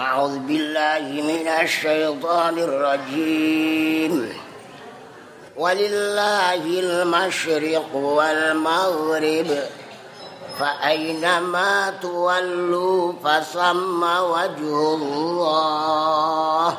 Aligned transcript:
أعوذ 0.00 0.38
بالله 0.38 1.22
من 1.22 1.48
الشيطان 1.62 2.58
الرجيم. 2.58 4.32
ولله 5.56 6.64
المشرق 6.64 7.94
والمغرب 7.94 9.58
فأينما 10.58 11.92
تولوا 12.02 13.12
فثم 13.24 14.02
وجه 14.02 14.94
الله. 14.94 16.76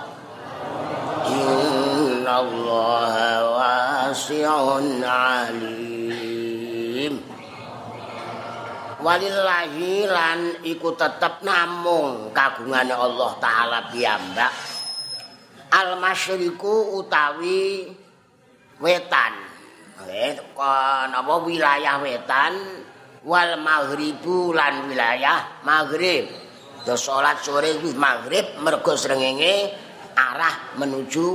إن 1.28 2.28
الله 2.28 3.16
واسع 3.50 4.52
عليم. 5.04 5.91
Walillahi 9.02 10.05
lan 10.05 10.39
iku 10.61 10.93
tetep 10.93 11.41
namung 11.41 12.29
kagungane 12.31 12.93
Allah 12.93 13.31
taala 13.41 13.79
piyambak. 13.89 14.54
Al 15.73 15.97
masyriku 15.97 17.01
utawi 17.01 17.89
wetan. 18.78 19.33
Eh 20.09 20.33
napa 21.09 21.36
wilayah 21.45 22.01
wetan 22.01 22.54
wal 23.25 23.57
maghribu 23.61 24.54
lan 24.54 24.89
wilayah 24.89 25.61
maghrib. 25.65 26.29
Do 26.81 26.97
salat 26.97 27.42
sore 27.45 27.78
wis 27.81 27.93
maghrib 27.93 28.57
mergo 28.57 28.97
srengenge 28.97 29.70
arah 30.18 30.75
menuju 30.81 31.28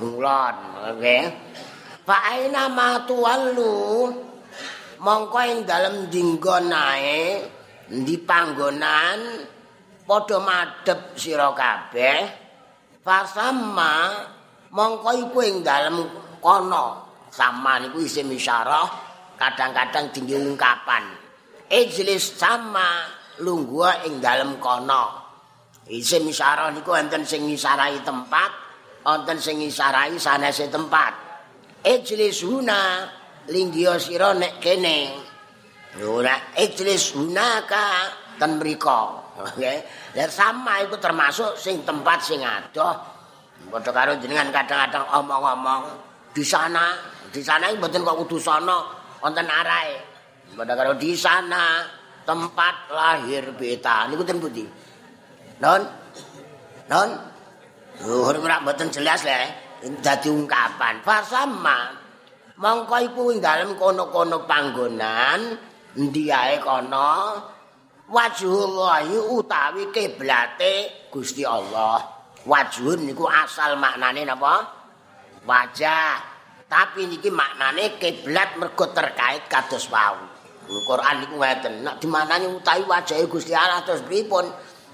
ngulon 0.00 0.56
nggih 0.96 1.24
fa 2.02 2.16
aina 2.32 2.72
ma 2.72 3.04
tuwallu 3.04 4.10
mongko 5.00 5.38
ing 5.48 5.60
dalem 5.64 6.12
dinggon 6.12 6.68
ae 6.70 7.40
ndi 7.90 8.14
panggonan 8.28 9.20
padha 10.04 10.38
madhep 10.38 11.16
sira 11.16 11.50
kabeh. 11.56 12.18
Fasamma 13.00 13.92
mongko 14.76 15.10
iku 15.24 15.38
ing 15.40 15.56
dalem 15.64 16.04
kono. 16.38 17.08
Sama 17.30 17.78
niku 17.78 18.02
isim 18.02 18.26
isyarah 18.34 18.86
kadang-kadang 19.38 20.10
tinggi 20.10 20.34
ungkapan 20.34 21.30
ijlis 21.70 22.34
sama 22.34 23.06
lungguh 23.38 24.10
ing 24.10 24.18
dalem 24.18 24.58
kono. 24.58 25.22
Isim 25.86 26.26
isyarah 26.26 26.74
niku 26.74 26.94
enten 26.98 27.22
sing 27.22 27.46
ngisarai 27.46 28.02
tempat 28.02 28.50
wonten 29.06 29.38
sing 29.38 29.62
ngisarai 29.62 30.18
sanese 30.18 30.66
tempat. 30.66 31.14
Ijlis 31.80 32.44
huna 32.44 33.08
linggio 33.48 33.96
sira 33.96 34.36
nek 34.36 34.60
kene. 34.60 35.16
Ora 36.04 36.54
ijlis 36.60 37.16
hunaka 37.16 38.12
ten 38.36 38.60
mriko. 38.60 39.32
Ya 39.56 40.26
sama 40.28 40.84
iku 40.84 41.00
termasuk 41.00 41.56
sing 41.56 41.80
tempat 41.86 42.20
sing 42.20 42.44
adoh. 42.44 42.96
Padha 43.70 43.92
karo 43.92 44.16
jenengan 44.16 44.48
kadang-kadang 44.48 45.04
omong-omong 45.20 45.84
di 46.32 46.40
sana, 46.40 46.96
di 47.28 47.44
sana 47.44 47.68
mboten 47.76 48.00
kok 48.00 48.24
kudu 48.24 48.40
sono 48.40 48.88
wonten 49.20 49.44
arahe. 49.46 50.00
Padha 50.56 50.74
karo 50.74 50.96
di 50.96 51.12
sana 51.12 51.84
tempat 52.24 52.88
lahir 52.88 53.52
beta 53.52 54.08
niku 54.08 54.24
ten 54.24 54.40
pundi? 54.40 54.64
Non? 55.60 55.80
Non? 56.88 57.08
Oh, 58.08 58.32
ora 58.32 58.64
mboten 58.64 58.88
jelas 58.88 59.22
le. 59.28 59.68
Dadi 59.80 60.28
ungkapan. 60.28 61.00
Fasama 61.04 61.99
mongko 62.60 62.96
iku 63.08 63.22
ing 63.32 63.40
dalem 63.40 63.74
kono-kono 63.80 64.44
panggonan 64.44 65.40
endi 65.96 66.28
ae 66.28 66.60
kono? 66.60 67.40
Wajhullahi 68.10 69.16
utawi 69.30 69.94
kiblate 69.94 71.06
Gusti 71.14 71.46
Allah. 71.46 72.02
Wajhun 72.42 73.06
niku 73.06 73.22
asal 73.30 73.78
maknane 73.78 74.26
napa? 74.26 74.66
Wajah. 75.46 76.18
Tapi 76.66 77.06
niki 77.06 77.30
maknane 77.30 77.98
kiblat 78.02 78.58
mergo 78.58 78.90
terkait 78.90 79.46
kados 79.46 79.86
wau. 79.94 80.18
Quran 80.70 81.16
niku 81.22 81.34
ngeten 81.38 81.82
nek 81.82 81.98
dimanani 82.02 82.46
utawi 82.50 82.82
wajahe 82.86 83.26
Gusti 83.30 83.54
Allah 83.54 83.82
terus 83.86 84.02
pripun? 84.02 84.46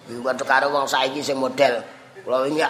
Mbok 0.06 0.44
karo 0.44 0.70
wong 0.70 0.84
saiki 0.84 1.24
sing 1.24 1.40
model. 1.40 1.82
Kula 2.20 2.48
iki 2.48 2.62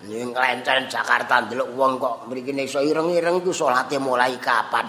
Ning 0.00 0.32
klencen 0.32 0.88
Jakarta 0.88 1.44
ndelok 1.44 1.76
wong 1.76 2.00
kok 2.00 2.24
mriki 2.24 2.56
iso 2.56 2.80
ireng-ireng 2.80 3.44
iku 3.44 3.52
salate 3.52 4.00
mulai 4.00 4.32
kapan? 4.40 4.88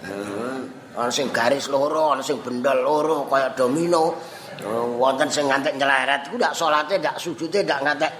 Hmm. 0.00 0.64
Ana 0.96 1.12
sing 1.12 1.28
garis 1.28 1.68
loro, 1.68 2.16
ana 2.16 2.24
sing 2.24 2.40
bendol 2.40 2.80
loro 2.80 3.28
kaya 3.28 3.52
domino. 3.52 4.16
Oh, 4.64 4.96
wonten 4.96 5.28
sing 5.28 5.44
ngantek 5.52 5.76
nyeleret 5.76 6.32
iku 6.32 6.40
ndak 6.40 6.56
salate 6.56 6.96
ndak 6.96 7.20
sujude 7.20 7.68
ndak 7.68 7.84
ngantek. 7.84 8.12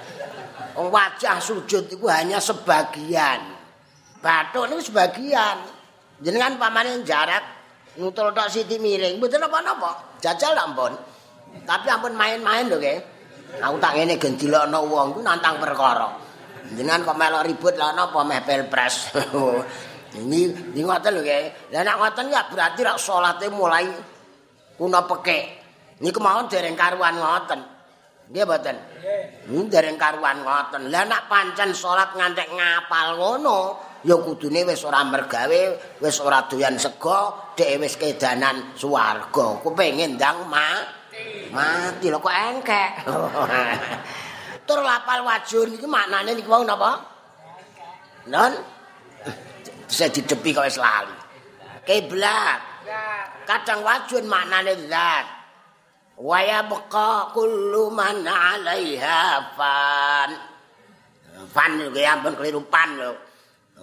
Wajah 0.76 1.40
sujud 1.40 1.88
iku 1.88 2.04
hanya 2.12 2.36
sebagian. 2.36 3.40
Bathuk 4.20 4.68
niku 4.68 4.92
sebagian. 4.92 5.56
Jenengan 6.20 6.60
pamane 6.60 7.00
jarak 7.00 7.40
nutul 7.96 8.28
tok 8.36 8.52
siti 8.52 8.76
miring, 8.76 9.16
mboten 9.16 9.40
apa-apa. 9.40 10.20
Jajal 10.20 10.52
ampun. 10.52 10.92
Tapi 11.64 11.88
ampun 11.88 12.12
main-main 12.12 12.68
lho, 12.68 12.76
nggih. 12.76 13.00
Aku 13.56 13.80
tak 13.80 13.96
ngene 13.96 14.20
gen 14.20 14.36
dilokno 14.36 14.84
wong 14.84 15.16
ku 15.16 15.24
nantang 15.24 15.56
perkara. 15.56 16.25
Jenengan 16.74 17.06
kok 17.06 17.18
melok 17.18 17.46
ribut 17.46 17.74
lah 17.78 17.94
napa 17.94 18.20
meh 18.26 18.42
pilpres? 18.42 19.14
Ini 20.16 20.72
ini 20.72 20.80
ngoten 20.80 21.12
lho 21.12 21.20
nggih 21.20 21.76
lah 21.76 21.84
nek 21.84 21.96
ngoten 22.00 22.32
ya 22.32 22.48
berarti 22.48 22.80
rak 22.80 22.96
salate 22.96 23.52
mulai 23.52 23.84
kuna 24.80 25.04
pekek 25.04 25.44
ini 26.00 26.08
kemauan 26.08 26.48
dereng 26.48 26.72
karuan 26.72 27.20
ngoten. 27.20 27.60
Nggih 28.32 28.44
mboten? 28.48 28.76
Nggih. 29.48 29.68
Dereng 29.68 29.96
karuan 30.00 30.40
ngoten. 30.40 30.88
Lah 30.88 31.04
nek 31.04 31.28
pancen 31.28 31.76
salat 31.76 32.16
ngantek 32.16 32.48
ngapal 32.48 33.20
ngono 33.20 33.60
ya 34.08 34.16
kudune 34.20 34.64
wis 34.64 34.84
ora 34.88 35.04
mergawe 35.04 35.62
wis 36.00 36.16
ora 36.24 36.48
doyan 36.48 36.80
sego 36.80 37.52
dhek 37.52 37.76
wis 37.80 38.00
kedanan 38.00 38.72
swarga. 38.72 39.60
Kepengin 39.60 40.16
ndang 40.16 40.48
mati 40.48 40.96
mati 41.48 42.06
lho 42.12 42.18
kok 42.20 42.36
engkek 42.36 42.90
tur 44.66 44.82
lapal 44.82 45.22
wajur 45.22 45.70
iki 45.70 45.86
maknane 45.86 46.34
niki 46.34 46.50
wau 46.50 46.66
napa? 46.66 46.98
Non 48.26 48.52
bisa 49.86 50.10
didepi 50.10 50.50
kok 50.50 50.66
wis 50.66 50.82
lali. 50.82 51.14
Kiblat. 51.86 52.60
Kadang 53.46 53.86
wajun 53.86 54.26
maknane 54.26 54.74
zat. 54.90 55.26
Wa 56.18 56.42
yabqa 56.42 57.30
kullu 57.30 57.94
man 57.94 58.26
'alaiha 58.26 59.54
fan. 59.54 60.30
Fan 61.54 61.70
iki 61.86 62.02
ampun 62.02 62.34
keliru 62.34 62.66
pan 62.66 62.90
lho. 62.98 63.14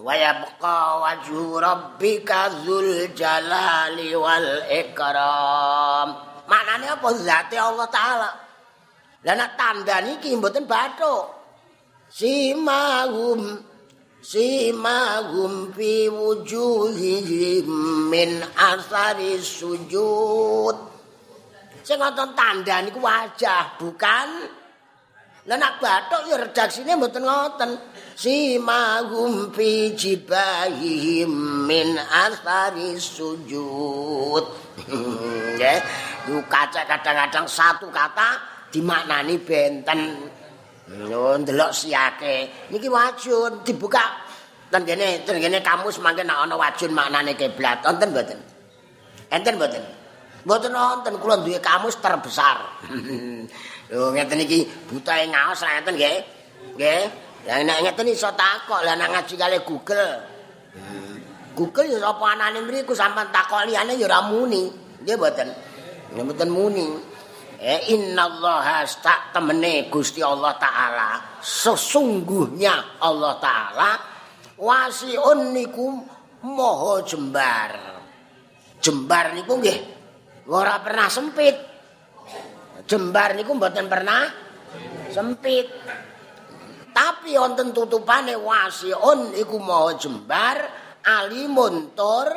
Wa 0.03 0.11
yabqa 0.11 0.99
wajhu 0.99 1.63
rabbika 1.63 2.51
dzul 2.59 3.15
jalali 3.15 4.11
wal 4.19 4.67
ikram. 4.67 6.07
Maknane 6.43 6.85
apa 6.91 7.07
zate 7.15 7.55
Allah 7.55 7.87
taala? 7.87 8.42
Lah 9.23 9.35
nek 9.39 9.55
tanda 9.55 10.03
niki 10.03 10.35
mboten 10.35 10.67
bathuk. 10.67 11.31
Simahum 12.11 13.55
simahum 14.19 15.71
fi 15.71 16.11
wujuhihim 16.11 17.67
min 18.11 18.43
asari 18.59 19.39
sujud. 19.39 20.75
Sing 21.83 21.99
ngoten 21.99 22.35
tanda 22.35 22.83
niku 22.83 22.99
wajah, 22.99 23.79
bukan 23.79 24.27
Lah 25.43 25.59
nek 25.59 25.83
bathuk 25.83 26.23
ya 26.27 26.39
redaksine 26.39 26.95
mboten 26.95 27.23
ngoten. 27.23 27.79
Simahum 28.15 29.51
fi 29.55 29.91
jibahihim 29.91 31.31
min 31.67 31.95
asari 31.95 32.95
sujud. 32.99 34.43
Nggih, 35.55 35.79
kadang-kadang 36.47 37.43
satu 37.47 37.91
kata 37.91 38.52
dimaknani 38.73 39.37
benten. 39.37 40.01
Lho 40.89 41.37
ndelok 41.39 41.71
siake 41.71 42.67
niki 42.73 42.89
wajun 42.89 43.61
dibuka. 43.63 44.03
Ten 44.73 44.83
kene 44.89 45.21
ten 45.21 45.37
kene 45.37 45.61
kamus 45.61 46.01
mangke 46.01 46.25
nek 46.25 46.43
ana 46.43 46.57
wajun 46.57 46.91
maknane 46.91 47.37
kiblat. 47.37 47.85
Wonten 47.85 48.09
mboten? 48.09 48.39
Enten 49.29 49.55
mboten? 49.55 49.83
Mboten 50.43 50.73
wonten. 50.73 51.13
Kula 51.21 51.39
duwe 51.45 51.61
kamus 51.61 52.01
terbesar. 52.01 52.57
Lho 53.93 54.09
ngeten 54.11 54.41
iki 54.41 54.65
butahe 54.89 55.29
ngaos 55.29 55.61
ngeten 55.61 55.93
nggih? 55.93 56.17
Nggih? 56.75 57.01
Ya 57.45 57.61
nek 57.61 57.79
ngeten 57.85 58.09
iso 58.09 58.33
takok 58.33 58.81
lah 58.81 58.97
nek 58.97 59.13
ngaji 59.13 59.33
kali 59.37 59.57
Google. 59.63 60.09
Google 61.53 61.85
ya 61.85 62.01
apa 62.01 62.25
anane 62.33 62.65
mriku 62.65 62.97
sampean 62.97 63.29
takok 63.29 63.69
liyane 63.69 63.93
ya 63.95 64.09
ora 64.09 64.25
muni. 64.25 64.67
Nggih 65.05 65.15
mboten? 65.15 65.47
Mboten 66.17 66.49
muni 66.49 67.12
Eh 67.63 67.95
innallaha 67.95 68.83
tak 68.99 69.31
temene 69.31 69.87
Gusti 69.87 70.19
Allah 70.19 70.51
taala 70.59 71.39
sesungguhnya 71.39 72.99
Allah 72.99 73.39
taala 73.39 73.91
wasiun 74.59 75.55
niku 75.55 75.87
moho 76.43 76.99
jembar. 77.07 77.71
Jembar 78.83 79.31
niku 79.31 79.63
nggih 79.63 79.79
ora 80.51 80.75
pernah 80.83 81.07
sempit. 81.07 81.55
Jembar 82.83 83.31
niku 83.39 83.55
mboten 83.55 83.87
pernah 83.87 84.27
sempit. 85.07 85.71
Tapi 86.91 87.31
wonten 87.39 87.71
tutupane 87.71 88.35
wasiun 88.35 89.39
iku 89.39 89.55
maha 89.55 89.95
jembar 89.95 90.57
alimun 90.99 91.95
tur 91.95 92.27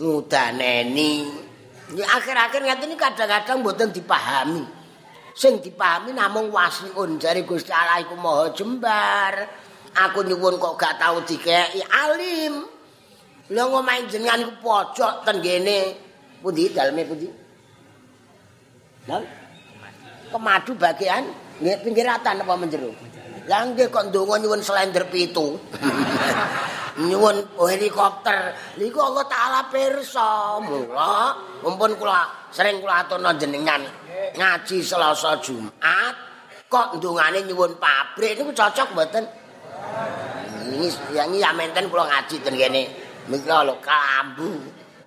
ngudaneni. 0.00 1.43
Akhir-akhir 1.92 2.64
ngeten 2.64 2.96
iki 2.96 2.96
kadang-kadang 2.96 3.60
mboten 3.60 3.92
dipahami. 3.92 4.64
Sing 5.36 5.60
dipahami 5.60 6.16
namung 6.16 6.48
wasiun 6.48 7.20
jare 7.20 7.44
Gusti 7.44 7.74
Allah 7.74 8.00
iku 8.00 8.16
maha 8.16 8.54
jembar. 8.56 9.34
Aku 9.94 10.24
nyuwun 10.24 10.56
kok 10.58 10.74
gak 10.80 10.96
tau 10.96 11.20
dikeki 11.22 11.84
alim. 11.86 12.64
Lha 13.52 13.62
ngomahe 13.68 14.08
jenengan 14.08 14.48
iku 14.48 14.54
pojok 14.64 15.28
ten 15.28 15.44
kene. 15.44 15.80
Pundi 16.40 16.72
daleme 16.72 17.04
pundi? 17.04 17.28
Lah 19.04 19.20
kemadu 20.32 20.72
bagian 20.74 21.28
nggih 21.60 21.76
pinggiratan 21.84 22.40
apa 22.40 22.54
menjero? 22.56 22.90
Lah 23.44 23.60
nggih 23.68 23.92
kok 23.92 24.08
ndonga 24.08 24.40
nyuwun 24.40 24.64
slender 24.64 25.04
pitu. 25.12 25.60
nyuwun 26.98 27.36
helikopter. 27.58 28.54
Niku 28.78 28.98
Allah 29.02 29.24
taala 29.26 29.60
pirsa. 29.70 30.58
Mula 30.62 31.34
mumpun 31.64 31.98
kula 31.98 32.50
sering 32.54 32.78
kula 32.78 33.06
aturna 33.06 33.34
jenengan 33.34 33.82
ngaji 34.34 34.78
Selasa 34.82 35.38
Jumat 35.42 36.14
kok 36.70 36.98
ndongane 36.98 37.46
nyuwun 37.46 37.78
pabrik 37.78 38.38
niku 38.38 38.54
cocok 38.54 38.88
mboten? 38.94 39.24
Ini 40.64 40.88
yang 41.12 41.30
ini 41.34 41.44
menten 41.54 41.90
kula 41.90 42.06
ngaji 42.06 42.36
ten 42.42 42.54
kene. 42.54 42.82
Mila 43.24 43.64
lho 43.64 43.80
Kambu 43.80 44.50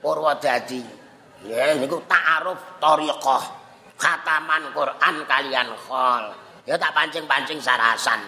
Purwodadi. 0.01 0.81
Ya 1.45 1.77
niku 1.77 2.01
ta'aruf 2.09 2.81
thariqah. 2.81 3.43
Khataman 3.97 4.77
Quran 4.77 5.15
kalian 5.25 5.73
khol. 5.73 6.47
ya 6.67 6.75
tak 6.75 6.91
pancing-pancing 6.91 7.63
sarasan. 7.63 8.19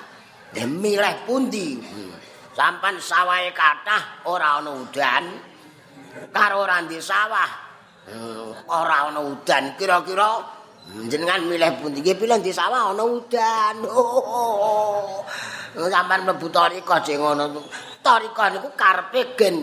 Demileh 0.56 1.28
pundi? 1.28 1.78
Hmm. 1.78 2.29
Sampan 2.60 3.00
sawahe 3.00 3.56
kathah 3.56 4.28
ora 4.28 4.60
ana 4.60 4.76
udan. 4.76 5.24
Karo 6.28 6.68
ora 6.68 6.84
sawah. 7.00 7.52
Hmm. 8.12 8.52
Ora 8.68 9.08
ana 9.08 9.24
udan. 9.24 9.80
Kira-kira 9.80 10.44
jenengan 11.08 11.40
milih 11.48 11.80
pundi? 11.80 12.04
Nggih 12.04 12.20
pilih 12.20 12.36
di 12.44 12.52
sawah 12.52 12.92
ana 12.92 13.04
udan. 13.08 13.76
Oh. 15.70 15.88
Sampan 15.88 16.28
mlebu 16.28 16.52
tarika 16.52 17.00
jeng 17.00 17.24
ngono. 17.24 17.64
Tarika 18.04 18.52
niku 18.52 18.76
karepe 18.76 19.38
gen 19.40 19.56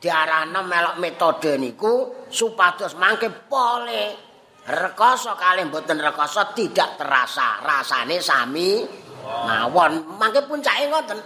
diarahna 0.00 0.64
melok 0.64 0.96
metode 0.98 1.54
niku 1.60 2.26
supados 2.32 2.96
mangke 2.96 3.28
pole 3.46 4.16
rekoso 4.64 5.36
kalih 5.36 5.68
mboten 5.68 6.00
rekoso 6.00 6.56
tidak 6.56 6.96
terasa 6.96 7.60
rasane 7.60 8.16
sami 8.24 8.80
mawon 9.20 10.16
mangke 10.16 10.48
puncake 10.48 10.88
ngoten 10.88 11.20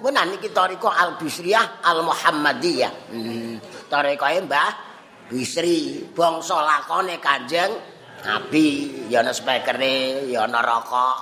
menan 0.00 0.34
iki 0.36 0.48
tarika 0.52 0.96
al 0.96 1.20
bisriyah 1.20 1.84
al 1.84 2.00
muhammadiyah 2.04 2.92
hmm. 3.12 3.86
tarikae 3.88 4.40
mbah 4.44 4.70
bisri 5.30 6.10
bangsa 6.10 6.58
lakone 6.58 7.22
kanjeng 7.22 7.70
nabi. 8.26 9.06
Ya 9.08 9.22
ana 9.22 9.32
spekere 9.32 10.26
ya 10.28 10.44
ana 10.44 10.60
rokok. 10.60 11.16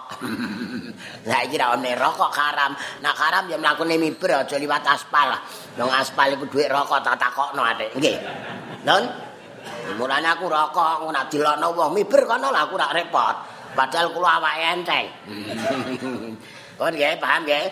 Lah 1.29 1.41
iki 1.45 1.57
ra 1.61 1.77
ana 1.77 1.93
rokok 1.95 2.33
haram. 2.35 2.73
Nak 3.05 3.15
haram 3.15 3.45
ya 3.53 3.57
mlakune 3.61 4.01
miber 4.01 4.43
aja 4.43 4.57
liwat 4.57 4.83
aspal. 4.89 5.37
Wong 5.79 5.91
aspal 5.93 6.35
iku 6.35 6.49
dhuwit 6.49 6.73
rokok 6.73 7.05
tak 7.05 7.21
takokno 7.21 7.63
atik 7.63 7.93
nggih. 7.95 8.17
Non 8.83 9.05
Mulane 9.89 10.29
aku 10.33 10.49
rokok 10.49 11.05
ngono 11.05 11.21
dilokno 11.33 11.67
wong 11.73 11.91
miber 11.97 12.25
kono 12.29 12.49
lah 12.53 12.69
aku 12.69 12.75
rak 12.77 12.93
repot. 12.97 13.37
Padahal 13.77 14.11
kula 14.11 14.41
awake 14.41 14.65
enteng. 14.75 15.07
Oh 16.79 16.87
nggih, 16.87 17.19
paham 17.19 17.43
nggih. 17.43 17.67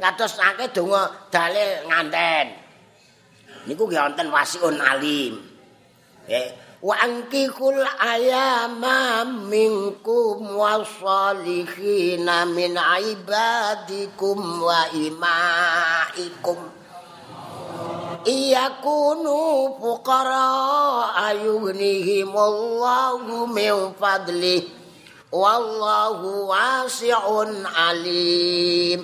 Kados 0.00 0.36
akeh 0.36 0.68
donga 0.72 1.08
dalil 1.32 1.88
nganten. 1.88 2.46
Niku 3.64 3.88
nggih 3.88 4.00
wonten 4.04 4.28
wasiun 4.28 4.76
alim. 4.76 5.40
Nggih. 6.28 6.48
Wa 6.80 6.96
ankikul 6.96 7.76
ayama 8.00 9.24
minkum 9.48 10.56
wasalihin 10.56 12.24
min 12.56 12.72
ibadikum 12.76 14.38
wa 14.64 14.88
imaikum. 14.96 16.80
iyakunu 18.24 19.76
fuqara 19.80 20.48
ayughnihimullahu 21.32 23.48
min 23.48 23.96
fadli 23.96 24.68
wallahu 25.30 26.50
wasi'un 26.50 27.62
alim 27.66 29.00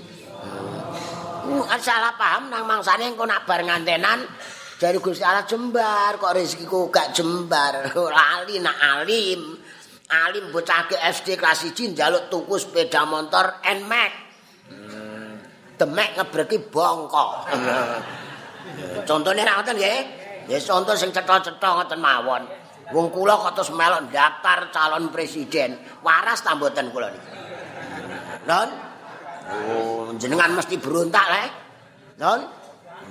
uh, 1.51 1.79
salah 1.79 2.15
paham 2.19 2.51
nang 2.51 2.67
mangsane 2.67 3.11
engko 3.11 3.27
nak 3.27 3.47
bar 3.47 3.63
ngantenan 3.63 4.27
dari 4.77 5.01
Gusti 5.01 5.25
Allah 5.25 5.49
jembar 5.49 6.21
kok 6.21 6.35
rezekiku 6.37 6.93
gak 6.93 7.17
jembar 7.17 7.95
lali 8.19 8.61
nak 8.61 8.77
alim 8.77 9.57
alim 10.11 10.45
bocah 10.51 10.91
ke 10.91 10.99
SD 10.99 11.39
kelas 11.39 11.71
1 11.73 11.95
njaluk 11.95 12.29
tuku 12.29 12.55
sepeda 12.59 13.07
motor 13.07 13.63
Nmax 13.65 14.13
hmm. 14.71 15.33
demek 15.79 16.21
ngebreki 16.21 16.59
bongkok 16.69 17.51
Contone 19.07 19.43
ra 19.45 19.61
ngoten 19.61 19.77
nggih. 19.79 19.99
Ya 20.47 20.59
contoh 20.63 20.95
sing 20.95 21.11
cetha-cetha 21.11 21.69
ngoten 21.75 21.99
mawon. 21.99 22.43
Wong 22.95 23.11
kula 23.11 23.35
kok 23.35 23.59
terus 23.59 23.75
melok 23.75 24.07
daftar 24.15 24.71
calon 24.71 25.11
presiden. 25.11 25.75
Waras 26.07 26.47
ta 26.47 26.55
mboten 26.55 26.95
kula 26.95 27.11
niki. 27.11 27.31
Non? 28.47 28.69
Oh, 29.47 30.11
jenengan 30.15 30.55
mesti 30.55 30.79
berontak 30.79 31.27
le. 31.27 31.45
Non? 32.23 32.41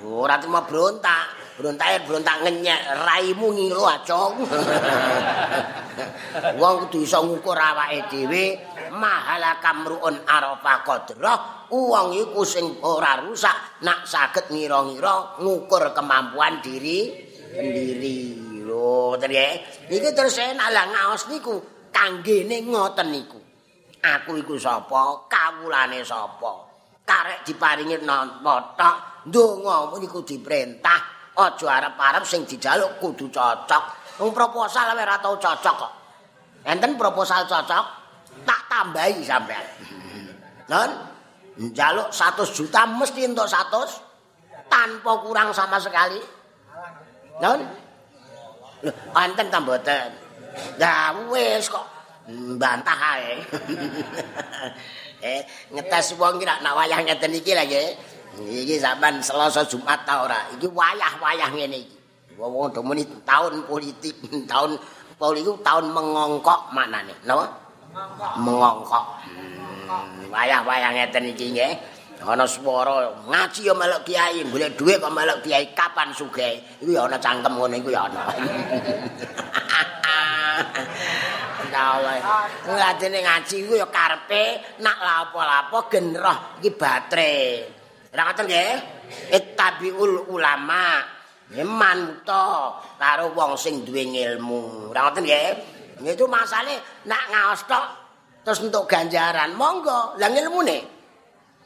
Ora 0.07 0.39
cuma 0.39 0.63
berontak. 0.63 1.60
Berontak 1.60 2.07
berontak 2.07 2.48
ngenyek 2.48 2.81
raimu 3.04 3.51
ngilu 3.51 3.83
acong. 3.83 4.36
Wong 6.60 6.88
kudu 6.88 7.04
iso 7.04 7.24
ngukur 7.24 7.56
awake 7.56 8.12
dhewe 8.12 8.60
mahala 8.95 9.60
kamruun 9.60 10.24
arafa 10.27 10.83
qadrah 10.83 11.39
wong 11.72 12.16
iku 12.16 12.44
sing 12.48 12.80
ora 12.83 13.24
rusak 13.24 13.83
nak 13.83 14.07
saged 14.07 14.51
ngira-ngira 14.51 15.39
ngukur 15.39 15.95
kemampuan 15.95 16.60
diri 16.63 17.12
sendiri 17.56 18.45
lho 18.66 19.16
terus 19.22 19.62
iki 19.94 20.10
terus 20.12 20.36
enak 20.42 20.70
lah 20.74 20.86
ngaos 20.90 21.30
niku 21.30 21.62
kanggene 21.94 22.66
ngoten 22.66 23.14
niku 23.14 23.40
aku 24.02 24.42
iku 24.42 24.58
sapa 24.58 25.30
kawulane 25.30 26.02
sapa 26.02 26.52
karek 27.06 27.46
diparingi 27.46 28.01
napa 28.01 28.74
tok 28.74 28.98
ndonga 29.30 29.94
niku 30.01 30.25
diperintah 30.25 31.16
aja 31.36 31.68
arep-arep 31.68 32.24
sing 32.24 32.48
dijaluk 32.48 32.98
kudu 33.04 33.28
cocok. 33.28 33.84
Wong 34.24 34.32
proposal 34.32 34.96
ora 34.96 35.20
tau 35.20 35.36
cocok 35.36 35.75
kok. 35.75 35.94
Enten 36.63 36.96
proposal 36.96 37.44
cocok, 37.46 37.86
tak 38.48 38.62
tambahi 38.72 39.20
sampean. 39.22 39.66
Non, 40.66 40.89
njaluk 41.62 42.10
100 42.10 42.42
juta 42.58 42.89
mesti 42.89 43.22
entuk 43.22 43.46
100 43.46 44.66
tanpa 44.66 45.13
kurang 45.22 45.54
sama 45.54 45.78
sekali. 45.78 46.18
Non? 47.38 47.85
Lho, 48.86 48.92
enten 49.18 49.50
ta 49.50 49.58
mboten? 49.58 50.10
Lah 50.77 51.18
wis 51.34 51.65
kok 51.65 51.86
mbantah 52.30 53.00
ae. 53.18 53.34
eh, 55.25 55.42
ngetes 55.74 56.13
wong 56.22 56.38
ki 56.38 56.46
nak 56.46 56.62
wayah 56.62 57.01
ngeten 57.01 57.34
iki 57.34 57.58
lho 57.58 57.65
nggih. 57.65 57.89
Iki 58.36 58.75
sampean 58.84 59.24
Selasa 59.24 59.63
Jumat 59.65 60.04
ta 60.04 60.27
ora? 60.27 60.38
Iki 60.54 60.68
wayah-wayah 60.70 61.50
ngene 61.56 61.77
iki. 61.82 61.98
Wong 62.36 62.68
do 62.75 62.84
muni 62.84 63.08
tahun 63.24 63.63
politik, 63.63 64.20
tahun 64.51 64.75
politik 65.15 65.63
tahun 65.63 65.86
mengongkok 65.96 66.70
manane, 66.75 67.15
napa? 67.24 67.48
Mengongkok. 68.38 69.06
Hmm, 69.24 70.27
wayah-wayah 70.27 70.92
ngeten 70.94 71.32
iki 71.32 71.56
nggih. 71.56 71.74
Ana 72.24 72.48
swara 72.48 73.12
ngaji 73.27 73.67
ya 73.67 73.74
melok 73.75 74.07
kiai, 74.07 74.39
golek 74.48 74.79
dhuwit 74.79 75.03
kok 75.03 75.12
melok 75.12 75.43
kiai 75.43 75.75
kapan 75.75 76.15
sugih. 76.15 76.63
Iku 76.79 76.95
ya 76.95 77.12
ana 77.12 77.19
cangkem 77.19 77.53
ngene 77.60 77.84
iku 77.84 77.89
ya 77.91 78.07
ana. 78.07 78.24
Ngadene 82.65 83.19
ngaji 83.19 83.55
iku 83.67 83.74
ya 83.75 83.88
karepe 83.91 84.63
nak 84.79 84.98
lapo-lapo 85.03 85.91
genroh 85.91 86.57
iki 86.63 86.72
baterai. 86.72 87.67
Ora 88.15 88.31
ngoten 88.31 88.45
nggih? 88.48 88.72
Ulama. 90.31 91.03
Eman 91.51 92.25
to 92.25 92.45
karo 92.98 93.36
wong 93.36 93.60
sing 93.60 93.84
duwe 93.84 94.07
ilmu. 94.07 94.89
Ora 94.95 95.12
ngoten 95.12 95.27
nggih? 95.27 95.50
Itu 96.07 96.25
masale 96.31 97.03
nak 97.05 97.24
ngaos 97.27 97.62
tok 97.67 97.86
terus 98.48 98.63
entuk 98.63 98.88
ganjaran. 98.88 99.51
Monggo, 99.53 100.15
lah 100.15 100.31
ilmune. 100.31 100.95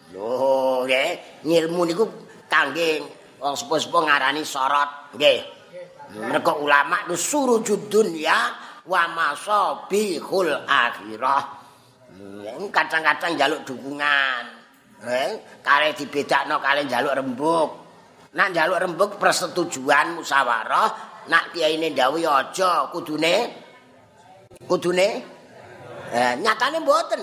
Lho, 0.10 0.86
nggih, 0.90 1.46
ilmu 1.46 1.82
niku 1.86 2.06
kangge 2.50 3.04
wong 3.38 3.54
sepuh-sepuh 3.54 4.02
ngarani 4.10 4.42
sorot, 4.42 5.14
nggih. 5.14 5.40
Mergo 6.10 6.66
ulama 6.66 7.06
itu 7.06 7.14
suruh 7.14 7.62
dunya 7.62 8.38
wa 8.90 9.04
masabihul 9.14 10.50
akhirah. 10.66 11.44
Kadang-kadang 12.74 13.38
njaluk 13.38 13.62
dukungan. 13.70 14.44
Eh, 15.06 15.62
kare 15.62 15.94
dibedakno 15.94 16.58
kali 16.58 16.90
njaluk 16.90 17.14
rembug. 17.14 17.70
Nak 18.34 18.48
njaluk 18.52 18.82
rembug 18.82 19.12
persetujuan 19.22 20.18
musyawarah, 20.18 20.90
nak 21.30 21.54
kiyaine 21.54 21.94
ndawuhi 21.94 22.26
aja 22.26 22.90
kudune 22.90 23.54
kudune 24.66 25.08
eh 26.10 26.34
nyatane 26.42 26.82
mboten. 26.82 27.22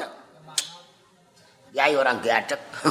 Yai 1.76 1.92
orang 1.92 2.25
gadek. 2.25 2.56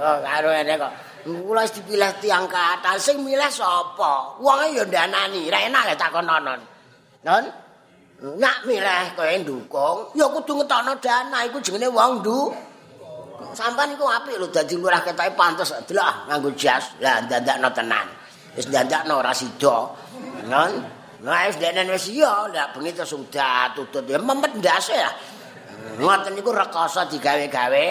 oh, 0.00 0.16
karo 0.24 0.48
ene 0.56 0.74
kok. 0.80 0.92
Kula 1.24 1.64
wis 1.64 1.72
dipilih 1.76 2.12
tiyang 2.20 2.48
kathah, 2.48 2.96
sing 2.96 3.20
milih 3.20 3.48
sapa? 3.52 4.40
Wonge 4.40 4.76
ya 4.76 4.84
ndanani, 4.88 5.52
ra 5.52 5.60
enak 5.68 5.92
ya 5.92 5.94
takon 5.96 6.24
nonon. 6.24 6.60
Non? 7.24 7.44
Nak 8.40 8.56
milih 8.64 9.12
kowe 9.12 9.34
ndukung, 9.40 9.98
ya 10.16 10.28
kudu 10.32 10.64
ngetokno 10.64 10.96
dana 11.00 11.44
iku 11.44 11.60
jenenge 11.60 11.92
wong 11.92 12.24
ndu. 12.24 12.52
Sampan 13.52 13.92
iku 13.92 14.08
apik 14.08 14.40
lho 14.40 14.48
dadi 14.48 14.74
lurah 14.80 15.04
ketoke 15.04 15.36
pantes 15.36 15.76
delok 15.84 16.28
nganggo 16.28 16.50
jas. 16.56 16.96
Lah 17.04 17.20
ndandakno 17.20 17.68
tenan. 17.76 18.08
Wis 18.56 18.64
ndandakno 18.72 19.20
ora 19.20 19.32
sida. 19.36 19.76
Non? 20.48 20.72
Nah, 21.24 21.48
wis 21.48 21.56
dene 21.56 21.88
wis 21.88 22.08
iya, 22.12 22.48
ndak 22.52 22.76
bengi 22.76 22.92
terus 22.92 23.12
sudah 23.12 23.72
tutut 23.76 24.04
ya 24.08 24.20
memet 24.20 24.56
ndase 24.60 24.96
ya. 24.96 25.08
Ngoten 25.84 26.32
niku 26.32 26.50
rekoso 26.50 27.04
digawe-gawe. 27.12 27.86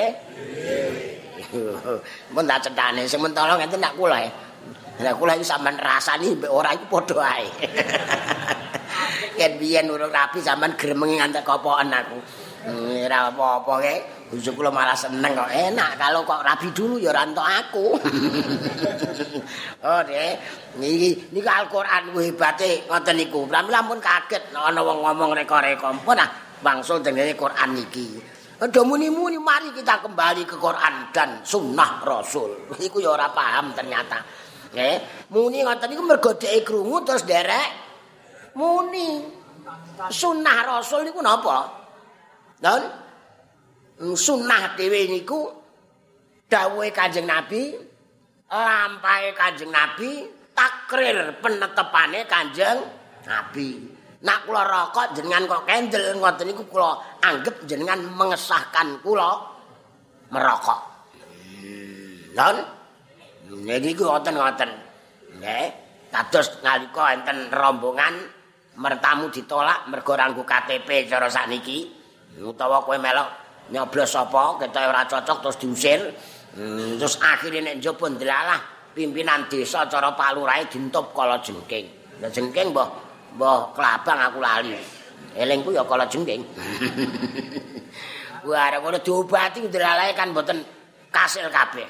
Mun 2.33 2.45
tak 2.49 2.59
cetane 2.65 3.05
sing 3.05 3.21
mentolo 3.21 3.53
ngenten 3.55 3.79
nak 3.79 3.93
kula. 3.93 4.17
Lah 5.01 5.13
kula 5.17 5.37
iki 5.37 5.45
sampean 5.45 5.77
rasani 5.77 6.37
mbek 6.37 6.49
ora 6.49 6.73
iku 6.73 6.85
padha 6.89 7.25
ae. 7.37 7.47
Ken 9.37 9.57
biyen 9.57 9.89
urung 9.89 10.13
rapi 10.13 10.41
sampean 10.41 10.77
gremengi 10.77 11.17
ngantek 11.17 11.45
kopoken 11.45 11.93
aku. 11.93 12.17
Hmm, 12.63 13.05
ora 13.05 13.29
apa-apa 13.29 13.73
kae. 13.81 13.97
Busuk 14.33 14.57
kula 14.57 14.73
malah 14.73 14.97
seneng 14.97 15.37
kok. 15.37 15.49
Enak 15.49 15.97
kalau 15.97 16.25
kok 16.25 16.41
rapi 16.41 16.73
dulu 16.73 16.97
ya 16.97 17.13
ora 17.13 17.25
aku. 17.29 17.85
oh, 19.85 20.01
Dek. 20.05 20.33
Niki 20.81 21.29
niki 21.29 21.49
Al-Qur'an 21.49 22.09
hebate 22.17 22.89
ngoten 22.89 23.15
niku. 23.17 23.45
Lamun 23.49 24.01
kaget 24.01 24.53
ana 24.57 24.81
wong 24.81 25.05
ngomong 25.05 25.37
reka-reka. 25.37 25.89
Pun 26.01 26.17
ah 26.17 26.29
wangsul 26.63 27.03
dengene 27.03 27.35
Qur'an 27.35 27.75
niki. 27.75 28.17
Ada 28.63 28.79
muni-muni 28.87 29.35
mari 29.35 29.75
kita 29.75 29.99
kembali 29.99 30.47
ke 30.47 30.55
Quran 30.55 31.11
dan 31.11 31.43
sunnah 31.43 31.99
Rasul. 31.99 32.71
Iku 32.87 33.03
ya 33.03 33.11
ora 33.11 33.27
paham 33.35 33.75
ternyata. 33.75 34.23
Nggih, 34.73 35.29
muni 35.29 35.61
ngoten 35.61 35.85
niku 35.91 36.01
mergo 36.01 36.31
dhek 36.33 36.65
krungu 36.65 37.03
terus 37.05 37.27
derek 37.27 37.69
muni. 38.55 39.21
Sunnah 40.09 40.57
Rasul 40.65 41.05
niku 41.05 41.19
napa? 41.21 41.69
Don? 42.57 42.83
Sunnah 44.17 44.73
dhewe 44.79 45.11
niku 45.11 45.45
dawuhe 46.49 46.89
Kanjeng 46.89 47.29
Nabi, 47.29 47.77
lampahe 48.49 49.33
Kanjeng 49.37 49.69
Nabi, 49.69 50.25
takrir 50.53 51.37
penetepane 51.39 52.25
Kanjeng 52.25 52.79
Nabi. 53.29 53.92
Nak 54.23 54.47
kula 54.47 54.63
rokok 54.63 55.19
jenengan 55.19 55.43
kok 55.51 55.67
kendel 55.67 56.15
ngoten 56.15 56.47
niku 56.47 56.63
kula 56.71 57.19
anggap 57.19 57.59
jenengan 57.67 57.99
mengesahkan 58.07 59.03
kula 59.03 59.35
merokok. 60.31 60.79
Lan 62.31 62.55
niku 63.59 64.07
ngoten-ngoten. 64.07 64.71
Nggih, 65.43 65.67
kados 66.07 66.63
nalika 66.63 67.11
enten 67.11 67.51
rombongan 67.51 68.15
mertamu 68.79 69.27
ditolak 69.27 69.91
mergo 69.91 70.15
ranggo 70.15 70.47
KTP 70.47 71.09
cara 71.09 71.27
sakniki 71.27 71.91
utawa 72.41 72.81
kowe 72.81 72.97
melok 72.97 73.27
nyoblos 73.69 74.09
sapa 74.09 74.57
ketok 74.61 74.83
ora 74.87 75.03
cocok 75.03 75.37
terus 75.43 75.57
diusir. 75.59 75.99
Hmm, 76.53 76.95
terus 76.95 77.19
akhirnya 77.19 77.73
nek 77.73 77.75
njaba 77.83 78.05
ndelalah 78.07 78.61
pimpinan 78.95 79.51
desa 79.51 79.83
cara 79.91 80.15
palurahe 80.15 80.69
dintop 80.71 81.11
kala 81.11 81.43
jengking. 81.43 81.91
Lah 82.21 82.29
jengking 82.29 82.71
mbah 82.71 83.02
Mbah 83.33 83.73
kelabang 83.73 84.19
aku 84.29 84.37
lali. 84.37 84.77
Elingku 85.33 85.73
ya 85.73 85.81
kala 85.85 86.05
jengking. 86.05 86.45
Wah, 88.43 88.67
arep 88.67 88.83
ngono 88.83 88.99
diobati 88.99 89.63
ndelalae 89.63 90.11
kan 90.13 90.35
mboten 90.35 90.59
kasil 91.09 91.47
kabeh. 91.47 91.87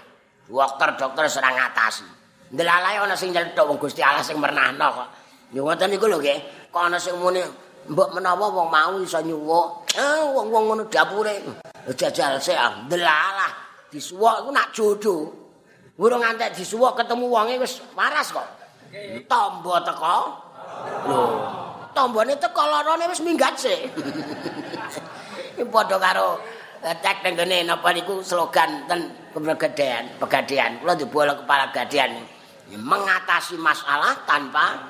Dokter-dokter 0.48 1.26
serang 1.28 1.58
ngatasi. 1.58 2.06
Ndelalae 2.54 3.02
ana 3.02 3.18
sing 3.18 3.34
nyelthuk 3.34 3.66
wong 3.66 3.82
Gusti 3.82 4.06
Allah 4.06 4.22
sing 4.22 4.38
mernahno 4.38 4.88
kok. 4.94 5.08
Ya 5.52 5.66
ngoten 5.66 5.90
niku 5.90 6.06
lho 6.06 6.22
nggih. 6.22 6.70
Kok 6.70 6.84
ana 6.88 6.98
sing 7.02 7.18
muni 7.18 7.42
mbok 7.90 8.14
menawa 8.14 8.54
wong 8.54 8.70
mau 8.70 8.94
iso 9.02 9.20
nyuwuk. 9.20 9.90
Eh, 9.98 10.22
wong-wong 10.30 10.64
ngono 10.70 10.84
dapure. 10.88 11.42
Jajal 11.90 12.38
sik 12.38 12.56
ah, 12.56 12.86
ndelalah 12.86 13.52
disuwuk 13.90 14.46
iku 14.46 14.50
nak 14.54 14.68
jodoh. 14.72 15.22
Urung 15.98 16.22
ngantek 16.22 16.54
disuwuk 16.54 16.94
ketemu 16.96 17.26
wonge 17.34 17.58
wis 17.58 17.82
waras 17.98 18.30
kok. 18.30 18.46
Tombo 19.26 19.74
teko. 19.82 20.43
Lho, 21.04 21.24
tombone 21.92 22.34
teko 22.40 22.64
larane 22.64 23.06
wis 23.12 23.22
minggat 23.22 23.56
sik. 23.60 23.92
Padha 25.74 25.98
karo 26.02 26.42
eh, 26.82 26.96
tek 27.00 27.24
tenggene 27.24 27.64
napa 27.64 27.94
niku 27.94 28.20
slogan 28.20 28.88
ten 28.90 29.12
pegadean, 29.32 30.18
pegadean. 30.18 30.82
Kula 30.82 30.94
dibola 30.98 31.34
kepala 31.38 31.70
gadean. 31.72 32.12
Mengatasi 32.74 33.60
masalah 33.60 34.18
tanpa 34.26 34.82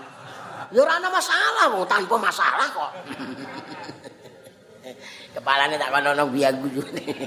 ya 0.71 0.79
ora 0.81 1.01
ana 1.01 1.09
masalah 1.11 1.65
wong 1.75 1.85
tanpa 1.89 2.15
masalah 2.15 2.67
kok. 2.71 2.91
Kepalane 5.33 5.79
tak 5.81 5.89
kono 5.89 6.13
nang 6.13 6.29
biang 6.29 6.61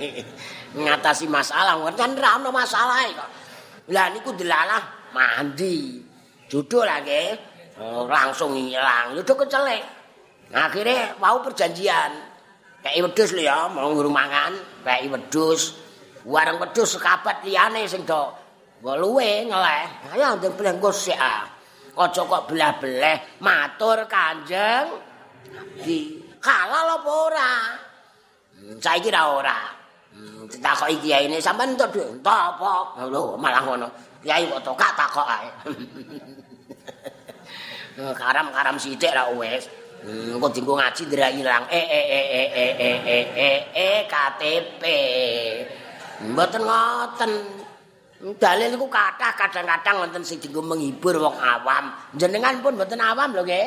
Mengatasi 0.77 1.27
masalah 1.27 1.75
kan 1.93 2.15
ora 2.17 2.31
ana 2.41 2.49
masalah 2.49 2.97
kok. 3.13 3.31
Lah 3.93 4.11
niku 4.11 4.33
delalah 4.33 5.11
mandi. 5.13 6.03
Judul 6.47 6.87
lagi. 6.87 7.35
Oh, 7.35 7.56
langsung 7.85 8.57
ngilang. 8.57 9.17
Yo 9.17 9.23
kecelek. 9.23 9.85
Akhire 10.55 11.19
mau 11.19 11.43
perjanjian. 11.43 12.13
Kayak 12.81 13.11
wedhus 13.11 13.35
lho 13.35 13.43
ya, 13.43 13.67
mau 13.67 13.91
ngurung 13.91 14.15
mangan, 14.15 14.55
kayak 14.87 15.11
wedhus. 15.11 15.75
Wareng 16.23 16.63
wedhus 16.63 16.95
sekabat 16.95 17.43
liyane 17.43 17.83
sing 17.91 18.07
do 18.07 18.31
luwe 18.83 19.47
ngeleh. 19.47 20.15
Ayo 20.15 20.39
ndeng 20.39 20.55
blengko 20.55 20.95
sik 20.95 21.19
ah. 21.19 21.51
Aja 21.97 22.29
kok 22.29 22.53
belah-belah 22.53 23.41
matur 23.41 24.05
Kanjeng 24.05 25.01
di 25.81 26.21
halal 26.45 27.01
apa 27.01 27.09
ora? 27.09 27.53
Hmm, 28.53 28.77
saiki 28.77 29.09
ra 29.09 29.33
ora. 29.33 29.59
Hmm, 30.13 30.45
ditakoki 30.45 31.01
kiai 31.01 31.25
ini 31.25 31.41
sampean 31.41 31.73
entuk 31.73 31.97
dhuwit. 31.97 32.21
Entuk 32.21 32.37
apa? 32.37 33.01
Lho, 33.09 33.41
malah 33.41 33.65
ngono. 33.65 33.89
Kiai 34.21 34.45
kok 34.45 34.61
tokak 34.61 34.93
takok 34.93 35.25
ae. 35.25 35.49
karam-karam 37.97 38.77
sithik 38.77 39.13
ra 39.13 39.33
wis. 39.33 39.69
Engko 40.07 40.53
dinggo 40.53 40.77
ngaji 40.77 41.03
ndra 41.09 41.29
ilang 41.33 41.65
e 41.73 41.81
e 41.81 42.01
e 42.05 42.21
e 42.21 42.43
e 42.47 42.67
e 42.79 42.91
e 43.03 43.19
e 43.33 43.51
e 43.73 43.89
KTP. 44.07 44.83
Mboten 46.31 46.63
ngoten. 46.63 47.33
Dalil 48.17 48.73
niku 48.73 48.89
kathah 48.89 49.37
kadang-kadang 49.37 50.09
wonten 50.09 50.23
sing 50.25 50.41
dinggo 50.41 50.65
menghibur 50.65 51.21
wong 51.21 51.37
awam. 51.37 51.93
Jenengan 52.17 52.61
pun 52.61 52.77
mboten 52.77 53.01
awam 53.01 53.33
lho 53.35 53.43
nggih. 53.45 53.67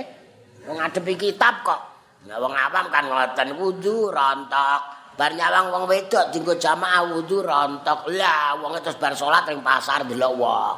Wong 0.69 0.77
ngadepi 0.77 1.13
kitab 1.17 1.65
kok. 1.65 1.81
Nah 2.29 2.37
wong 2.37 2.53
awam 2.53 2.85
kan 2.93 3.05
ngoten 3.09 3.49
wudu 3.57 4.09
rontok. 4.13 4.81
Bar 5.19 5.35
nyawang 5.35 5.75
wong 5.75 5.83
wedok 5.91 6.31
dinggo 6.31 6.55
jamaah 6.55 7.03
wudu 7.13 7.43
rontok. 7.43 8.09
Lah 8.15 8.55
wong 8.57 8.79
terus 8.79 8.97
bar 8.97 9.13
salat 9.17 9.43
ning 9.49 9.59
pasar 9.59 10.07
delok 10.07 10.33
wong. 10.37 10.75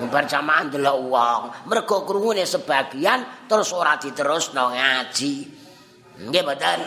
Berjamaah 0.00 0.68
ndelok 0.70 0.98
wong. 1.08 1.42
Mergo 1.68 2.06
krungune 2.08 2.46
sebagian 2.46 3.48
terus 3.48 3.72
ora 3.74 4.00
diterusno 4.00 4.72
ngaji. 4.72 5.34
Nggih 6.28 6.42
mboten? 6.44 6.80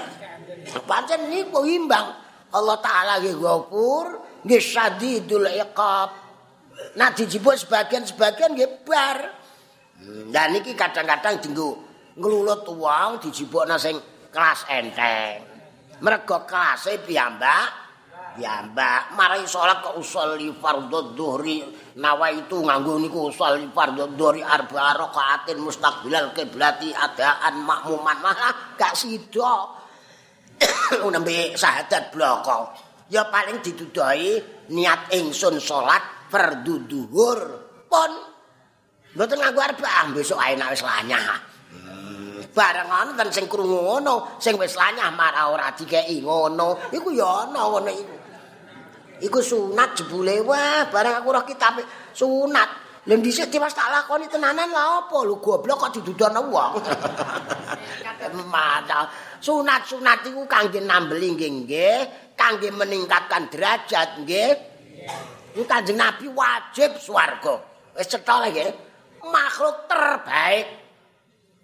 Pancen 0.85 1.29
niku 1.29 1.65
imbang. 1.65 2.13
Allah 2.55 2.77
taala 2.79 3.13
nggih 3.21 3.35
gopur 3.37 4.05
nggih 4.45 4.61
sadidul 4.61 5.49
iqab. 5.49 6.09
Nah 6.95 7.09
dijipuk 7.13 7.55
sebagian-sebagian 7.55 8.53
nggih 8.55 8.71
bar. 8.85 9.17
Dan 10.29 10.53
niki 10.53 10.75
kadang-kadang 10.75 11.39
dinggo 11.41 11.81
nglulut 12.19 12.67
wong 12.67 13.21
dijipukna 13.21 13.79
sing 13.79 13.97
kelas 14.29 14.67
enteng. 14.67 15.41
Mergo 16.03 16.43
kelase 16.43 16.99
piyambak 17.01 17.84
Ya 18.35 18.59
mbak, 18.67 19.15
marai 19.15 19.47
sholat 19.47 19.79
kok 19.79 19.95
usolli 19.95 20.51
fardhu 20.59 21.15
dhuhri 21.15 21.63
nawa 21.95 22.35
itu 22.35 22.59
nganggo 22.59 22.99
niku 22.99 23.31
usolli 23.31 23.71
fardhu 23.71 24.11
dhuhri 24.11 24.43
arba 24.43 24.91
rakaatin 24.91 25.63
mustaqbilal 25.63 26.35
kiblati 26.35 26.91
adaan 26.91 27.63
makmuman 27.63 28.19
malah 28.19 28.75
gak 28.75 28.91
sida. 28.91 29.71
Nembe 31.15 31.55
syahadat 31.55 32.11
bloko. 32.11 32.75
Ya 33.07 33.23
paling 33.31 33.63
dituduhi 33.63 34.43
niat 34.75 35.15
ingsun 35.15 35.55
sholat 35.63 36.27
fardhu 36.27 36.83
dhuhur 36.91 37.39
pun 37.87 38.11
mboten 39.15 39.39
nganggo 39.39 39.61
arba 39.63 40.11
besok 40.11 40.43
ae 40.43 40.59
wis 40.59 40.83
lanyah. 40.83 41.39
Bareng 42.55 42.87
ana 42.87 43.23
sing 43.31 43.47
krungu 43.51 43.83
ngono, 43.83 44.39
sing 44.39 44.59
wis 44.59 44.75
lanyah 44.75 45.11
marah 45.11 45.51
ora 45.51 45.71
dikeki 45.71 46.23
ngono. 46.23 46.91
Iku 46.91 47.15
ya 47.15 47.47
ana 47.47 47.63
ngono 47.67 47.91
iku. 47.91 48.24
Iku 49.23 49.39
sunat 49.39 49.95
jebule 49.95 50.43
wah, 50.43 50.91
bareng 50.91 51.15
aku 51.23 51.27
roh 51.31 51.45
kitab 51.47 51.79
sunat. 52.11 52.83
Lha 53.05 53.15
dhisik 53.21 53.53
diwas 53.53 53.77
tak 53.77 53.93
lakoni 53.93 54.25
tenanan 54.25 54.65
lha 54.73 55.05
apa 55.05 55.17
lho 55.21 55.37
goblok 55.37 55.77
kok 55.77 55.91
didudono 56.01 56.41
wong. 56.49 56.73
Mata 58.49 59.05
sunat-sunat 59.37 60.25
iku 60.25 60.49
kangge 60.49 60.81
nambeli 60.81 61.37
nggih 61.37 61.51
nggih, 61.63 61.99
kangge 62.33 62.73
meningkatkan 62.73 63.45
derajat 63.53 64.25
nggih. 64.25 64.51
Iku 65.53 65.63
Kanjeng 65.69 66.01
Nabi 66.01 66.25
wajib 66.33 66.97
swarga. 66.97 67.61
Wis 67.93 68.09
cetha 68.09 68.41
nggih. 68.49 68.73
Makhluk 69.29 69.85
terbaik. 69.85 70.67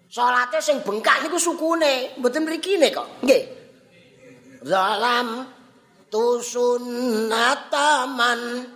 Salate 0.06 0.62
sing 0.62 0.80
bengkak 0.86 1.26
niku 1.26 1.42
sukune, 1.42 2.16
mboten 2.22 2.46
mrikine 2.46 2.94
kok. 2.94 3.26
Nggih. 3.26 3.42
Zalam 4.62 5.42
tusunnataman 6.12 8.68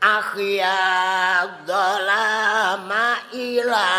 akhiyad 0.00 1.68
dalama 1.68 3.28
ila 3.36 3.92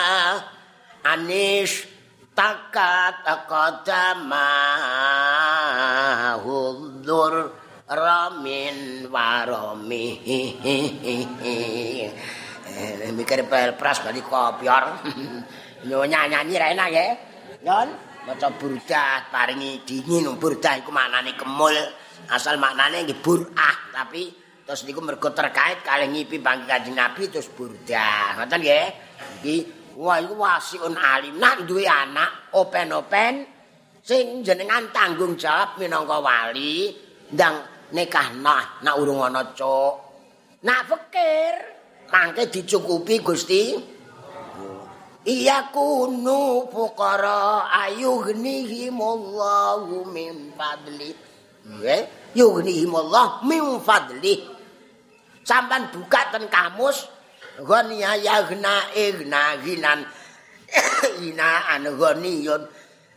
anis 1.05 1.85
takat 2.33 3.21
qadama 3.45 4.49
hudur 6.41 7.53
ramin 7.85 9.05
warami 9.13 10.17
eh, 12.73 13.13
mikir 13.13 13.45
pras 13.77 14.01
bali 14.01 14.25
kopior. 14.25 14.97
Nyonya 15.87 16.31
nyanyi 16.31 16.55
ra 16.57 16.67
enak 16.73 16.89
ya. 16.89 17.05
Nyon 17.61 17.89
maca 18.25 18.49
burdah 18.55 19.29
paringi 19.29 19.85
dingin. 19.85 20.25
Burdah 20.39 20.79
iku 20.79 20.89
maknane 20.89 21.35
kemul 21.37 21.75
asal 22.31 22.55
maknane 22.61 23.03
nggih 23.03 23.19
burah 23.19 23.91
tapi 23.91 24.31
terus 24.63 24.87
niku 24.87 25.03
mergo 25.03 25.35
terkait 25.35 25.83
kali 25.83 26.07
ngipi 26.07 26.39
bangki 26.39 26.65
kanjeng 26.69 26.95
Nabi 26.95 27.27
terus 27.27 27.51
burdah 27.51 28.39
ngoten 28.39 28.59
nggih? 28.63 28.87
Iki 29.43 29.57
wah 29.99 30.23
iku 30.23 30.39
wasiun 30.39 30.95
alim. 30.95 31.35
Nak 31.35 31.67
duwe 31.67 31.83
anak 31.83 32.55
open-open 32.55 33.51
sing 34.03 34.43
jenengan 34.43 34.91
tanggung 34.91 35.39
jawab 35.39 35.79
minangka 35.79 36.19
wali 36.19 36.91
ndang 37.31 37.63
nikah 37.95 38.35
nah 38.39 38.79
nak 38.83 38.99
urung 38.99 39.23
ana 39.23 39.43
cuk. 39.51 39.93
Nak 40.63 40.87
pikir 40.87 41.53
mangke 42.07 42.47
dicukupi 42.47 43.19
Gusti. 43.19 43.91
Iya 45.23 45.71
kunu 45.71 46.67
fuqara 46.67 47.71
ayughnihimullahu 47.71 50.03
min 50.11 50.51
fadli. 50.51 51.15
Nggih, 51.63 52.35
yughnihimullah 52.35 53.47
min 53.47 53.79
fadli. 53.79 54.43
Sampan 55.43 55.91
buka 55.91 56.31
ten 56.31 56.47
kamus 56.51 57.07
ghaniya 57.59 58.19
yaghna 58.19 58.91
igna 58.95 59.59
ginan 59.63 60.07
ina 61.27 61.49
an 61.71 61.83
ghaniyun. 61.87 62.61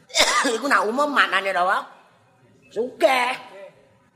Iku 0.55 0.67
nak 0.71 0.87
umum 0.87 1.11
maknane 1.11 1.51
apa? 1.51 1.79
Sugih. 2.71 3.35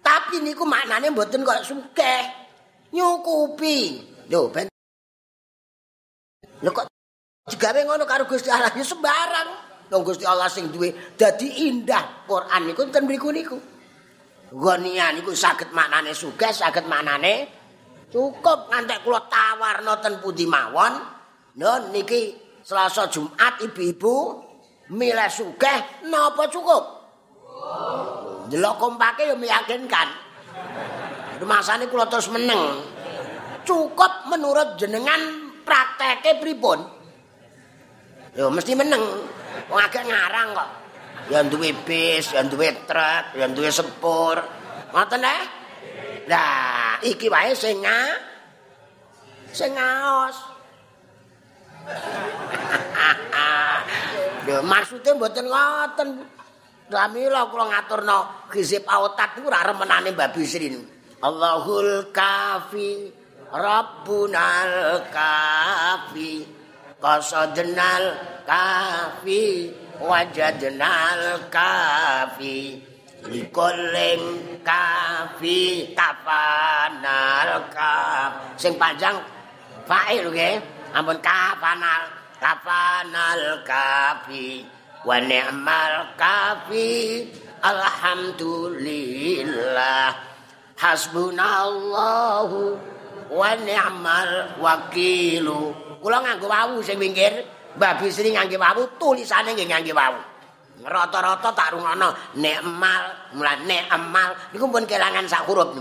Tapi 0.00 0.42
niku 0.42 0.64
maknane 0.66 1.10
mboten 1.10 1.42
kok 1.42 1.66
sugih. 1.66 2.22
Nyukupi. 2.94 3.78
Lho 4.30 4.50
ben 4.50 4.66
Lho 6.60 6.70
kok 6.70 6.86
digawe 7.50 7.80
ngono 7.86 8.04
karo 8.06 8.26
Gusti 8.28 8.50
Allah 8.52 8.70
sembarang. 8.74 9.50
Wong 9.90 10.02
Gusti 10.06 10.22
Allah 10.22 10.46
sing 10.46 10.70
duwe 10.70 10.94
dadi 11.18 11.66
indah 11.66 12.26
Quran 12.26 12.70
niku 12.70 12.86
ten 12.94 13.06
mriku 13.06 13.34
niku. 13.34 13.58
Ghania 14.50 15.14
niku 15.14 15.30
saged 15.30 15.70
maknane 15.70 16.10
sugih, 16.10 16.50
saged 16.50 16.90
maknane 16.90 17.46
cukup 18.10 18.66
ngantek 18.66 19.06
kula 19.06 19.30
tawarno 19.30 20.02
ten 20.02 20.18
pundi 20.18 20.46
mawon. 20.46 21.18
Non 21.50 21.90
niki 21.94 22.34
Selasa 22.62 23.10
Jumat 23.10 23.62
ibu-ibu 23.62 24.14
milih 24.90 25.30
sugih 25.30 26.06
napa 26.10 26.50
cukup? 26.50 26.82
Delok 28.50 28.74
kompake 28.82 29.30
ya 29.30 29.38
meyakinkan. 29.38 30.08
Rumasane 31.38 31.86
kula 31.86 32.10
terus 32.10 32.26
meneng. 32.34 32.82
Cukup 33.62 34.26
menurut 34.26 34.74
jenengan 34.74 35.20
prakteke 35.62 36.42
pripun? 36.42 36.82
Yo 38.34 38.50
mesti 38.50 38.74
meneng. 38.74 39.02
Wong 39.70 39.78
ngarang 39.78 40.48
kok. 40.58 40.79
Ya 41.28 41.44
duwe 41.44 41.76
bis, 41.84 42.32
ya 42.32 42.40
duwe 42.48 42.72
truk, 42.88 43.36
ya 43.36 43.46
duwe 43.52 43.68
sepur. 43.68 44.40
Ngoten 44.90 45.20
eh? 45.20 45.42
Lah, 46.30 46.96
iki 47.04 47.28
wae 47.28 47.52
sing 47.52 47.84
nga 47.84 48.16
sing 49.52 49.76
ngaos. 49.76 50.36
Lho, 54.46 54.62
maksude 54.64 55.10
mboten 55.14 55.46
ngoten. 55.46 56.08
Pramila 56.90 57.46
kula 57.46 57.70
ngaturno 57.70 58.50
gizip 58.50 58.82
autat 58.90 59.38
niku 59.38 59.46
ora 59.46 59.62
remenane 59.62 60.10
Mbak 60.10 60.34
Bisrin. 60.34 60.74
Allahul 61.22 62.10
kafi 62.10 63.14
Rabbunal 63.50 65.02
kafi 65.10 66.46
qasadnal 66.98 68.04
kafi 68.42 69.70
wajadnal 70.00 71.44
kafi 71.52 72.80
likuling 73.28 74.56
kafi 74.64 75.92
kafanal 75.92 77.68
kaf. 77.68 78.56
Sing 78.56 78.80
panjang 78.80 79.20
fa'il 79.84 80.32
nggih 80.32 80.56
ampun 80.96 81.20
kafanal 81.20 82.08
kafanal 82.40 83.60
kafi. 83.68 84.64
Wa 85.00 85.16
ni'mal 85.20 86.12
kafi 86.16 87.28
alhamdulillah. 87.60 90.12
Hasbunallahu 90.80 92.60
wa 93.28 93.52
ni'mal 93.60 94.56
wakilu. 94.60 95.76
Kula 96.00 96.24
nganggo 96.24 96.48
wawu 96.48 96.80
sing 96.80 96.96
pinggir 96.96 97.44
Mbah 97.76 97.92
Bisri 98.02 98.34
ngangge 98.34 98.58
wawu 98.58 98.98
tulisane 98.98 99.54
nggih 99.54 99.68
ngangge 99.70 99.94
wawu 99.94 100.20
rata-rata 100.80 101.52
tak 101.52 101.76
rungono 101.76 102.08
ni'mal 102.40 103.36
mulane 103.36 103.64
ni'mal 103.68 104.30
niku 104.56 104.64
pun 104.64 104.88
kelangan 104.88 105.28
sak 105.28 105.44
huruf 105.44 105.76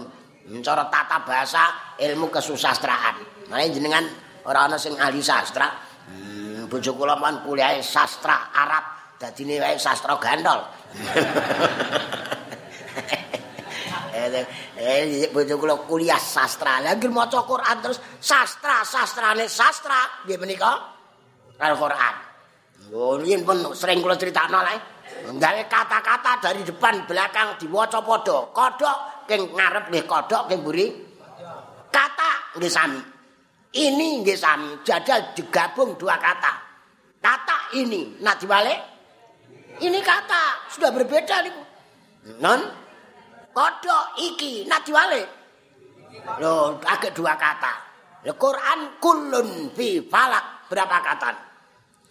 cara 0.60 0.92
tata 0.92 1.24
bahasa 1.24 1.96
ilmu 1.96 2.28
kesusastraan 2.28 3.48
mane 3.48 3.72
jenengan 3.72 4.04
ora 4.44 4.68
ana 4.68 4.76
sing 4.76 4.98
ahli 5.00 5.24
sastra 5.24 5.72
hmm, 6.12 6.68
kula 6.68 7.16
pun 7.16 7.36
kuliah 7.48 7.80
sastra 7.80 8.52
Arab 8.52 9.16
dadi 9.20 9.44
ne 9.44 9.56
wae 9.60 9.76
sastra 9.80 10.16
gandol. 10.20 10.60
Eh, 14.20 14.44
eh 14.76 15.32
bojo 15.32 15.56
kula 15.56 15.88
kuliah 15.88 16.20
sastra. 16.20 16.84
Lah 16.84 16.92
nggih 17.00 17.08
maca 17.08 17.40
Quran 17.48 17.80
terus 17.80 18.04
sastra, 18.20 18.84
sastrane 18.84 19.48
sastra 19.48 20.28
nggih 20.28 20.36
menika 20.36 20.99
Al-Qur'an. 21.60 22.16
Yen 23.28 23.44
pun 23.46 23.76
sering 23.76 24.00
kula 24.02 24.16
critakno 24.16 24.64
lae. 24.64 24.80
Gawe 25.20 25.62
kata-kata 25.68 26.40
dari 26.40 26.62
depan 26.64 27.04
belakang 27.06 27.60
diwaca 27.60 28.00
padha. 28.00 28.50
Kodhok 28.56 28.98
king 29.28 29.52
ngarep 29.52 29.92
nggih 29.92 30.06
kodhok 30.08 30.48
king 30.48 30.60
mburi. 30.64 30.88
Kata 31.92 32.56
nggih 32.58 32.72
sami. 32.72 33.02
Ini 33.76 34.08
nggih 34.24 34.40
sami. 34.40 34.80
Jadal 34.82 35.36
digabung 35.36 36.00
dua 36.00 36.16
kata. 36.18 36.72
Kata 37.20 37.76
ini, 37.76 38.16
nah 38.24 38.32
diwalik 38.40 38.80
Ini 39.80 40.00
kata 40.00 40.72
sudah 40.72 40.92
berbeda 40.92 41.44
nih. 41.44 41.56
Non 42.40 42.64
kodok 43.56 44.20
iki 44.20 44.68
nak 44.68 44.84
diwale. 44.88 45.24
Loh, 46.40 46.80
agak 46.84 47.16
dua 47.16 47.36
kata. 47.40 47.74
Le 48.28 48.36
Quran 48.36 49.00
kulun 49.00 49.72
fi 49.72 50.04
falak 50.04 50.68
berapa 50.68 50.98
kata? 51.00 51.49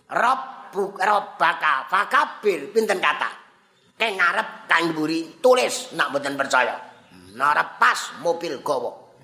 Rabbuk 0.09 0.97
rabbaka 0.97 1.85
fakabir 1.89 2.73
pinten 2.73 3.01
kata? 3.01 3.29
Kayak 3.99 4.15
ngarep 4.17 4.49
kang 4.71 4.85
buri 4.97 5.41
tulis 5.43 5.93
nak 5.99 6.13
mboten 6.15 6.39
percaya. 6.39 6.77
Narep 7.37 7.77
pas 7.77 8.01
mobil 8.25 8.61
gowo. 8.65 9.21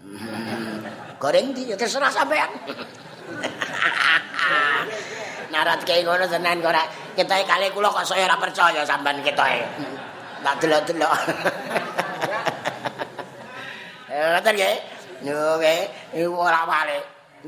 Goreng 1.16 1.57
di 1.57 1.73
terserah 1.73 2.12
sampean. 2.12 2.51
narat 5.55 5.87
kaya 5.87 6.03
ngono 6.03 6.27
tenan 6.27 6.59
kok 6.59 6.75
rek 6.75 7.14
ketoke 7.14 7.47
kali 7.47 7.70
kula 7.70 7.87
kok 7.94 8.03
saya 8.03 8.27
ora 8.27 8.35
percaya 8.42 8.83
sampean 8.83 9.23
ketoke 9.23 9.62
tak 10.42 10.55
delok-delok 10.59 11.12
eh 14.11 14.27
ngoten 14.35 14.55
nggih 14.59 14.77
nggih 15.23 16.27
ora 16.27 16.66
yo 16.66 16.99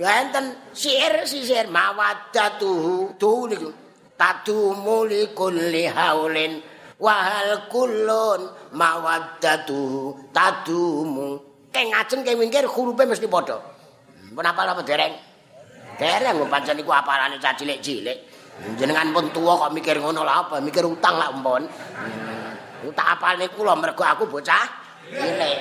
enten 0.04 0.52
sihir 0.76 1.24
sihir 1.24 1.72
mawaddatuhu 1.72 3.16
tuh 3.16 3.48
niku. 3.48 3.70
Tadumu 4.16 5.08
li 5.08 5.32
kulli 5.32 5.88
haulin. 5.88 6.60
Wahal 7.00 7.68
kulun. 7.72 8.72
Mawaddatu 8.72 10.12
tadumu. 10.32 11.40
Keng 11.72 11.92
ngajeng 11.92 12.24
keng 12.24 12.36
wingkir 12.40 12.64
hurufe 12.68 13.04
mesti 13.04 13.28
padha. 13.28 13.60
Pun 14.32 14.44
apal 14.44 14.68
apa 14.68 14.84
dereng? 14.84 15.12
Dereng 15.96 16.44
pancen 16.48 16.76
iku 16.80 16.92
apalane 16.92 17.40
cah 17.40 17.56
cilik-cilik. 17.56 18.18
Jenengan 18.80 19.12
pun 19.12 19.28
tuwa 19.32 19.60
kok 19.60 19.72
mikir 19.76 20.00
ngono 20.00 20.24
lah 20.24 20.48
apa? 20.48 20.60
Mikir 20.64 20.84
utang 20.88 21.20
lah 21.20 21.28
mpun. 21.32 21.64
Hmm. 21.68 22.92
tak 22.94 23.18
apalne 23.18 23.50
kula 23.50 23.74
mergo 23.74 24.06
aku 24.06 24.30
bocah 24.30 24.85
cilik 25.12 25.58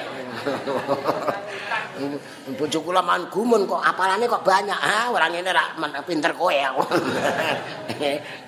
bojo 2.59 2.79
kula 2.85 3.01
man 3.01 3.25
gumun 3.33 3.65
kok 3.65 3.81
apalane 3.81 4.29
kok 4.29 4.45
banyak 4.45 4.77
ha 4.77 5.09
ora 5.09 5.31
ngene 5.31 5.49
ra 5.49 5.73
pinter 6.05 6.31
kowe 6.37 6.53
aku 6.53 6.81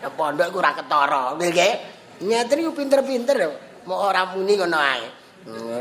pondok 0.17 0.47
iku 0.51 0.57
ora 0.61 0.71
ketara 0.77 1.23
nggih 1.37 1.97
Nyatri 2.17 2.65
pinter-pinter 2.73 3.37
mau 3.85 4.09
ora 4.09 4.25
muni 4.33 4.57
ngono 4.57 4.77
ae. 4.77 5.05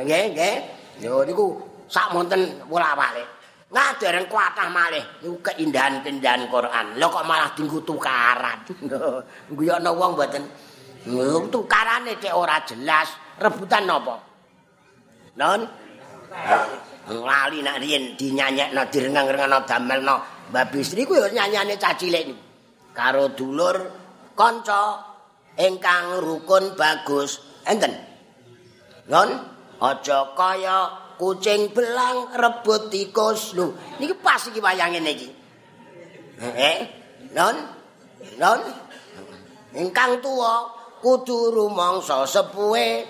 Nggih, 0.04 0.24
nggih. 0.36 0.56
Yo 1.00 1.24
niku 1.24 1.56
sak 1.88 2.12
monten 2.12 2.60
bola-balik. 2.68 3.24
Nah, 3.72 3.96
dereng 3.96 4.28
kuatah 4.28 4.68
malih 4.68 5.00
niku 5.24 5.40
keindahan-keindahan 5.40 6.52
Quran. 6.52 7.00
Lho 7.00 7.06
kok 7.08 7.24
malah 7.24 7.56
dinggo 7.56 7.80
tukaran. 7.80 8.68
Guyokno 9.56 9.90
wong 9.96 10.12
mboten. 10.12 10.44
Tukarane 11.48 12.20
cek 12.20 12.36
ora 12.36 12.60
jelas. 12.68 13.16
Rebutan 13.40 13.88
napa? 13.88 14.20
Non? 15.36 15.60
Lali 17.06 17.62
nak 17.62 17.78
riyen 17.78 18.18
dinyanyekno 18.18 18.82
direngang-rengano 18.90 19.58
damelno. 19.68 20.16
Babi 20.50 20.80
istri 20.82 21.04
ku 21.04 21.14
yo 21.14 21.28
nyanyane 21.28 21.76
niku. 21.76 22.36
Karo 22.96 23.30
dulur 23.36 23.76
kanca 24.32 25.04
ingkang 25.60 26.24
rukun 26.24 26.74
bagus. 26.74 27.40
Enten? 27.68 27.92
Non? 29.12 29.28
Aja 29.76 30.32
kaya 30.32 30.88
kucing 31.20 31.70
belang 31.76 32.32
rebut 32.32 32.88
tikus. 32.88 33.52
Lho 33.52 33.76
niki 34.00 34.16
pas 34.18 34.40
iki 34.48 34.60
wayange 34.60 35.00
niki 35.04 35.28
eh 36.40 36.78
non? 37.32 37.56
Non? 38.36 38.60
Ingkang 39.76 40.20
tuwa 40.24 40.72
kudu 41.04 41.52
rumangsa 41.52 42.24
sepuhe 42.24 43.04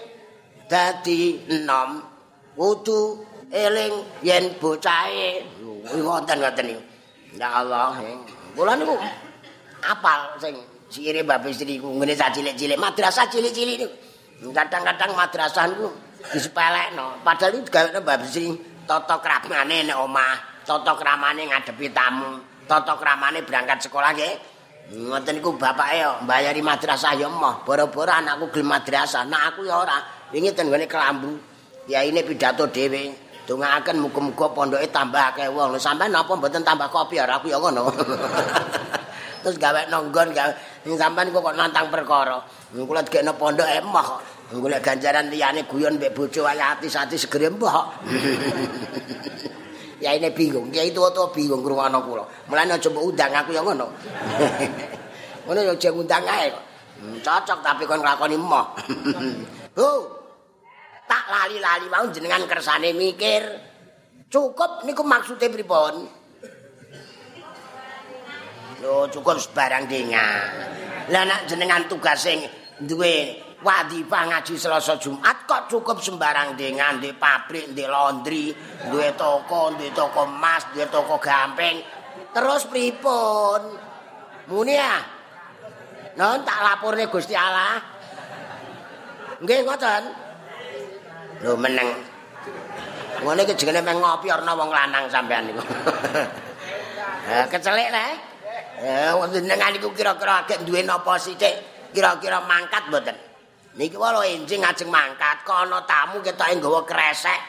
dadi 0.66 1.46
enom 1.46 2.15
kudu 2.56 3.22
eling 3.52 3.94
yen 4.24 4.56
bocahe. 4.58 5.44
Wonten 5.86 6.42
ngoten 6.42 6.64
niku 6.66 6.82
ya 7.36 7.62
Allah 7.62 7.94
kula 8.56 8.74
niku 8.74 8.96
apal 9.84 10.34
sing 10.40 10.56
sire 10.90 11.22
babe 11.22 11.52
istriku 11.52 11.92
ngene 11.94 12.16
sak 12.16 12.34
cilik-cilik 12.34 12.80
madrasah 12.80 13.28
cilik-cilik 13.30 13.86
niku. 13.86 14.50
Kadang-kadang 14.50 15.14
madrasah 15.14 15.70
niku 15.70 15.92
disepelekno. 16.32 17.22
Padahal 17.22 17.54
itu 17.54 17.70
gawe 17.70 18.00
babe 18.02 18.24
istri 18.26 18.50
tata 18.88 19.20
kramane 19.22 19.86
nek 19.86 19.96
omah 20.00 20.64
tata 20.66 20.92
kramane 20.98 21.46
ngadepi 21.46 21.86
tamu 21.94 22.42
tata 22.66 22.98
kramane 22.98 23.46
berangkat 23.46 23.86
sekolah 23.86 24.10
nggih. 24.16 24.34
Ngoten 24.86 25.38
niku 25.38 25.54
bapake 25.54 26.02
yo 26.02 26.18
mbayari 26.26 26.62
madrasah 26.62 27.14
yo 27.14 27.30
moh 27.30 27.62
boro-boro 27.62 28.10
anakku 28.10 28.50
gelem 28.50 28.74
madrasah. 28.74 29.22
Nak 29.22 29.54
aku 29.54 29.70
yo 29.70 29.86
ora. 29.86 30.02
Wingi 30.34 30.50
ten 30.50 30.66
kelambu 30.66 31.38
ya 31.86 32.02
ini 32.02 32.22
pidato 32.26 32.66
dhewe 32.70 33.14
dongaaken 33.46 34.02
muga-muga 34.02 34.46
pondoke 34.50 34.86
tambah 34.90 35.32
akeh 35.32 35.46
wong. 35.50 35.78
Sampean 35.78 36.10
napa 36.10 36.34
mboten 36.34 36.66
tambah 36.66 36.90
kopi? 36.90 37.22
Ora 37.22 37.38
aku 37.38 37.48
yo 37.48 37.62
ngono. 37.62 37.86
Terus 39.46 39.56
gawe 39.62 39.86
nonggon 39.86 40.34
gawe 40.34 40.52
sampean 40.98 41.30
kok 41.30 41.54
nantang 41.54 41.86
perkara. 41.88 42.42
Kula 42.74 43.06
dikene 43.06 43.32
pondok 43.38 43.70
emoh 43.70 44.02
kok. 44.02 44.20
Golek 44.58 44.82
ganjaran 44.82 45.30
liyane 45.30 45.66
guyon 45.66 45.98
mbek 45.98 46.14
bojo 46.14 46.46
wae 46.46 46.54
ati-ati 46.54 47.18
segere 47.18 47.50
mbah 47.50 47.82
ya 50.04 50.14
ini 50.14 50.30
bingung 50.30 50.70
ya 50.70 50.86
itu 50.86 51.02
tuh 51.10 51.34
bingung 51.34 51.66
ngrungokno 51.66 51.98
kula. 52.02 52.24
Mulane 52.50 52.78
aja 52.78 52.88
mbok 52.90 53.04
undang 53.10 53.34
aku 53.34 53.50
ya 53.54 53.62
ngono. 53.62 53.86
Ngono 55.46 55.60
ya 55.62 55.72
aja 55.74 55.90
undang 55.90 56.22
ae 56.26 56.50
kok. 56.50 56.64
Hmm, 56.96 57.20
cocok 57.20 57.58
tapi 57.60 57.84
kon 57.84 58.00
nglakoni 58.00 58.40
emoh 58.40 58.66
ho 59.76 60.15
tak 61.06 61.24
lali-lali 61.30 61.86
mau 61.88 62.06
jenengan 62.10 62.44
kersane 62.44 62.90
mikir 62.92 63.42
cukup 64.30 64.82
niku 64.82 65.06
maksude 65.06 65.46
pripun 65.48 66.26
Lho 68.76 69.08
cukup 69.08 69.40
sebarang 69.40 69.88
dengar. 69.88 70.52
Lah 71.08 71.22
nek 71.24 71.48
jenengan 71.48 71.88
tugas 71.88 72.28
sing 72.28 72.44
duwe 72.76 73.40
wadifah 73.64 74.28
ngaji 74.28 74.54
Selasa 74.60 75.00
Jumat 75.00 75.48
kok 75.48 75.72
cukup 75.72 76.04
sembarang 76.04 76.60
dengan 76.60 77.00
di 77.00 77.08
pabrik, 77.16 77.72
di 77.72 77.84
laundry, 77.88 78.52
duwe 78.92 79.16
toko, 79.16 79.72
duwe 79.80 79.90
toko 79.96 80.28
emas, 80.28 80.68
duwe 80.76 80.84
toko 80.92 81.16
gamping. 81.16 81.80
Terus 82.36 82.68
pripun? 82.68 83.60
Muni 84.52 84.76
ya? 84.76 85.00
Non 86.20 86.44
tak 86.44 86.60
laporne 86.60 87.08
Gusti 87.08 87.32
Allah. 87.32 87.80
Nggih 89.40 89.64
ngoten. 89.64 90.25
Lho 91.44 91.52
meneng. 91.56 91.88
Ngene 93.20 93.42
iki 93.42 93.54
jenenge 93.56 93.82
meng 93.82 93.98
ngopi 94.00 94.28
ana 94.28 94.52
wong 94.52 94.70
lanang 94.70 95.08
sampean 95.08 95.48
niku. 95.48 95.62
Ha 97.26 97.44
kecelik 97.52 97.88
le. 97.90 98.06
Eh, 98.76 99.12
jenengan 99.32 99.72
niku 99.72 99.88
kira-kira 99.96 100.44
agek 100.44 100.68
duwe 100.68 100.84
napa 100.84 101.16
sithik? 101.16 101.54
Kira-kira 101.96 102.44
mangkat 102.44 102.92
mboten? 102.92 103.16
Niki 103.76 103.96
wae 103.96 104.36
enjing 104.36 104.64
ngajeng 104.64 104.88
mangkat, 104.88 105.44
kok 105.44 105.68
ana 105.68 105.84
tamu 105.84 106.24
ketoke 106.24 106.56
nggawa 106.56 106.80
kresek. 106.88 107.40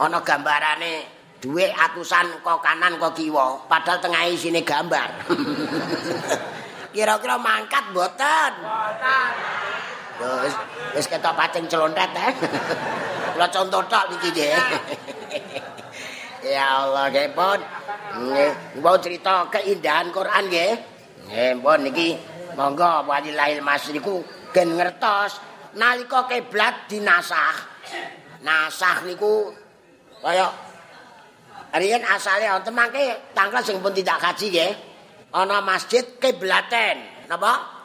Ana 0.00 0.20
gambarane 0.24 1.04
duwe 1.40 1.68
atusan 1.72 2.40
kok 2.40 2.60
kanan 2.64 2.96
kok 2.96 3.16
kiwa, 3.16 3.64
padahal 3.68 4.00
tengah 4.00 4.28
isine 4.28 4.64
gambar. 4.64 5.08
Kira-kira 6.96 7.36
mangkat 7.36 7.84
mboten? 7.92 8.52
Mboten. 8.60 9.79
Wis 10.20 10.54
wis 10.92 11.06
ketok 11.08 11.32
pacing 11.32 11.64
celontet 11.64 12.12
eh. 12.12 12.32
Kula 13.32 13.48
contoh 13.48 13.80
tok 13.88 14.04
niki 14.12 14.28
nggih. 14.36 14.52
Ya 16.40 16.88
Allah, 16.88 17.12
nggih 17.12 17.36
pun. 17.36 17.60
Nggih, 18.16 18.80
mau 18.80 18.96
cerita 18.96 19.44
keindahan 19.52 20.08
Quran 20.08 20.48
nggih. 20.48 20.72
Nggih, 21.28 21.52
pun 21.60 21.78
niki 21.84 22.08
monggo 22.56 23.04
walillahil 23.04 23.60
masyriku 23.60 24.24
gen 24.52 24.72
ngertos 24.76 25.36
nalika 25.76 26.24
kiblat 26.28 26.88
dinasah. 26.88 27.56
Nasah 28.40 29.04
niku 29.04 29.52
kaya 30.24 30.48
Riyen 31.70 32.02
asale 32.02 32.50
wonten 32.50 32.74
mangke 32.74 33.30
tangkal 33.30 33.62
sing 33.62 33.78
pun 33.78 33.94
tidak 33.94 34.18
kaji 34.18 34.46
nggih. 34.50 34.72
Ana 35.30 35.62
masjid 35.62 36.02
kiblaten. 36.18 37.28
Napa? 37.30 37.79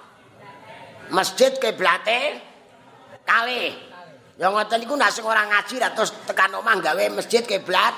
Masjid 1.14 1.54
kiblaten 1.58 2.42
kalih. 3.26 3.74
Ya 4.36 4.52
ngoten 4.52 4.84
niku 4.84 5.00
nek 5.00 5.14
sing 5.16 5.24
ora 5.24 5.48
ngaji 5.48 5.80
ra 5.80 5.96
terus 5.96 6.12
tekan 6.28 6.52
omah 6.60 6.76
gawe 6.82 7.04
masjid 7.16 7.46
kiblat. 7.46 7.94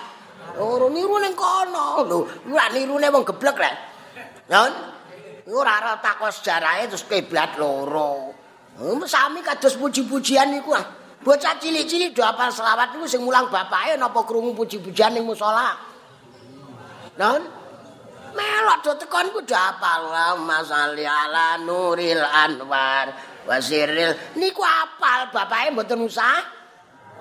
Ora 0.60 0.88
niru 0.92 1.18
ning 1.18 1.34
kono. 1.34 2.06
Lho, 2.06 2.20
ora 2.52 2.68
nirune 2.72 3.08
wong 3.10 3.24
geblek 3.26 3.58
lek. 3.58 3.76
Yon. 4.52 4.74
Ora 5.48 5.74
ora 5.82 5.96
takon 6.04 6.30
sejarahe 6.30 6.92
terus 6.92 7.08
kiblat 7.08 7.58
loro. 7.58 8.36
Sami 9.10 9.42
kados 9.42 9.80
puji-pujian 9.82 10.54
niku 10.54 10.78
ah. 10.78 10.86
Bocah 11.18 11.58
cilik-cilik 11.58 12.14
do 12.14 12.22
apal 12.22 12.54
selawat 12.54 12.94
niku 12.94 13.10
sing 13.10 13.26
mulang 13.26 13.50
bapake 13.50 13.98
napa 13.98 14.22
krungu 14.22 14.54
puji-pujian 14.54 15.18
ning 15.18 15.26
musala. 15.26 15.74
Non. 17.18 17.57
Melok 18.38 18.78
do 18.86 18.92
tekon 19.02 19.34
ku 19.34 19.42
do 19.42 19.58
apal 19.58 20.38
masalli 20.46 21.02
ala 21.02 21.58
nuril 21.58 22.22
anwar 22.22 23.10
wasiril 23.50 24.14
niku 24.38 24.62
apal 24.62 25.34
bapake 25.34 25.74
mboten 25.74 26.06
usah 26.06 26.38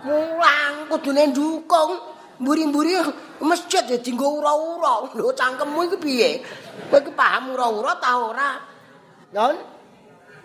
mulang 0.05 0.93
kudune 0.93 1.33
ndukung. 1.33 2.17
mburi-mburi 2.41 2.93
masjid 3.41 3.85
ya 3.89 3.99
dinggo 4.01 4.29
ura-ura. 4.41 5.09
Lho 5.17 5.33
cangkemmu 5.33 5.89
iki 5.89 5.97
piye? 5.97 6.31
Kowe 6.93 7.01
iki 7.01 7.13
paham 7.17 7.57
ura-ura 7.57 7.97
ta 7.97 8.13
ora? 8.21 8.51
Non? 9.33 9.57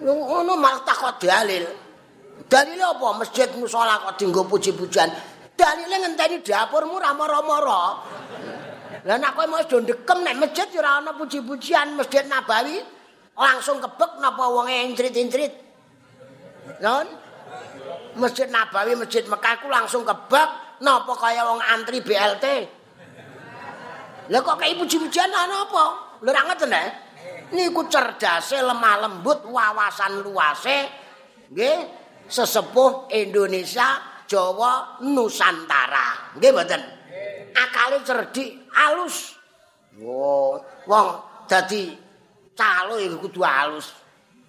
Ngono 0.01 0.55
malah 0.57 0.81
takok 0.87 1.19
dalil. 1.21 1.65
Dalile 2.47 2.83
apa? 2.83 3.07
Masjid 3.21 3.47
musala 3.59 4.01
kok 4.01 4.17
dinggo 4.17 4.47
puji-pujian. 4.47 5.09
Dalile 5.53 5.95
ngenteni 6.01 6.41
dapurmu 6.41 6.97
ra 6.97 7.13
mara-mara. 7.13 7.83
Lah 9.01 9.17
nek 9.17 9.33
kowe 9.33 9.45
mau 9.49 9.61
ndekem 9.61 10.19
nek 10.21 10.35
masjid 10.37 10.67
ora 10.77 11.01
ana 11.01 11.11
puji-pujian 11.17 11.97
Masjid 11.97 12.25
Nabawi 12.29 12.77
langsung 13.33 13.81
kebek 13.81 14.21
napa 14.21 14.45
wonge 14.45 14.75
entrit-entrit. 14.85 15.53
Non? 16.81 17.07
Masjid 18.19 18.45
Nabawi, 18.51 18.93
Masjid 18.93 19.25
Mekah 19.25 19.55
ku 19.63 19.67
langsung 19.71 20.05
kebek 20.05 20.81
Napa 20.81 21.13
kaya 21.13 21.45
wong 21.45 21.61
antri 21.61 22.01
BLT? 22.01 22.45
Lah 24.33 24.39
kok 24.41 24.57
kaya 24.57 24.73
puji-pujian 24.73 25.29
ana 25.29 25.69
apa? 25.69 25.85
Lho 26.25 26.29
ra 26.33 26.41
ngeten 26.49 26.73
eh? 26.73 26.89
niku 27.51 27.87
cerdase 27.91 28.63
lemah 28.63 29.07
lembut 29.07 29.43
wawasan 29.47 30.23
luase 30.23 30.87
nggih 31.51 31.77
sesepuh 32.31 33.11
Indonesia 33.11 33.99
Jawa 34.23 35.03
Nusantara 35.03 36.35
nggih 36.39 36.51
mboten 36.55 36.81
akale 37.53 38.01
cerdik 38.03 38.71
alus. 38.73 39.35
Oh 39.99 40.59
wong 40.87 41.07
dadi 41.47 41.91
calo 42.55 42.97
iku 42.97 43.27
kudu 43.27 43.43
alus. 43.43 43.99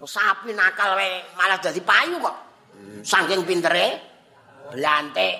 Sapi 0.03 0.51
nakal 0.51 0.99
wae 0.99 1.23
malah 1.39 1.59
dadi 1.63 1.81
payu 1.83 2.19
kok. 2.19 2.37
Saking 3.07 3.47
pintere 3.47 4.11
blantik 4.73 5.37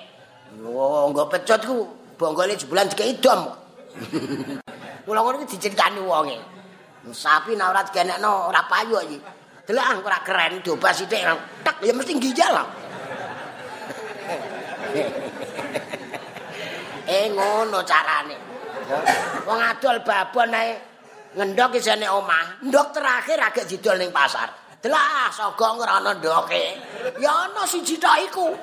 oh 0.61 1.09
nggo 1.09 1.25
pecut 1.27 1.61
ku 1.65 1.89
bonggole 2.15 2.53
jebulan 2.53 2.85
dikek 2.85 3.17
idom 3.17 3.49
kula 5.03 5.19
ngono 5.19 5.43
iki 5.43 5.57
diceritani 5.57 5.99
wonge. 5.99 6.37
Sapi 7.11 7.59
nek 7.59 7.67
ora 7.67 7.81
digenekno 7.83 8.47
ora 8.47 8.63
payu 8.69 8.95
iki. 9.03 9.19
Delok 9.63 10.03
ora 10.03 10.19
keren 10.23 10.59
coba 10.63 10.91
sithik 10.91 11.23
tak 11.63 11.79
ya 11.83 11.95
mesti 11.95 12.19
ginjal 12.19 12.53
ngono 17.31 17.79
carane. 17.87 18.37
Wong 19.47 19.59
adol 19.59 20.03
babon 20.03 20.51
ae 20.51 20.69
ngendok 21.37 21.79
isine 21.79 22.07
omah. 22.09 22.65
Ndok 22.67 22.87
terakhir 22.91 23.37
agak 23.39 23.65
didol 23.69 23.99
ning 23.99 24.11
pasar. 24.11 24.49
Delok 24.83 25.31
sogong 25.31 25.79
ora 25.79 26.03
ana 26.03 26.11
ndoke. 26.19 26.63
Ya 27.23 27.31
ana 27.47 27.63
siji 27.63 27.95
tok 27.99 28.17
iku. 28.27 28.47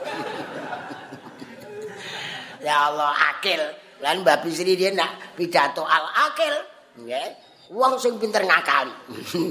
Ya 2.60 2.92
Allah 2.92 3.16
akil. 3.32 3.56
Lan 4.04 4.20
Mbak 4.20 4.44
Bisri 4.44 4.76
dia 4.76 4.92
nak 4.92 5.32
pidato 5.32 5.80
al 5.80 6.04
akil 6.28 6.52
nggih. 7.00 7.28
Wong 7.72 7.96
sing 7.96 8.20
pinter 8.20 8.44
ngakali. 8.44 8.92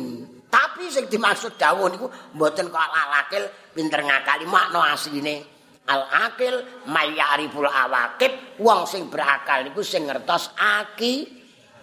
Tapi 0.53 0.85
sing 0.93 1.09
dimaksud 1.09 1.57
dawuh 1.57 1.89
niku 1.89 2.05
mboten 2.37 2.69
kok 2.69 2.77
al 2.77 3.25
akil 3.25 3.49
pinter 3.73 4.05
ngakali 4.05 4.45
makna 4.45 4.93
asline 4.93 5.58
al 5.89 6.06
akil 6.30 6.86
mayariful 6.86 7.65
awakib 7.65 8.62
wong 8.62 8.86
sing 8.86 9.10
berakal 9.10 9.65
niku 9.65 9.82
sing 9.82 10.06
ngertos 10.06 10.54
aki 10.56 11.25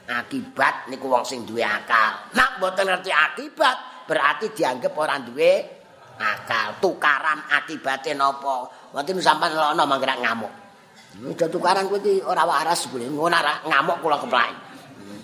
akibat 0.07 0.87
niku 0.87 1.11
wong 1.11 1.27
sing 1.27 1.43
duwe 1.43 1.67
akal 1.67 2.31
nak 2.39 2.63
mboten 2.63 2.87
ngerti 2.87 3.11
akibat 3.11 4.07
berarti 4.07 4.55
dianggap 4.55 4.95
orang 4.95 5.27
duwe 5.27 5.53
akal 6.23 6.79
tukaran 6.79 7.43
akibate 7.51 8.15
napa 8.15 8.71
mboten 8.95 9.19
sampean 9.19 9.53
lono 9.59 9.83
manggerak 9.85 10.23
ngamuk 10.23 10.67
Udah 11.17 11.49
tukaran 11.49 11.89
iki 11.89 12.21
ora 12.21 12.45
waras 12.45 12.93
boleh 12.93 13.09
ngono 13.09 13.33
ora 13.33 13.65
ngamuk 13.65 14.05
kula 14.05 14.21
keplak. 14.21 14.53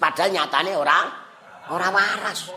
Padahal 0.00 0.30
nyatane 0.32 0.72
ora 0.72 0.98
ora 1.68 1.88
waras. 1.92 2.48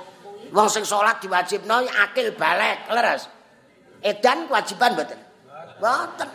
Wong 0.56 0.72
sing 0.72 0.88
salat 0.88 1.20
diwajibno 1.20 1.84
akil 1.84 2.32
balik, 2.40 2.88
leres. 2.88 3.28
Edan 4.00 4.48
kewajiban 4.48 4.96
mboten? 4.96 5.20
Mboten. 5.80 6.30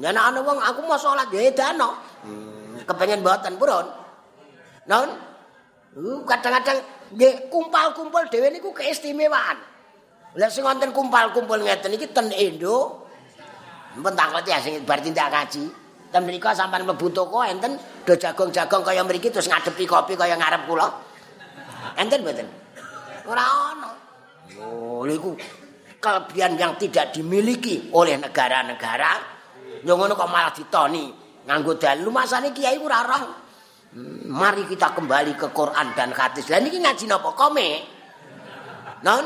Yen 0.00 0.16
ana 0.16 0.40
wong 0.40 0.58
aku 0.58 0.80
mau 0.88 0.96
salat 0.96 1.28
ya 1.28 1.52
edano. 1.52 2.00
Hmm, 2.24 2.80
kepengen 2.88 3.20
mboten 3.20 3.60
purun. 3.60 3.86
Non? 4.88 5.08
Uh, 5.92 6.24
kadang-kadang 6.24 6.80
nggih 7.12 7.52
kumpal-kumpul 7.52 8.24
dhewe 8.32 8.48
niku 8.48 8.72
keistimewaan. 8.72 9.60
Lah 10.40 10.48
sing 10.48 10.64
wonten 10.64 10.96
kumpal-kumpul 10.96 11.60
ngeten 11.60 11.92
iki 11.92 12.08
ten 12.08 12.32
Indo. 12.32 13.04
Mentang 14.00 14.32
ya 14.48 14.56
sing 14.64 14.80
bar 14.88 15.04
tindak 15.04 15.28
kaji. 15.28 15.68
Ten 16.08 16.24
mriko 16.24 16.48
sampean 16.56 16.88
mlebu 16.88 17.12
toko 17.12 17.44
enten 17.44 17.76
do 18.08 18.16
jagung-jagung 18.16 18.84
kaya 18.84 19.04
mriki 19.04 19.28
terus 19.28 19.48
ngadepi 19.48 19.84
kopi 19.84 20.16
kaya 20.16 20.36
ngarep 20.40 20.64
kula. 20.64 20.88
Enten 22.00 22.24
mboten? 22.24 22.48
Ora 23.28 23.44
ana. 23.44 23.92
Oh, 24.56 25.04
niku 25.04 25.36
kelebihan 26.02 26.58
yang 26.58 26.74
tidak 26.74 27.14
dimiliki 27.14 27.94
oleh 27.94 28.18
negara-negara. 28.18 29.12
Yo 29.86 29.94
ngono 29.94 30.18
kok 30.18 30.26
malah 30.26 30.50
ditoni 30.50 31.14
nganggo 31.46 31.78
dalu 31.78 32.10
masane 32.10 32.50
kiai 32.50 32.76
ora 32.82 33.06
roh. 33.06 33.24
Hmm, 33.92 34.26
mari 34.26 34.66
kita 34.66 34.90
kembali 34.98 35.38
ke 35.38 35.54
Quran 35.54 35.94
dan 35.94 36.10
hadis. 36.10 36.50
Lah 36.50 36.58
niki 36.58 36.82
ngaji 36.82 37.04
napa 37.06 37.30
kome? 37.38 37.68
Non? 39.06 39.24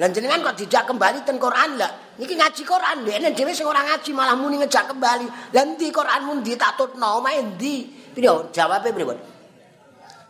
Lan 0.00 0.08
jenengan 0.10 0.40
kok 0.42 0.58
tidak 0.58 0.90
kembali 0.90 1.22
ten 1.22 1.36
Quran 1.38 1.78
lah. 1.78 1.92
Niki 2.18 2.34
ngaji 2.34 2.62
Quran 2.66 2.96
dene 3.06 3.28
dhewe 3.36 3.52
sing 3.54 3.68
ora 3.68 3.86
ngaji 3.86 4.10
malah 4.16 4.34
muni 4.34 4.58
ngejak 4.58 4.90
kembali. 4.90 5.54
Lah 5.54 5.64
ndi 5.68 5.86
Quran 5.94 6.20
mun 6.26 6.38
ditatutno 6.42 7.22
omahe 7.22 7.46
ndi? 7.54 7.86
Piro 8.10 8.50
jawabe 8.50 8.90
pripun? 8.90 9.18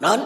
Non? 0.03 0.21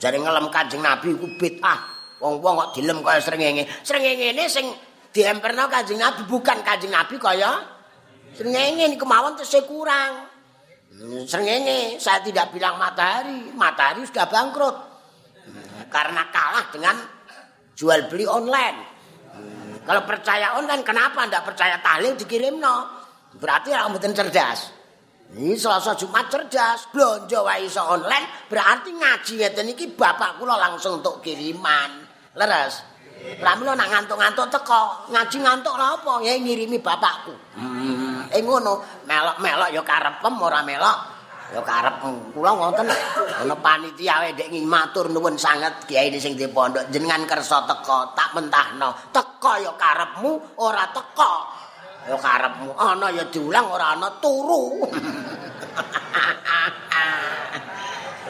Jare 0.00 0.16
ngelem 0.16 0.46
Kanjeng 0.48 0.80
Nabi 0.84 1.12
iku 1.16 1.26
bid'ah. 1.40 1.89
Wong-wong 2.20 2.54
kok 2.54 2.70
dilem 2.76 3.00
kaya 3.00 3.20
srengenge. 3.20 3.64
Srengenge 3.80 4.44
sing 4.46 4.68
diemperno 5.10 5.66
Kanjeng 5.72 5.98
Nabi 5.98 6.28
bukan 6.28 6.60
Kanjeng 6.60 6.92
Nabi 6.92 7.16
kaya 7.16 7.64
srengenge 8.36 8.84
niku 8.92 9.08
mawon 9.08 9.40
tesih 9.40 9.64
kurang. 9.64 10.28
Hmm, 10.92 11.24
srengenge 11.24 11.96
saya 11.96 12.20
tidak 12.20 12.52
bilang 12.52 12.76
matahari, 12.76 13.48
matahari 13.56 14.04
sudah 14.04 14.28
bangkrut. 14.28 14.76
Hmm, 15.48 15.88
karena 15.88 16.28
kalah 16.28 16.68
dengan 16.68 16.96
jual 17.72 18.04
beli 18.12 18.28
online. 18.28 18.78
Hmm. 19.32 19.80
Kalau 19.88 20.04
percaya 20.04 20.60
online, 20.60 20.84
kenapa 20.84 21.24
ndak 21.24 21.48
percaya 21.48 21.80
tahlil 21.80 22.20
dikirim 22.20 22.60
no? 22.60 23.00
Berarti 23.40 23.72
orang 23.72 23.96
mboten 23.96 24.12
cerdas. 24.12 24.76
Ini 25.30 25.54
Selasa 25.54 25.94
Jumat 25.94 26.26
cerdas, 26.26 26.90
belanja 26.90 27.38
wae 27.46 27.70
iso 27.70 27.78
online, 27.86 28.50
berarti 28.50 28.90
ngaji 28.90 29.32
ngeten 29.38 29.70
iki 29.70 29.94
bapak 29.94 30.42
kula 30.42 30.58
langsung 30.58 30.98
untuk 30.98 31.22
kiriman. 31.22 31.99
Leres. 32.38 32.74
Lah 33.44 33.52
mula 33.60 33.76
nak 33.76 33.88
ngantuk-ngantuk 33.92 34.48
teko, 34.48 35.12
ngaji 35.12 35.36
ngantuk 35.44 35.74
lha 35.76 35.92
apa? 35.92 36.12
Ya 36.24 36.40
ngirimi 36.40 36.80
bapakku. 36.80 37.34
Hmm. 37.52 38.24
Eh 38.32 38.40
ngono, 38.40 38.80
melok-melok 39.04 39.68
ya 39.76 39.82
karepem 39.84 40.34
ora 40.40 40.64
melok. 40.64 40.98
Ya 41.50 41.58
karep 41.66 41.98
kula 42.30 42.54
ngoten 42.54 42.86
ana 43.42 43.58
panitia 43.58 44.22
wae 44.22 44.30
ndek 44.38 44.54
matur 44.62 45.10
nuwun 45.10 45.34
sanget 45.34 45.82
kiai 45.82 46.14
sing 46.14 46.38
di 46.38 46.46
pondok 46.46 46.86
jenengan 46.94 47.26
kersa 47.26 47.66
teko 47.66 48.14
tak 48.14 48.30
mentahno. 48.38 48.94
Teko 49.10 49.58
ya 49.58 49.74
karepmu 49.74 50.62
ora 50.62 50.86
teko. 50.94 51.32
Ya 52.06 52.14
karepmu 52.14 52.70
ana 52.78 53.10
ya 53.10 53.26
diulang 53.26 53.66
ora 53.66 53.98
ana 53.98 54.08
turu. 54.22 54.78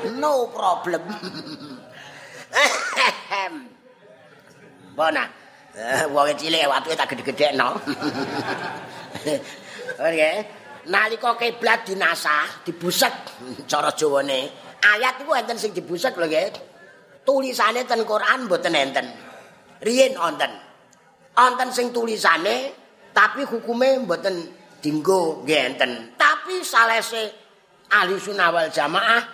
No 0.01 0.49
problem 0.49 1.05
Bona 5.01 5.25
eh 5.73 6.05
wong 6.13 6.37
cilik 6.37 6.69
watuke 6.69 6.93
tak 6.93 7.17
gede-gedekno. 7.17 7.73
Oke. 10.05 10.31
Nalika 10.93 11.41
kiblat 11.41 11.89
dinasah 11.89 12.69
dibusek 12.69 13.15
cara 13.65 13.97
jawane. 13.97 14.53
Ayat 14.85 15.25
iku 15.25 15.33
enten 15.33 15.57
sing 15.57 15.73
dibusek 15.73 16.21
lho 16.21 16.29
nggih. 16.29 16.53
Tulisane 17.25 17.89
ten 17.89 18.05
Quran 18.05 18.45
mboten 18.45 18.77
enten. 18.77 19.09
Riyen 19.81 20.21
wonten 20.21 20.53
wonten 21.33 21.73
sing 21.73 21.97
tulisane 21.97 22.77
tapi 23.17 23.49
hukume 23.49 24.05
mboten 24.05 24.37
dinggo 24.85 25.41
nggih 25.49 25.61
enten. 25.65 26.13
Tapi 26.21 26.61
salese 26.61 27.33
ahli 27.89 28.21
sunnah 28.21 28.53
wal 28.53 28.69
jamaah 28.69 29.25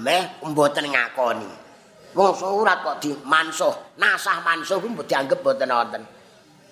meh 0.00 0.40
mboten 0.48 0.88
ngakoni 0.88 1.67
wong 2.16 2.32
surat 2.36 2.80
kok 2.84 2.96
dimansuh 3.04 3.74
nasah 4.00 4.40
mansuh 4.44 4.80
ku 4.80 4.88
dianggep 5.04 5.40
mboten 5.44 5.68
wonten 5.68 6.02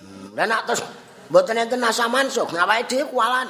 hmm, 0.01 0.37
lah 0.37 0.45
nek 0.49 0.61
terus 0.69 0.81
mboten 1.29 1.61
enten 1.61 1.81
nasah 1.81 2.09
mansuh 2.09 2.47
ngawake 2.49 2.89
dhewe 2.89 3.05
kualan 3.13 3.49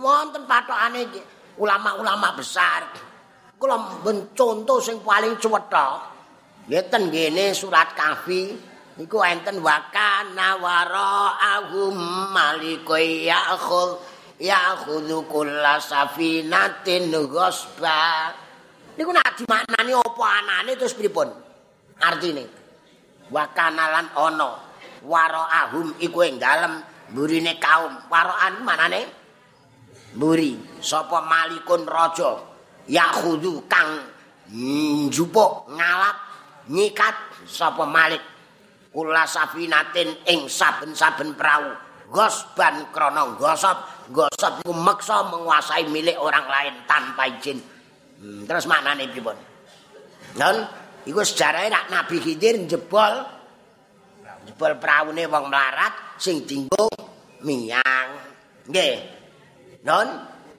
wonten 0.00 0.42
pathokane 0.48 1.00
iki 1.08 1.20
ulama-ulama 1.60 2.34
besar. 2.34 2.88
Kula 3.60 4.02
ben 4.02 4.34
contoh 4.34 4.82
sing 4.82 5.00
paling 5.00 5.38
cetha. 5.38 6.12
Ngeten 6.64 7.12
ngene 7.12 7.52
surat 7.52 7.92
Kahfi 7.92 8.56
niku 8.96 9.20
enten 9.20 9.60
wakana 9.60 10.56
wara 10.56 11.36
ahum 11.36 11.96
maliku 12.32 12.96
ya'khul 12.96 14.00
ya'khudhu 14.40 15.28
kulla 15.28 15.76
safinatin 15.78 17.12
ghasba. 17.12 18.43
Niku 18.94 19.10
nak 19.10 19.34
dimaknani 19.34 19.92
apa 19.94 20.24
anane 20.42 20.72
terus 20.78 20.94
pripun? 20.94 21.26
Artine 21.98 22.46
wakana 23.30 23.84
lan 23.90 24.06
ana 24.14 24.50
wara 25.06 25.50
ahum 25.66 25.94
iku 25.98 26.22
ing 26.26 26.38
dalem 26.38 26.82
burine 27.10 27.58
kaum. 27.58 27.90
Waraan 28.10 28.62
manane? 28.62 29.24
mburi 30.14 30.54
sapa 30.78 31.26
malikun 31.26 31.82
raja 31.90 32.38
yakhudu 32.86 33.66
kang 33.66 34.06
njupuk 34.54 35.66
ngalap 35.74 36.16
nyikat 36.70 37.14
sapa 37.50 37.82
malik 37.82 38.22
kula 38.94 39.26
safinatin 39.26 40.14
ing 40.30 40.46
saben-saben 40.46 41.34
prau 41.34 41.74
gosban 42.14 42.86
krana 42.94 43.34
gosop 43.34 44.06
gosop 44.14 44.62
iku 44.62 44.70
meksa 44.70 45.26
menguasai 45.34 45.90
milik 45.90 46.14
orang 46.14 46.46
lain 46.46 46.74
tanpa 46.86 47.26
izin 47.26 47.58
hmm, 48.20 48.46
terus 48.46 48.66
maknane 48.68 49.08
pripun 49.10 49.36
non 50.38 50.56
iku 51.06 51.20
sejarahe 51.22 51.70
rak 51.70 51.90
Nabi 51.90 52.16
Khidir 52.20 52.66
jebol 52.68 53.14
jebol 54.44 54.72
praune 54.76 55.24
wong 55.24 55.44
melarat 55.48 56.20
sing 56.20 56.44
dinggo 56.44 56.88
miyang. 57.44 58.08
Nggih. 58.68 58.94
Non, 59.84 60.08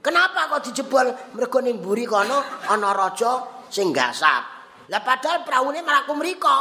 kenapa 0.06 0.46
kok 0.54 0.70
dijebol 0.70 1.34
mergo 1.34 1.60
ning 1.60 1.82
mburi 1.82 2.06
kono 2.06 2.38
ana 2.70 2.94
raja 2.94 3.66
sing 3.74 3.90
gasap. 3.90 4.44
Lah 4.94 5.02
padahal 5.02 5.42
praune 5.42 5.82
mlaku 5.82 6.14
mriko. 6.14 6.58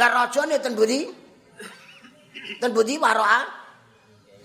Lah 0.00 0.08
rajane 0.08 0.56
ten 0.60 0.72
mburi? 0.72 1.04
Ten 2.56 2.72
mburi 2.72 2.96
waroa? 2.96 3.40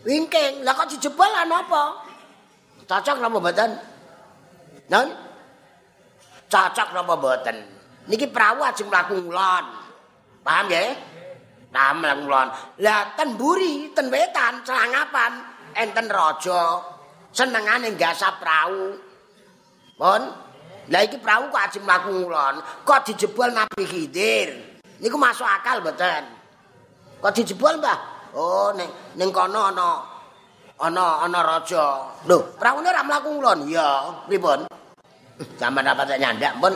Wingking. 0.03 0.67
Lah 0.67 0.75
kok 0.75 0.91
dijebol 0.91 1.31
ana 1.31 1.63
apa? 1.63 1.83
Cocok 2.83 3.17
napa 3.23 3.37
mboten? 3.39 3.71
Non? 4.91 5.07
Cocok 6.53 6.93
napa 6.93 7.17
mboten? 7.17 7.57
Niki 8.05 8.29
prawu 8.29 8.61
ajeng 8.61 8.93
mlaku 8.93 9.17
ngulon. 9.25 9.65
Paham 10.45 10.69
nggih? 10.69 10.89
Paham 11.73 12.05
mlaku 12.05 12.19
ngulon. 12.29 12.47
Lah 12.85 13.17
ten 13.17 13.33
mburi, 13.33 13.89
ten 13.97 14.13
wetan, 14.13 14.61
celangapan 14.61 15.33
enten 15.73 16.05
raja 16.13 16.93
senengane 17.33 17.97
gasap 17.97 18.37
prau. 18.37 18.93
Pun, 19.97 20.21
lah 20.93 21.01
iki 21.01 21.17
prau 21.17 21.49
kok 21.49 21.63
ajeng 21.73 21.89
mlaku 21.89 22.21
ngulon, 22.21 22.61
kok 22.85 23.01
dijebol 23.09 23.49
Nabi 23.49 23.83
Khidir. 23.89 24.49
Niku 25.01 25.17
masuk 25.17 25.49
akal 25.49 25.81
mboten? 25.81 26.23
Kok 27.17 27.33
dijebol, 27.33 27.81
Mbah? 27.81 27.99
Oh, 28.37 28.69
ning 28.77 28.89
ning 29.17 29.33
kono 29.33 29.73
ana 29.73 30.05
ana 30.77 31.25
ana 31.25 31.39
raja. 31.41 32.13
Lho, 32.29 32.53
praune 32.61 32.93
ora 32.93 33.01
mlaku 33.01 33.41
ngulon. 33.41 33.59
Iya, 33.65 33.89
pripun? 34.29 34.69
Zaman 35.57 35.81
apa 35.81 36.05
tak 36.05 36.21
nyandak, 36.21 36.53
pun. 36.61 36.73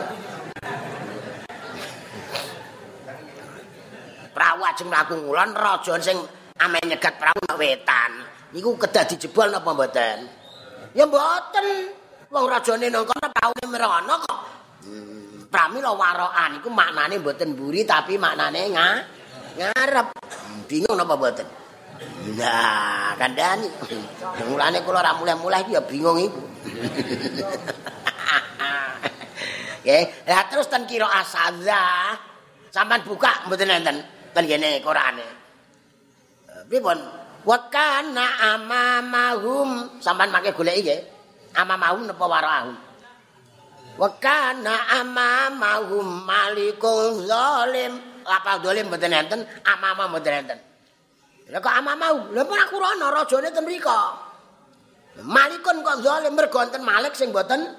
Prawu 4.34 4.62
ajeng 4.66 4.88
mlaku 4.90 5.14
ngulon 5.18 5.50
raja 5.54 5.94
sing 5.98 6.18
ame 6.58 6.78
nyegat 6.86 7.18
prau 7.18 7.58
wetan. 7.58 8.38
niku 8.54 8.80
kedah 8.80 9.04
dijebol 9.04 9.50
napa 9.50 9.70
mboten? 9.74 10.18
Ya 10.94 11.04
mboten. 11.04 11.66
Wong 12.28 12.44
rajane 12.46 12.86
nang 12.86 13.02
kono 13.08 13.28
paune 13.34 13.64
merono 13.66 14.14
kok. 14.22 14.38
Hmm, 14.86 15.50
pramila 15.50 15.90
waroan 15.96 16.62
iku 16.62 16.70
maknane 16.70 17.18
mboten 17.18 17.56
mburi 17.56 17.82
tapi 17.82 18.14
maknane 18.14 18.62
nga 18.70 18.88
ngarep. 19.58 20.06
Bingung 20.70 20.96
napa 20.96 21.14
mboten? 21.18 21.46
Nah, 22.38 23.18
kandhani. 23.18 23.66
Mulane 24.46 24.86
kula 24.86 25.02
ora 25.02 25.18
mulai-mulai 25.18 25.66
ya 25.66 25.82
bingung 25.82 26.18
iku. 26.22 26.42
Nggih, 29.84 30.04
ya 30.28 30.38
terus 30.50 30.68
ten 30.68 30.84
kira 30.84 31.08
asadza. 31.08 32.14
Sampan 32.68 33.00
buka 33.06 33.48
mboten 33.48 33.72
enten 33.72 33.96
ten 34.36 34.44
kene 34.44 34.84
Qur'ane. 34.84 35.26
Pripun? 36.68 36.98
wa 37.48 37.58
kana 37.72 38.56
amamahum. 38.56 40.00
Sampean 40.04 40.28
make 40.28 40.52
goleki 40.52 40.84
nggih. 40.84 41.00
Amamahum 41.56 42.04
napa 42.04 42.24
warahum 42.28 42.76
wa 43.98 44.08
kana 44.20 44.74
amamahum 45.00 46.28
malikul 46.28 47.24
zalim. 47.24 47.96
Apa 48.28 48.60
zalim 48.60 48.92
mboten 48.92 49.14
enten? 49.16 49.40
Amama 49.64 50.12
mboten 50.12 50.44
enten. 50.44 50.58
Lha 51.48 51.58
kok 51.64 51.72
amamahum? 51.72 52.36
Lha 52.36 52.44
ora 52.44 52.64
kurana 52.68 53.06
rajane 53.08 53.48
ten 53.48 53.64
mriko 53.64 54.28
malikun 55.24 55.82
kok 55.82 55.98
zalim 56.04 56.32
mergo 56.38 56.62
malik 56.78 57.14
sing 57.18 57.34
mboten 57.34 57.74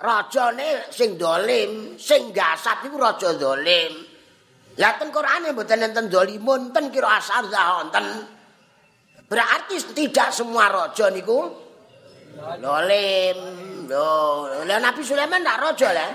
rajane 0.00 0.88
sing 0.88 1.20
dolim 1.20 2.00
sing 2.00 2.32
gasat 2.32 2.88
iku 2.88 2.96
raja 2.96 3.36
dolim 3.36 4.10
Lah 4.80 4.96
ten 4.96 5.12
Qur'ane 5.12 5.52
mboten 5.52 5.82
enten 5.82 6.06
zalimun, 6.08 6.72
ten 6.72 6.88
kira 6.88 7.20
asar 7.20 7.44
wonten. 7.50 8.06
Berarti 9.28 9.76
tidak 9.92 10.32
semua 10.32 10.72
raja 10.72 11.12
niku 11.12 11.50
dolim. 12.62 13.38
Lho, 13.90 14.46
lah 14.62 14.78
Nabi 14.78 15.02
Sulaiman 15.02 15.42
ndak 15.42 15.58
raja 15.58 15.88
lah. 15.90 16.10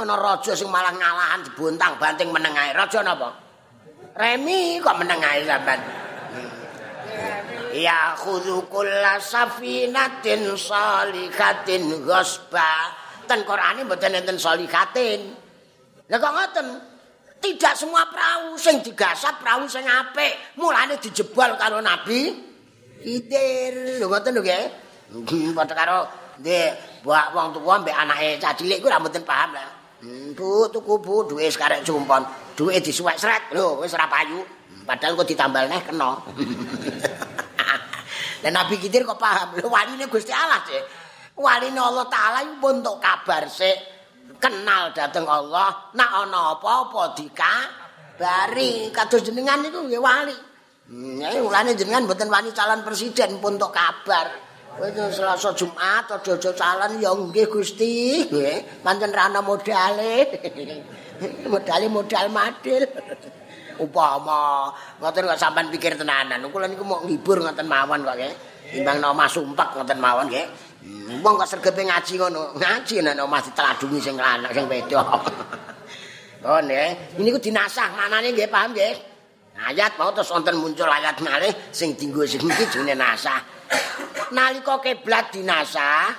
Ana 0.00 0.14
raja 0.16 0.56
sing 0.56 0.70
malah 0.72 0.94
ngalahan 0.94 1.44
dibontang 1.44 1.98
banting 1.98 2.32
meneng 2.32 2.54
ae. 2.54 2.70
Raja 2.72 3.04
napa? 3.04 3.30
Remi 4.14 4.78
kok 4.78 4.96
meneng 4.96 5.20
ae 5.20 5.42
sampean. 5.42 6.03
Ya 7.74 8.14
khudhu 8.14 8.70
kulla 8.70 9.18
safinatin 9.18 10.54
salikatin 10.54 12.06
ghasba. 12.06 12.70
Ten 13.26 13.42
Qur'ane 13.42 13.82
mboten 13.82 14.14
enten 14.14 14.38
salikatin. 14.38 15.34
Lah 16.06 16.18
kok 16.22 16.32
ngoten? 16.32 16.66
tidak 17.44 17.74
semua 17.76 18.08
perahu 18.08 18.56
sing 18.56 18.80
digasap 18.80 19.44
perahu 19.44 19.68
sing 19.68 19.84
apik 19.84 20.56
mulane 20.56 20.96
dijebol 20.96 21.60
karo 21.60 21.84
nabi 21.84 22.32
idir 23.04 24.00
lho 24.00 24.08
ngoten 24.08 24.32
lho 24.32 24.42
nggih 25.12 25.52
padha 25.52 25.74
karo 25.76 25.98
ndek 26.40 27.04
buak 27.04 27.36
wong 27.36 27.52
tuwa 27.52 27.84
mbek 27.84 27.92
anake 27.92 28.40
cah 28.40 28.56
cilik 28.56 28.80
ku 28.80 28.88
ora 28.88 28.96
mboten 28.96 29.22
paham 29.28 29.52
lah 29.52 29.68
hmm, 30.00 30.32
bu 30.32 30.72
tuku 30.72 30.94
bu 31.04 31.28
duwe 31.28 31.44
sekarek 31.52 31.84
cumpon 31.84 32.24
duwe 32.56 32.80
disuwek 32.80 33.20
sret 33.20 33.52
lho 33.52 33.76
wis 33.84 33.92
ora 33.92 34.08
payu 34.08 34.40
padahal 34.88 35.12
kok 35.20 35.28
ditambal 35.28 35.68
neh 35.68 35.80
kena 35.84 36.16
dan 38.44 38.52
nabi 38.52 38.76
kidir 38.76 39.08
kok 39.08 39.16
paham? 39.16 39.56
Lho 39.56 39.72
waline 39.72 40.04
Gusti 40.12 40.28
Allah 40.36 40.60
sih 40.68 41.04
waline 41.40 41.80
Allah 41.80 42.04
taala 42.12 42.44
pun 42.60 42.84
untuk 42.84 43.00
kabar 43.00 43.48
sih 43.48 43.94
kenal 44.38 44.92
dateng 44.92 45.24
Allah 45.24 45.90
nak 45.96 46.10
ana 46.28 46.58
apa-apa 46.58 47.16
dikabari. 47.16 48.92
Kados 48.92 49.24
jenengan 49.24 49.64
niku 49.64 49.88
nggih 49.88 50.02
wali. 50.02 50.36
Nggih 50.84 51.40
hmm, 51.40 51.48
ulane 51.48 51.72
jenengan 51.72 52.04
mboten 52.04 52.28
wani 52.28 52.52
calon 52.52 52.84
presiden 52.84 53.40
pun 53.40 53.56
untuk 53.56 53.72
kabar. 53.72 54.28
Wis 54.74 54.90
Selasa 55.14 55.54
Jumat 55.54 56.10
aja-aja 56.10 56.50
calon 56.52 57.00
ya 57.00 57.16
nggih 57.16 57.46
Gusti. 57.48 58.28
Nggih 58.28 58.84
pancen 58.84 59.10
ra 59.14 59.32
ana 59.32 59.40
modale. 59.40 60.28
Modale 61.46 61.86
modal 61.86 62.26
madil 62.26 62.82
upama 63.80 64.70
ngoten 65.00 65.26
kok 65.30 65.40
sampean 65.40 65.70
pikir 65.70 65.98
tenanan 65.98 66.42
kula 66.52 66.68
niku 66.70 66.84
mau 66.86 67.02
ngibur 67.02 67.42
ngoten 67.42 67.66
mawon 67.66 68.04
kok 68.04 68.16
nggih 68.18 68.34
timbang 68.74 68.98
nama 69.00 69.24
sumpek 69.26 69.78
ngoten 69.78 69.98
mawon 69.98 70.26
nggih 70.30 70.46
Wong 71.24 71.34
kok 71.40 71.48
sregepe 71.48 71.80
ngaji 71.80 72.12
ngono. 72.20 72.60
Ngaji 72.60 73.00
nek 73.00 73.24
omah 73.24 73.40
diteladungi 73.40 73.98
sing 74.04 74.16
lanang 74.20 74.52
sing 74.52 74.68
wedok. 74.68 75.08
Oh 76.44 76.60
nggih, 76.60 77.16
ini 77.24 77.32
ku 77.32 77.40
dinasah 77.40 77.96
manane 77.96 78.36
nggih 78.36 78.52
paham 78.52 78.76
nggih. 78.76 78.92
Ayat 79.64 79.96
mau 79.96 80.12
terus 80.12 80.28
wonten 80.28 80.60
muncul 80.60 80.84
ayat 80.84 81.16
malih 81.24 81.48
sing 81.72 81.96
dinggo 81.96 82.20
sing 82.28 82.44
iki 82.44 82.68
jenenge 82.68 82.92
nasah. 82.92 83.40
Nalika 84.28 84.76
kiblat 84.84 85.32
dinasah 85.32 86.12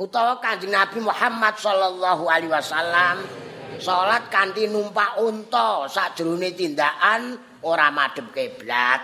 utawa 0.00 0.40
Kanjeng 0.40 0.72
Nabi 0.72 1.04
Muhammad 1.04 1.60
sallallahu 1.60 2.24
alaihi 2.24 2.48
wasallam 2.48 3.20
salat 3.80 4.28
kanthi 4.28 4.68
numpak 4.68 5.16
unta 5.18 5.88
sajrone 5.88 6.52
tindakan 6.52 7.40
ora 7.64 7.88
madhep 7.88 8.28
kiblat. 8.30 9.00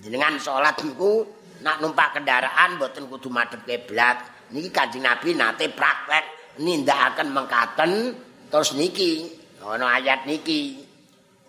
Jenengan 0.00 0.38
salat 0.38 0.78
niku 0.80 1.26
nak 1.60 1.82
numpak 1.82 2.14
kendaraan 2.14 2.78
mboten 2.78 3.10
kudu 3.10 3.28
madhep 3.28 3.66
kiblat. 3.66 4.22
Niki 4.54 4.70
Kanjeng 4.70 5.02
Nabi 5.02 5.34
nate 5.34 5.66
praktek 5.74 6.56
nindakaken 6.62 7.34
mengkaten 7.34 8.14
terus 8.48 8.78
niki 8.78 9.34
ana 9.66 9.98
ayat 9.98 10.30
niki. 10.30 10.86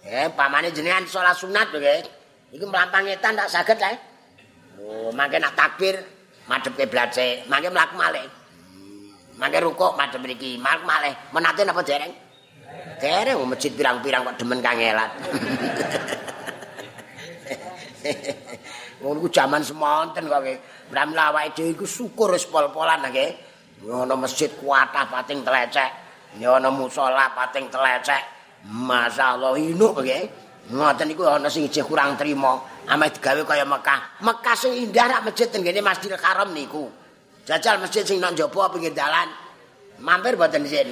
Eh 0.01 0.28
pamane 0.34 0.73
jenengan 0.73 1.06
salat 1.06 1.38
sunat 1.38 1.69
lho 1.69 1.80
nggih. 1.80 2.01
Iki 2.58 2.65
mlampang 2.65 3.06
etan 3.06 3.38
tak 3.38 3.49
saged 3.54 3.78
ae. 3.78 3.95
Oh, 4.82 5.10
mangke 5.13 5.38
nak 5.39 5.56
takbir 5.56 6.01
madhep 6.49 6.73
kiblat 6.75 7.13
sik, 7.13 7.45
mangke 7.47 7.69
mlaku 7.69 7.95
malih. 7.95 8.25
Mangke 9.36 9.60
rukuk 9.60 9.93
madhep 9.99 10.19
mriki, 10.23 10.58
mlaku 10.58 10.84
malih. 10.88 11.13
Menate 11.36 11.62
napa 11.67 11.84
dereng? 11.84 12.25
Dereng 12.96 13.44
masjid 13.44 13.72
pirang-pirang 13.76 14.24
kok 14.24 14.38
demen 14.39 14.64
kangelat. 14.64 15.12
Ngono 19.04 19.18
ku 19.20 19.30
jaman 19.30 19.62
semonten 19.62 20.26
kok 20.32 20.39
nggih. 20.41 20.58
Mramila 20.93 21.34
awake 21.34 21.58
dhewe 21.58 21.76
iku 21.76 21.86
syukur 21.86 22.32
wis 22.32 22.48
pol-polan 22.48 23.04
nggih. 23.10 23.36
Ono 23.91 24.16
masjid 24.16 24.48
kuatah 24.56 25.12
pating 25.12 25.43
telecek. 25.43 25.91
Ono 26.39 26.70
musala 26.72 27.36
pating 27.36 27.68
telecek. 27.68 28.24
Masyaallah 28.66 29.60
inuk 29.60 30.00
nggih. 30.00 30.24
Ngoten 30.72 31.06
niku 31.12 31.28
ana 31.28 31.52
sing 31.52 31.68
isih 31.68 31.86
kurang 31.86 32.18
trima. 32.18 32.58
Ame 32.89 33.12
digawe 33.12 33.41
kaya 33.46 33.66
Mekah. 33.68 34.24
Mekah 34.24 34.56
sing 34.58 34.74
indah 34.74 35.06
rak 35.06 35.22
masjid 35.28 35.52
ten 35.52 35.62
Masjidil 35.62 36.18
Haram 36.22 36.50
niku. 36.56 36.89
Jajal 37.46 37.78
masjid 37.78 38.02
sing 38.02 38.18
nang 38.18 38.34
jaba 38.34 38.72
pinggir 38.74 38.96
dalan. 38.96 39.30
Mampir 40.02 40.34
mboten 40.39 40.66
isin. 40.66 40.89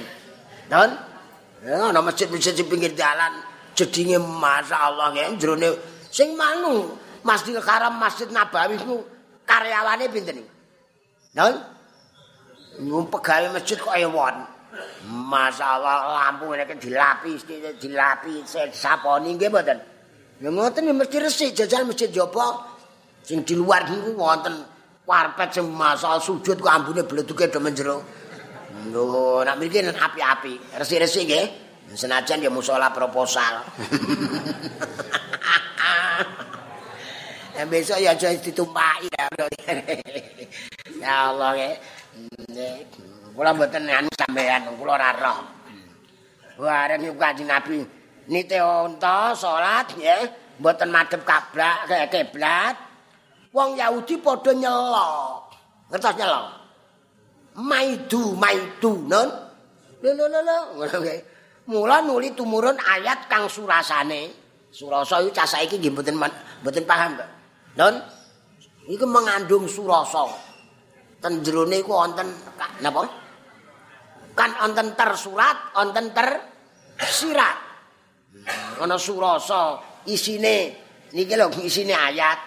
Don. 0.70 1.13
Ana 1.64 2.00
masjid-masjid 2.04 2.52
sing 2.52 2.68
pinggir 2.68 2.92
dalan. 2.92 3.40
Jedinge 3.74 4.20
masyaallah 4.20 5.16
nggih 5.16 5.40
jerone 5.40 5.74
sing 6.12 6.36
manung 6.38 6.94
Masjidil 7.24 7.64
Haram, 7.64 7.96
Masjid 7.96 8.28
Nabawi 8.28 8.76
ku 8.84 9.00
karyawane 9.48 10.12
pinten 10.12 10.44
iki? 10.44 10.50
Nun? 11.40 11.54
Nung 12.84 13.08
pegawe 13.08 13.48
masjid 13.48 13.80
kok 13.80 13.96
ewon. 13.96 14.44
Masalah 15.08 16.04
lampu 16.10 16.52
ini 16.52 16.68
dilapis, 16.76 17.48
dilapis, 17.80 18.44
saponi 18.76 19.32
nggih 19.40 19.48
mboten. 19.48 19.78
Ya 20.42 20.52
ngoten 20.52 20.92
mesti 20.92 21.16
resik 21.16 21.50
jajal 21.56 21.88
masjid 21.88 22.12
jopo. 22.12 22.60
Sing 23.24 23.40
di 23.40 23.56
luar 23.56 23.88
niku 23.88 24.20
wonten 24.20 24.68
warpet 25.08 25.56
sing 25.56 25.64
masal 25.72 26.20
sujud 26.20 26.60
kok 26.60 26.68
ambune 26.68 27.08
bleduke 27.08 27.48
do 27.48 27.56
menjero. 27.56 28.04
Lho, 28.74 29.46
nak 29.46 29.54
mriki 29.62 29.80
api-api, 29.86 30.74
resik-resik 30.74 31.24
nggih. 31.30 31.46
Senajan 31.94 32.42
ya 32.42 32.50
musala 32.50 32.90
proposal. 32.90 33.62
Ya 37.54 37.62
besok 37.70 38.02
ya 38.02 38.18
aja 38.18 38.34
ditumpaki 38.34 39.06
ya. 39.14 39.30
Ya 41.02 41.30
Allah 41.30 41.54
nggih. 41.54 41.74
Kula 43.30 43.54
mboten 43.54 43.86
anu 43.86 44.10
sampean, 44.18 44.74
kula 44.74 44.98
ora 44.98 45.14
roh. 45.14 45.38
Bareng 46.58 46.98
niku 46.98 47.14
Kanjeng 47.14 47.46
Nabi 47.46 47.78
nite 48.26 48.58
unta 48.58 49.38
salat 49.38 49.86
nggih, 49.94 50.58
mboten 50.58 50.90
madhep 50.90 51.22
kablak 51.22 51.86
kaya 51.86 52.10
kiblat. 52.10 52.74
Wong 53.54 53.78
Yahudi 53.78 54.18
padha 54.18 54.50
nyelok. 54.50 55.54
Ngertos 55.94 56.14
nyelok? 56.18 56.63
Maidu, 57.54 58.34
maidu, 58.34 59.06
non. 59.06 59.28
Lho 60.02 60.10
lho, 60.12 60.26
ngono 60.74 60.96
nggih. 61.00 61.20
Mula 61.70 62.04
nuli 62.04 62.34
tumurun 62.36 62.76
ayat 62.76 63.30
kang 63.30 63.46
surasane. 63.48 64.42
Surasa 64.74 65.22
iku 65.22 65.30
cah 65.30 65.46
saiki 65.46 65.78
nggih 65.78 65.94
mboten 65.94 66.18
mboten 66.18 66.84
paham, 66.84 67.14
Pak. 67.14 67.28
Non. 67.78 67.94
Iku 68.90 69.06
mengandung 69.06 69.70
surasa. 69.70 70.28
Ten 71.22 71.40
jerone 71.40 71.80
iku 71.80 71.94
wonten 71.94 72.28
napa? 72.84 73.24
kan 74.34 74.50
wonten 74.58 74.98
tersurat, 74.98 75.72
wonten 75.78 76.10
tersirat. 76.10 77.58
Ana 78.82 78.98
surasa 78.98 79.78
isine 80.10 80.74
niki 81.14 81.38
lho 81.38 81.48
isine 81.62 81.94
ayat 81.94 82.38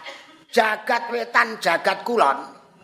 jagat 0.51 1.07
wetan 1.09 1.57
jagat 1.63 2.03
kulon 2.03 2.37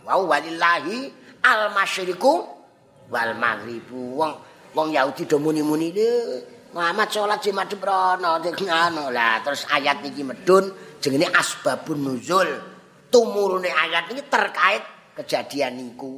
wa 0.08 0.16
walillahi 0.24 1.12
al 1.44 1.70
masyriqu 1.76 2.34
wal 3.12 3.32
maghribu. 3.36 4.18
Wong 4.18 4.32
wong 4.74 4.88
Yahudi 4.96 5.28
do 5.28 5.38
muni-muni 5.38 5.94
Muhammad 6.74 7.06
salat 7.14 7.38
di 7.46 7.54
madhep 7.54 7.78
rono 7.78 8.42
ngono 8.42 9.14
lah 9.14 9.46
terus 9.46 9.70
ayat 9.70 10.02
niki 10.02 10.26
medun 10.26 10.74
jenenge 10.98 11.30
asbabun 11.30 12.02
nuzul. 12.02 12.50
Tumurune 13.14 13.70
ayat 13.70 14.10
ini 14.10 14.26
terkait 14.26 14.82
kejadian 15.14 15.78
niku. 15.78 16.18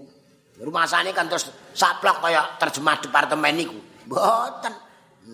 Rumasane 0.55 1.11
kan 1.11 1.27
terus 1.27 1.51
saplok 1.75 2.23
kaya 2.23 2.55
terjemah 2.55 3.03
departemen 3.03 3.51
niku. 3.51 3.79
Mboten. 4.07 4.73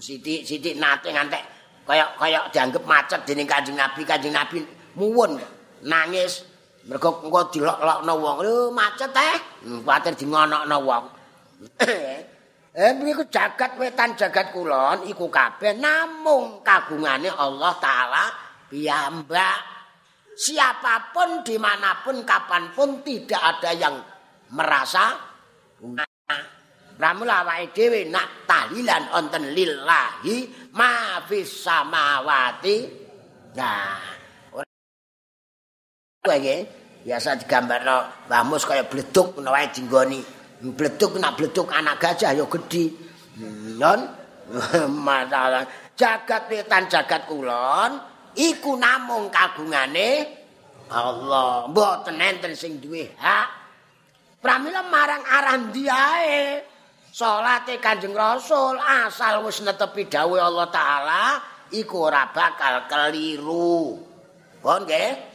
Siti-siti 0.01 0.73
nate 0.79 1.13
ngantek 1.13 1.43
kaya 1.85 2.17
kaya 2.17 2.49
dianggep 2.49 2.81
macet 2.87 3.21
dening 3.27 3.45
Kanjeng 3.45 3.77
Nabi, 3.77 4.01
Kanjeng 4.07 4.33
Nabi 4.33 4.63
muwun 4.95 5.37
nangis 5.85 6.47
mergo 6.89 7.21
engko 7.25 7.41
dilok-lokno 7.53 8.13
wong. 8.17 8.38
Lho 8.45 8.55
macet 8.73 9.13
eh. 9.13 9.38
Kuwatir 9.86 10.13
dingonokno 10.17 10.77
wong. 10.82 11.03
eh 12.82 12.91
mriku 12.97 13.27
jagat 13.27 13.77
wetan 13.77 14.17
jagat 14.17 14.55
kulon 14.55 15.05
iku 15.05 15.27
kabeh 15.27 15.77
namung 15.77 16.63
kagungane 16.65 17.29
Allah 17.29 17.73
taala 17.77 18.25
piyambak. 18.71 19.59
Siapapun 20.32 21.43
dimanapun 21.45 22.23
kapanpun 22.25 23.05
tidak 23.05 23.41
ada 23.41 23.71
yang 23.77 23.95
merasa 24.55 25.29
Pramula 27.01 27.41
awake 27.41 27.73
dhewe 27.73 28.13
nak 28.13 28.45
tahlilan 28.45 29.09
wonten 29.09 29.57
lillahi 29.57 30.69
ma 30.77 31.17
fis 31.25 31.65
samawati. 31.65 32.77
Nah, 33.57 34.20
ora 36.22 36.38
biasa 37.01 37.34
digambarno 37.41 38.30
Mbah 38.30 38.61
kaya 38.61 38.86
bleduk 38.86 39.41
ngono 39.41 39.49
wae 39.57 39.74
dinggoni. 39.74 40.22
Bleduk 40.61 41.17
nak 41.17 41.34
bleduk 41.34 41.74
anak 41.74 41.97
gajah 41.97 42.38
ya 42.38 42.45
gedhi. 42.45 42.93
Non 43.82 44.05
masalah 45.07 45.65
jagat 45.97 46.45
wetan 46.45 46.86
jagat 46.86 47.26
kulon 47.26 47.97
iku 48.38 48.78
namung 48.78 49.34
kagungane 49.34 50.30
Allah. 50.93 51.65
Mboten 51.65 52.22
enten 52.22 52.53
sing 52.53 52.78
duwe 52.78 53.17
hak 53.17 53.47
Pramila 54.45 54.86
marang 54.93 55.26
aran 55.26 55.74
diae. 55.74 56.61
Salate 57.09 57.82
Kanjeng 57.82 58.13
Rasul 58.13 58.78
asal 58.78 59.41
wis 59.41 59.65
netepi 59.65 60.05
dawuh 60.05 60.38
Allah 60.38 60.69
taala 60.69 61.26
iku 61.74 62.13
ora 62.13 62.30
bakal 62.30 62.86
keliru. 62.86 63.97
Pon 64.61 64.86
nggih? 64.86 65.30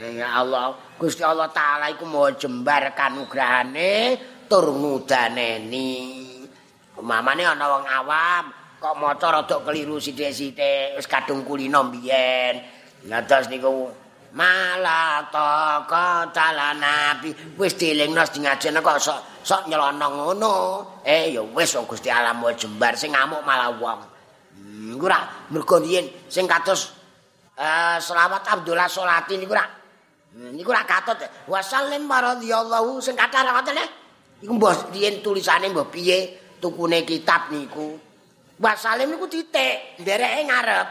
Ya 0.00 0.32
Allah, 0.32 0.72
Gusti 0.96 1.20
Allah 1.20 1.52
taala 1.52 1.92
iku 1.92 2.08
mau 2.08 2.32
jembar 2.32 2.96
kanugrahane 2.96 4.16
tur 4.48 4.72
ngudaneni. 4.72 5.92
Mamane 7.04 7.44
ana 7.44 7.68
wong 7.68 7.84
awam 7.84 8.44
kok 8.80 8.96
maca 8.96 9.28
rada 9.28 9.60
keliru 9.60 10.00
sithik-sithik 10.00 10.96
wis 10.96 11.04
kadung 11.04 11.44
kulino 11.44 11.84
mbiyen. 11.84 12.64
Terus 13.04 13.52
niku 13.52 13.92
Malata 14.30 15.82
kotala 15.90 16.70
nabi 16.78 17.34
wis 17.58 17.74
dielingno 17.74 18.22
sing 18.24 18.46
ngajene 18.46 18.78
kok 18.78 19.02
sok 19.02 19.20
sok 19.42 19.68
nyelono 19.68 20.06
ngono. 20.06 20.54
Eh 21.04 21.34
ya 21.34 21.42
wis 21.44 21.76
wong 21.76 21.84
Gusti 21.84 22.08
Allah 22.08 22.32
mau 22.32 22.48
jembar 22.56 22.96
sing 22.96 23.12
ngamuk 23.12 23.42
malah 23.44 23.74
wong. 23.74 24.00
Hmm, 24.54 24.96
iku 24.96 25.10
ra 25.10 25.28
mergo 25.50 25.82
riyen 25.82 26.08
sing 26.30 26.46
kados 26.46 26.94
eh 27.58 27.98
selawat 27.98 28.48
Abdullah 28.48 28.88
Solati 28.88 29.34
niku 29.34 29.52
ra. 29.52 29.79
Hmm, 30.30 30.54
niku 30.54 30.70
ra 30.70 30.86
katut. 30.86 31.18
Wasallim 31.50 32.06
radhiyallahu 32.06 33.02
sing 33.02 33.18
kathah 33.18 33.42
ra 33.42 33.58
ngoten 33.58 33.82
Iku 34.40 34.52
mbah 34.56 34.94
riyen 34.94 35.20
tulisane 35.20 35.68
mbah 35.68 35.90
piye 35.90 36.38
tukune 36.62 37.02
kitab 37.04 37.50
niku. 37.50 37.98
Wasallim 38.56 39.10
niku 39.12 39.26
titik 39.26 40.00
ndereke 40.00 40.40
ngarep. 40.46 40.88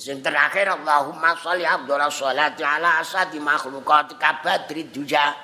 Sing 0.00 0.24
terakhir 0.24 0.80
Allahumma 0.80 1.36
sholli 1.36 1.68
afdhalas 1.68 2.16
sholati 2.16 2.64
ala 2.64 3.04
asadi 3.04 3.36
makhluqat 3.36 4.16
kabadri 4.16 4.88
duja 4.88 5.36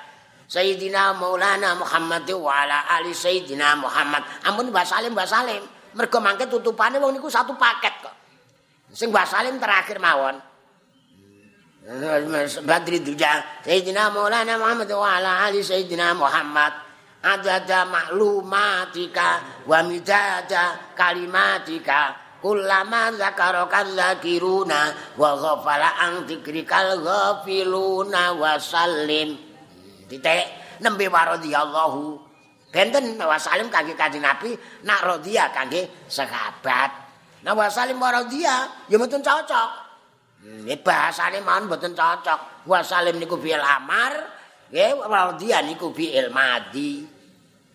Sayyidina 0.51 1.15
Maulana 1.15 1.79
Muhammad 1.79 2.27
wa 2.35 2.51
ala 2.51 2.83
ali 2.91 3.15
Sayyidina 3.15 3.79
Muhammad. 3.79 4.19
Ampun 4.43 4.67
Mbah 4.67 4.83
Salim, 4.83 5.15
Mbah 5.15 5.23
Salim. 5.23 5.63
Mergo 5.95 6.19
mangke 6.19 6.43
tutupane 6.51 6.99
wong 6.99 7.15
niku 7.15 7.31
satu 7.31 7.55
paket 7.55 8.03
kok. 8.03 8.15
Sing 8.91 9.15
Mbah 9.15 9.23
Salim 9.23 9.55
terakhir 9.63 9.95
mawon. 10.03 10.50
Badri 12.63 13.03
duja 13.03 13.43
Sayyidina 13.67 14.07
Maulana 14.15 14.55
Muhammad 14.55 14.87
wa 14.95 15.19
ala 15.19 15.43
ali 15.43 15.59
Sayyidina 15.59 16.15
Muhammad. 16.15 16.71
Adada 17.21 17.85
maklumatika 17.85 19.43
wa 19.67 19.83
midada 19.83 20.95
kalimatika 20.97 22.15
Kulama 22.41 23.13
zakarokan 23.13 23.93
zakiruna 23.93 25.13
wa 25.13 25.37
ghafala 25.37 25.93
dzikrikal 26.25 26.97
ghafiluna 26.97 28.33
wa 28.33 28.57
sallim. 28.57 29.37
Titik 30.09 30.49
nembe 30.81 31.05
waradhiyallahu. 31.05 32.17
Benten 32.73 33.13
wa 33.21 33.37
sallim 33.37 33.69
kangge 33.69 33.93
Kanjeng 33.93 34.25
Nabi, 34.25 34.57
nak 34.81 35.05
radhiya 35.05 35.53
kangge 35.53 35.85
sahabat. 36.09 36.89
Nah 37.45 37.53
wa 37.53 37.69
sallim 37.69 38.01
waradhiya 38.01 38.89
ya 38.89 38.95
mboten 38.97 39.21
cocok. 39.21 39.90
Nggih 40.41 40.81
bahasane 40.81 41.39
mawon 41.45 41.69
mboten 41.69 41.93
cocok. 41.93 42.65
Wa 42.65 42.81
sallim 42.81 43.21
niku 43.21 43.37
bil 43.37 43.61
amar, 43.61 44.13
nggih 44.73 44.97
waradhiya 45.01 45.61
niku 45.65 45.93
bil 45.93 46.29
madi. 46.33 47.05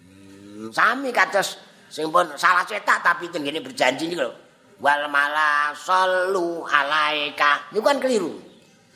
Hmm, 0.03 0.71
sami 0.75 1.15
kados 1.15 1.63
sing 1.87 2.11
pun 2.11 2.27
salah 2.35 2.67
cetak 2.67 3.03
tapi 3.03 3.31
tengene 3.31 3.63
berjanji 3.63 4.11
niku 4.11 4.27
lho. 4.27 4.33
wal 4.81 5.09
mala 5.09 5.73
sallu 5.73 6.61
alaika 6.69 7.73
niku 7.73 7.81
kan 7.81 7.97
keliru 7.97 8.37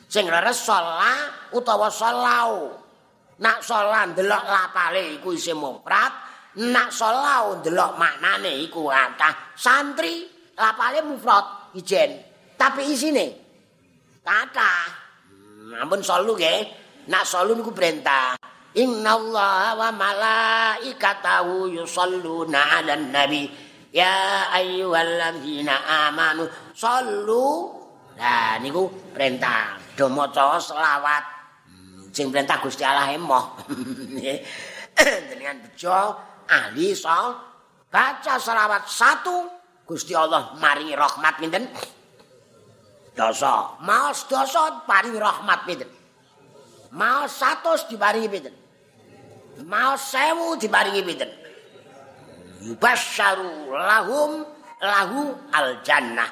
sing 0.05 0.29
leres 0.29 0.61
sholla 0.61 1.49
utawa 1.57 1.89
shollau 1.89 2.69
nak 3.41 3.65
sholla 3.65 4.05
ndelok 4.13 4.45
lapale 4.45 5.17
iku 5.17 5.33
isih 5.33 5.57
mufrad 5.57 6.13
nak 6.61 6.93
shollau 6.93 7.65
ndelok 7.65 7.97
maknane 7.97 8.61
iku 8.61 8.93
akah 8.93 9.57
santri 9.57 10.29
lapale 10.53 11.01
mufrad 11.01 11.73
ijen 11.73 12.21
tapi 12.53 12.93
isine 12.93 13.40
kata 14.21 15.01
ampun 15.77 16.01
sallu 16.03 16.35
nggih. 16.35 16.59
Nak 17.09 17.23
sallu 17.25 17.55
niku 17.57 17.71
perintah. 17.73 18.37
Innallaha 18.71 19.75
wa 19.75 19.89
malaikatahu 19.91 21.75
yusalluna 21.75 22.59
'alan 22.79 23.11
nabi. 23.11 23.49
Ya 23.91 24.47
ayyuhalladzina 24.55 26.07
amanu 26.07 26.47
sallu. 26.75 27.73
Nah 28.15 28.59
niku 28.61 28.87
perintah. 29.11 29.79
Do 29.97 30.07
maca 30.07 30.55
selawat. 30.61 31.23
Hmm, 31.67 32.13
sing 32.15 32.31
perintah 32.31 32.61
Gusti 32.63 32.85
Allah 32.85 33.11
emoh. 33.11 33.59
Dengan 34.95 35.55
bejo 35.65 35.91
ahli 36.47 36.95
baca 37.91 38.33
selawat 38.39 38.87
satu. 38.87 39.37
Gusti 39.83 40.15
Allah 40.15 40.55
maringi 40.55 40.95
rahmat 40.95 41.35
pinten 41.35 41.67
dosa. 43.15 43.77
Maos 43.83 44.25
dosa 44.27 44.83
paringi 44.87 45.19
rahmat 45.19 45.59
pinten? 45.67 45.89
Maos 46.95 47.35
satu 47.35 47.75
diparingi 47.87 48.29
pinten? 48.31 48.55
Maos 49.67 50.11
sewu 50.11 50.55
diparingi 50.55 51.01
pinten? 51.03 51.31
Yubasyaru 52.61 53.73
lahum 53.73 54.45
lahu 54.81 55.33
al 55.49 55.81
jannah 55.81 56.29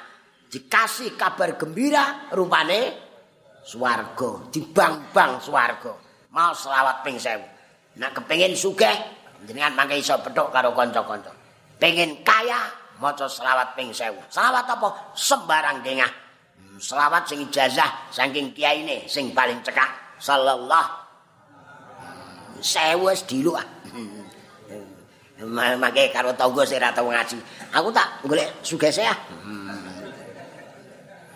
dikasih 0.50 1.18
kabar 1.18 1.58
gembira 1.58 2.30
rupane 2.34 2.98
swarga. 3.66 4.50
Dibang-bang 4.50 5.42
swarga. 5.42 5.94
Mau 6.30 6.54
selawat 6.54 7.02
ping 7.02 7.18
1000 7.18 7.98
nek 7.98 8.14
kepengin 8.14 8.54
sugih 8.54 8.94
jenengan 9.50 9.74
mangke 9.74 9.98
iso 9.98 10.14
petuk 10.22 10.54
karo 10.54 10.78
kanca-kanca. 10.78 11.34
Pengen 11.82 12.22
kaya 12.22 12.70
maca 13.02 13.26
selawat 13.26 13.74
ping 13.74 13.90
1000 13.90 14.30
selawat 14.30 14.66
apa? 14.70 15.18
Sembarang 15.18 15.82
dengah 15.82 16.29
selawat 16.80 17.28
sing 17.28 17.44
ijazah 17.44 17.92
saking 18.10 18.56
kiyaine 18.56 19.04
sing 19.06 19.36
paling 19.36 19.60
cekak 19.62 19.92
sallallahu 20.20 21.00
sewu 22.64 23.12
wis 23.12 23.24
diluk 23.28 23.60
ah. 23.60 23.68
Mangke 25.40 26.12
karo 26.12 26.36
tangga 26.36 26.68
sing 26.68 26.84
ra 26.84 26.92
tau 26.92 27.08
ngaji. 27.08 27.40
Aku 27.72 27.88
tak 27.96 28.12
golek 28.28 28.52
sugese 28.60 29.08
ya. 29.08 29.16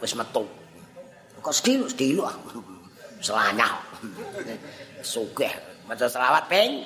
Wis 0.03 0.11
metu. 0.19 0.43
Kok 1.39 1.55
sediluk 1.55 1.87
sediluk 1.87 2.27
ah. 2.27 2.35
Selanyah. 3.23 3.71
Sugih 4.99 5.51
maca 5.87 6.03
selawat 6.03 6.51
ping. 6.51 6.83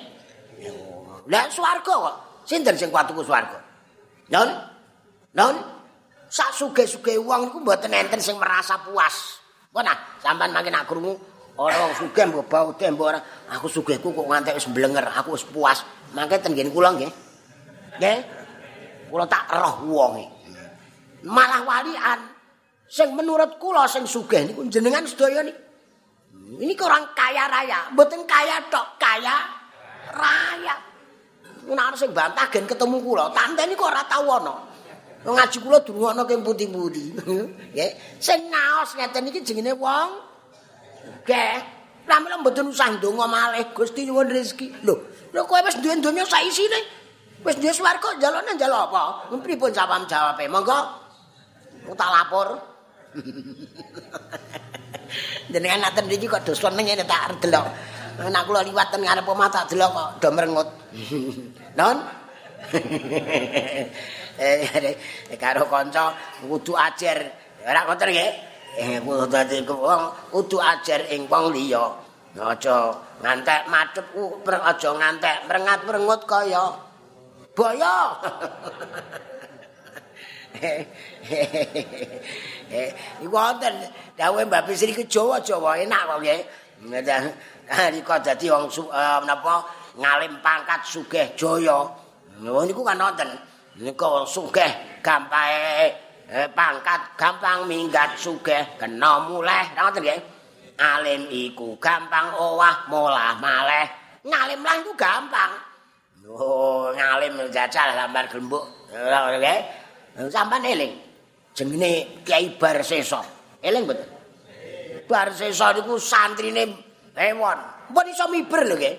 Lah 1.26 1.50
swarga 1.50 1.90
kok. 1.90 2.16
Sinten 2.46 2.78
sing 2.78 2.88
kuat 2.94 3.10
tuku 3.10 3.26
swarga? 3.26 3.58
Non? 4.30 4.48
Non? 5.34 5.77
Sak 6.28 6.52
sugih-sugih 6.52 7.16
wong 7.24 7.48
iku 7.48 7.64
mboten 7.64 7.92
enten 7.92 8.20
sing 8.20 8.36
merasa 8.36 8.76
puas. 8.84 9.40
Apa 9.72 9.80
nah, 9.80 9.96
sampean 10.20 10.52
mangke 10.52 10.68
nak 10.68 10.84
krungu 10.84 11.16
ora 11.56 11.74
wong 11.88 11.92
sugih 11.96 12.28
mbok 12.28 12.44
bau 12.46 12.68
tembok 12.76 13.16
ora. 13.16 13.20
Aku 13.56 13.64
sugihku 13.66 14.12
kok 14.12 14.26
ngantek 14.28 14.60
wis 14.60 14.68
blenger, 14.68 15.08
aku 15.08 15.32
wis 15.32 15.44
puas. 15.48 15.88
Mangke 16.12 16.36
ten 16.36 16.52
nggen 16.52 16.68
kula 16.68 16.92
nggih. 17.00 17.12
Nggih. 17.96 18.18
Kula 19.08 19.24
tak 19.24 19.48
roh 19.48 19.88
wonge. 19.88 20.28
Malah 21.24 21.64
walian 21.64 22.20
sing 22.84 23.16
menurut 23.16 23.56
kula 23.56 23.88
sing 23.88 24.04
sugih 24.04 24.44
niku 24.44 24.68
jenengan 24.68 25.08
sedaya 25.08 25.40
niki. 25.40 25.66
Ini 26.48 26.72
orang 26.80 27.12
kaya 27.12 27.44
raya, 27.44 27.92
mboten 27.92 28.24
kaya 28.24 28.56
tok, 28.72 28.96
kaya 28.96 29.36
raya. 30.16 30.74
Nek 31.68 31.96
sing 32.00 32.16
bantah 32.16 32.48
gen 32.48 32.64
ketemu 32.64 33.04
kula, 33.04 33.28
tanteni 33.36 33.76
kok 33.76 33.88
ora 33.92 34.04
tau 34.08 34.28
ana. 34.32 34.54
Ngaji 35.26 35.58
kula 35.58 35.82
durung 35.82 36.14
ana 36.14 36.22
keng 36.22 36.46
pundi-pundi. 36.46 37.10
Nggih. 37.74 37.90
Sing 38.22 38.46
ngaos 38.46 38.94
ngeten 38.94 39.26
iki 39.30 39.42
jenenge 39.42 39.74
wong 39.74 40.10
nggih. 41.26 41.58
Lamela 42.08 42.40
mboten 42.40 42.72
usah 42.72 42.96
ndonga 42.96 43.28
malih 43.28 43.68
Gusti 43.76 44.08
nyuwun 44.08 44.32
rezeki. 44.32 44.80
Lho, 44.86 44.94
lho 45.34 45.42
kowe 45.44 45.60
wis 45.60 45.76
duwe 45.82 46.00
donya 46.00 46.24
sak 46.24 46.40
isine. 46.46 46.80
Wis 47.44 47.60
duwe 47.60 47.72
swarga 47.74 48.16
jalane 48.16 48.56
njaluk 48.56 48.88
apa? 48.88 49.28
Pripun 49.44 49.74
jawab 49.74 50.08
jawabe? 50.08 50.48
Monggo. 50.48 50.78
Tak 51.92 52.08
lapor. 52.08 52.48
Jenengan 55.52 55.88
naten 55.88 56.04
niki 56.08 56.28
kok 56.28 56.44
dos 56.44 56.60
ngene 56.64 57.04
tak 57.04 57.36
delok. 57.44 57.66
Nek 58.18 58.42
kula 58.48 58.64
liwat 58.64 58.88
ten 58.90 59.04
ngarep 59.04 59.28
omah 59.28 59.48
tak 59.52 59.68
delok 59.68 59.92
kok 59.92 60.08
do 60.22 60.28
merengut. 60.32 60.68
Non? 61.78 61.96
eh 64.38 64.94
karo 65.42 65.66
kanca 65.66 66.14
kudu 66.46 66.78
ajar. 66.78 67.18
Ora 67.66 67.82
ngoten 67.84 68.08
nggih. 68.14 68.32
Eh 68.78 69.02
kudu 69.02 69.26
dadi 69.26 69.58
wong 69.66 70.30
kudu 70.30 70.62
ajar 70.62 71.02
ing 71.10 71.26
wong 71.26 71.50
liya. 71.50 72.06
Aja 72.38 72.94
ngantek 73.18 73.66
madhep 73.66 74.06
aja 74.46 74.90
ngantek 74.94 75.50
merengat-merengut 75.50 76.22
kaya 76.22 76.70
boyo. 77.58 77.98
Eh, 80.58 80.82
iku 83.24 83.34
wonten 83.34 83.74
dawuhe 84.18 84.42
Mbak 84.46 84.70
Bisri 84.70 84.94
ke 84.94 85.06
Jawa-Jawa 85.06 85.82
enak 85.82 86.02
kok 86.06 86.18
nggih. 86.22 86.40
Nalika 87.68 88.16
dadi 88.22 88.46
wong 88.48 88.70
uh, 88.70 89.18
menapa 89.22 89.66
ngalim 89.98 90.38
pangkat 90.38 90.80
sugih 90.86 91.26
jaya. 91.34 91.90
Niku 92.38 92.86
kan 92.86 93.02
wonten. 93.02 93.30
Wong 93.78 94.26
sugih 94.26 94.98
gampang 94.98 95.54
eh, 96.26 96.50
pangkat 96.50 97.14
gampang 97.14 97.62
minggat 97.70 98.18
sugih 98.18 98.74
kena 98.74 99.22
muleh. 99.22 99.70
Ngoten 99.78 100.02
nggih. 100.02 100.20
Alim 100.78 101.30
iku 101.30 101.78
gampang 101.78 102.34
owah 102.34 102.90
molah 102.90 103.38
maleh. 103.38 103.86
Ngalim 104.26 104.60
lah 104.66 104.74
iku 104.82 104.92
gampang. 104.98 105.50
Oh, 106.26 106.90
ngalim 106.90 107.38
jajal 107.54 107.94
lambar 107.94 108.26
gembuk. 108.26 108.66
Ngoten 108.90 109.38
nggih. 109.38 109.58
Sampeyan 110.26 110.66
eling. 110.74 110.92
Jenenge 111.54 112.22
Kyai 112.26 112.58
Barsesa. 112.58 113.22
Eling 113.62 113.86
mboten? 113.86 114.08
Barsesa 115.06 115.70
niku 115.70 116.02
santrine 116.02 116.74
Ewon. 117.14 117.58
Mpun 117.94 118.06
iso 118.10 118.26
miber 118.26 118.66
lho 118.66 118.74
nggih. 118.74 118.94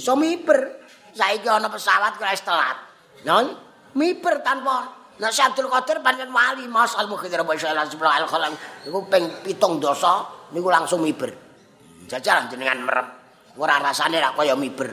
Iso 0.00 0.16
miber. 0.16 0.80
Saiki 1.12 1.44
ana 1.44 1.68
pesawat 1.68 2.16
wis 2.16 2.40
telat. 2.40 2.78
Non 3.28 3.67
miber 3.96 4.42
tanpa 4.44 4.98
Nah, 5.18 5.34
Abdul 5.34 5.66
Qadir 5.66 5.98
pancen 5.98 6.30
wali 6.30 6.70
Mas 6.70 6.94
Al 6.94 7.10
Mukhidra 7.10 7.42
wa 7.42 7.50
Syailah 7.50 7.90
Subhanallah 7.90 8.22
Al 8.22 8.30
Khalam. 8.30 8.52
Niku 8.86 9.02
ping 9.10 9.26
7 9.50 9.82
dosa 9.82 10.22
niku 10.54 10.70
langsung 10.70 11.02
miber. 11.02 11.34
Jajal 12.06 12.46
jenengan 12.46 12.78
merem. 12.86 13.06
Ora 13.58 13.82
rasane 13.82 14.22
ra 14.22 14.30
kaya 14.30 14.54
miber. 14.54 14.86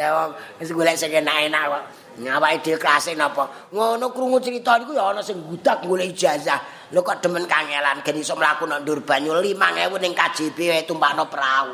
Lah 0.00 0.08
wong 0.16 0.30
wis 0.56 0.72
golek 0.72 0.96
sing 0.96 1.12
enak-enak 1.12 1.64
kok. 1.68 1.84
Ngawake 2.24 2.56
dhewe 2.64 2.78
klase 2.80 3.12
napa? 3.12 3.44
Ngono 3.76 4.08
krungu 4.08 4.40
crita 4.40 4.80
niku 4.80 4.96
ya 4.96 5.12
ana 5.12 5.20
sing 5.20 5.44
gudak 5.44 5.84
golek 5.84 6.16
ijazah. 6.16 6.88
Lho 6.96 7.04
kok 7.04 7.20
demen 7.20 7.44
kangelan 7.44 8.00
gen 8.00 8.16
iso 8.16 8.32
mlaku 8.34 8.64
nang 8.64 8.82
ndur 8.88 9.04
banyu 9.04 9.36
5000 9.36 10.00
ning 10.00 10.16
KJB 10.16 10.58
wae 10.72 10.82
tumpakno 10.88 11.28
perahu. 11.28 11.70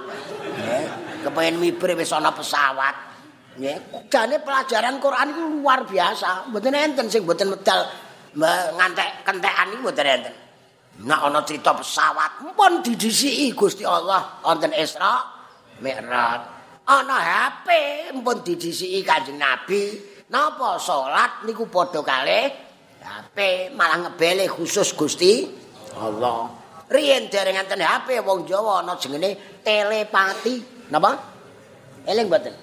Kepengin 1.27 1.59
miber 1.59 1.99
wis 1.99 2.15
ana 2.15 2.31
pesawat. 2.31 2.95
Nggih. 3.59 4.07
Jane 4.07 4.39
pelajaran 4.39 5.03
Quran 5.03 5.35
iku 5.35 5.43
luar 5.59 5.83
biasa. 5.83 6.47
Mboten 6.55 6.75
enten 6.79 7.11
sing 7.11 7.27
mboten 7.27 7.51
medal 7.51 7.83
ngantek 8.79 9.27
kentekan 9.27 9.75
iki 9.75 9.83
mboten 9.83 10.07
enten. 10.07 10.35
Nek 10.97 11.21
ana 11.29 11.45
cerita 11.45 11.77
pesawat, 11.77 12.41
mpun 12.41 12.81
didhisiki 12.81 13.53
Gusti 13.53 13.85
Allah 13.85 14.41
wonten 14.41 14.73
Isra 14.73 15.21
Mi'raj. 15.85 16.57
ana 16.87 17.19
HP 17.19 17.69
mpun 18.15 18.47
didhisiki 18.47 19.03
Kanjeng 19.03 19.43
Nabi 19.43 19.99
napa 20.31 20.79
salat 20.79 21.43
niku 21.43 21.67
padha 21.67 22.01
kalih 22.07 22.47
HP 23.03 23.75
malah 23.75 24.07
ngebele 24.07 24.47
khusus 24.47 24.95
Gusti 24.95 25.51
Allah 25.99 26.47
riyen 26.87 27.27
dereng 27.27 27.59
enten 27.59 27.83
HP 27.83 28.23
wong 28.23 28.47
Jawa 28.47 28.87
ana 28.87 28.95
jenenge 28.95 29.63
telepati 29.67 30.76
napa 30.91 31.11
eling 32.07 32.27
mboten 32.31 32.55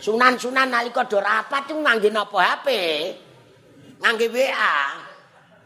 sunan-sunan 0.00 0.68
nalika 0.68 1.04
do 1.04 1.20
rapat 1.20 1.68
ku 1.68 1.80
ngangge 1.80 2.08
napa 2.12 2.38
HP 2.38 2.66
ngangge 4.00 4.26
WA 4.32 4.74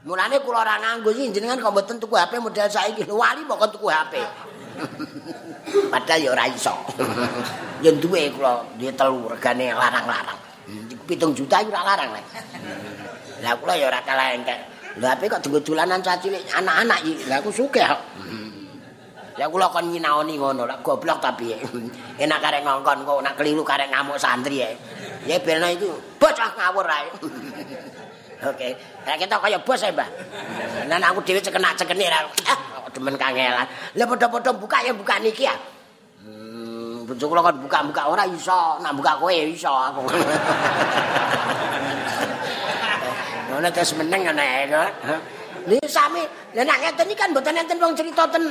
mulane 0.04 0.36
kula 0.42 0.66
ora 0.66 0.74
nganggo 0.82 1.10
jenengan 1.14 1.58
kok 1.58 1.72
mboten 1.72 1.96
tuku 2.02 2.14
HP 2.14 2.42
model 2.42 2.68
saiki 2.68 3.02
wali 3.10 3.42
kok 3.46 3.70
tuku 3.74 3.88
HP 3.88 4.14
Padahal 5.92 6.20
ya 6.20 6.30
ora 6.34 6.44
iso. 6.50 6.74
Ya 7.84 7.92
duwe 7.92 8.32
kula 8.32 8.64
duwe 8.80 8.96
telu 8.96 9.28
regane 9.28 9.68
larang-larang. 9.68 10.40
7 11.04 11.36
juta 11.36 11.60
ora 11.60 11.80
larang. 11.84 12.16
Lah 13.44 13.52
kula 13.60 13.76
ya 13.76 13.92
ora 13.92 14.00
kalah 14.00 14.32
entek. 14.32 14.56
Lah 15.04 15.12
ape 15.12 15.28
kok 15.28 15.44
dienggo 15.44 15.60
dolanan 15.60 16.00
cacilik 16.00 16.40
anak-anak 16.48 17.04
iki. 17.04 17.28
Lah 17.28 17.44
aku 17.44 17.52
sugih 17.52 17.84
kok. 17.84 18.00
Ya 19.34 19.50
kula 19.50 19.66
kon 19.66 19.90
nyinaoni 19.90 20.38
ngono 20.38 20.62
lek 20.62 20.86
goblok 20.86 21.18
tapi 21.18 21.50
enak 22.22 22.38
karek 22.38 22.62
ngongkon 22.62 23.02
kok 23.02 23.18
nak 23.18 23.34
keliru 23.34 23.66
karek 23.66 23.90
ngamuk 23.90 24.14
santri 24.14 24.62
ya. 24.62 24.70
Ya 25.26 25.42
belno 25.42 25.66
itu 25.66 25.90
bocah 26.22 26.54
ngawur 26.54 26.86
ae. 26.86 27.08
Oke, 28.44 28.76
okay. 29.08 29.16
kita 29.16 29.40
kaya 29.40 29.56
bos 29.56 29.80
ya, 29.80 29.88
Mbah. 29.88 30.04
Nah, 30.84 31.00
aku 31.00 31.24
dhewe 31.24 31.40
cekenak-cekene 31.40 32.12
ra. 32.12 32.28
demen 32.94 33.18
kangelan. 33.18 33.66
Lah 33.98 34.06
padha-padha 34.06 34.52
buka 34.54 34.78
ya 34.86 34.94
buka 34.94 35.18
niki 35.18 35.48
ya. 35.48 35.56
Hmm, 36.22 37.08
bojo 37.08 37.24
kula 37.26 37.42
kan 37.42 37.58
buka-buka 37.58 38.02
ora 38.06 38.24
iso, 38.30 38.78
nak 38.84 38.94
buka 38.94 39.18
kowe 39.18 39.34
iso 39.34 39.72
aku. 39.72 40.06
Ngono 43.50 43.68
terus 43.74 43.96
meneng 43.98 44.28
kok. 44.28 44.36
Nih 45.64 45.80
sami, 45.88 46.22
lah 46.54 46.64
nak 46.68 46.78
ngeten 46.84 47.08
iki 47.10 47.16
kan 47.18 47.32
mboten 47.32 47.56
enten 47.56 47.80
wong 47.82 47.96
cerita 47.96 48.28
ten 48.28 48.44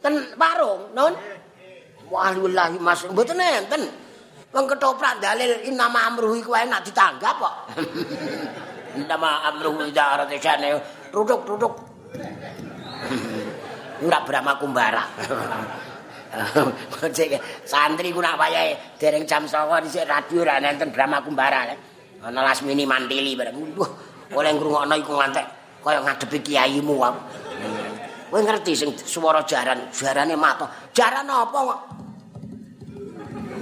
ten 0.00 0.14
warung, 0.36 0.92
non. 0.96 1.12
Wallahi 2.10 2.78
Mas, 2.82 3.06
mboten 3.06 3.38
enten. 3.38 3.86
Wong 4.50 4.66
ketoprak 4.66 5.22
dalil 5.22 5.62
inama 5.62 6.10
amruh 6.10 6.34
iku 6.34 6.58
enak 6.58 6.82
ditanggap 6.82 7.38
kok. 7.38 7.54
inama 8.98 9.46
amruh 9.46 9.78
idza 9.86 10.18
arate 10.18 10.42
jane 10.42 10.74
tutuk-tutuk. 11.14 11.70
Ora 14.06 14.18
Brahma 14.26 14.58
Kumbara. 14.58 15.04
santri 17.70 18.10
ku 18.10 18.22
nak 18.22 18.38
wayahe 18.38 18.98
dereng 18.98 19.26
jam 19.26 19.46
09.00 19.46 19.86
dhisik 19.86 20.06
radio 20.10 20.42
ra 20.42 20.58
enten 20.58 20.90
Brahma 20.90 21.22
Kumbara. 21.22 21.70
Ana 22.26 22.42
Lasmini 22.42 22.82
Mantili 22.82 23.38
bareng. 23.38 23.54
Oleh 24.34 24.50
ngrungokno 24.50 24.94
iku 24.98 25.14
ngantek 25.14 25.46
kaya 25.78 26.02
ngadepi 26.02 26.38
kiaimu 26.42 26.94
wae. 26.98 27.49
Kowe 28.30 28.38
ngerti 28.38 28.72
sing 28.78 28.94
swara 28.94 29.42
jaran, 29.42 29.90
jarane 29.90 30.38
mato. 30.38 30.70
Jaran 30.94 31.26
apa 31.26 31.58
kok? 31.58 31.80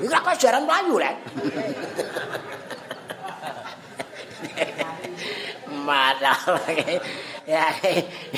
Iki 0.05 0.13
kok 0.13 0.37
jaran 0.37 0.69
mlayu 0.69 1.01
lek. 1.01 1.17
Madal. 5.89 6.53
Ya, 7.49 7.73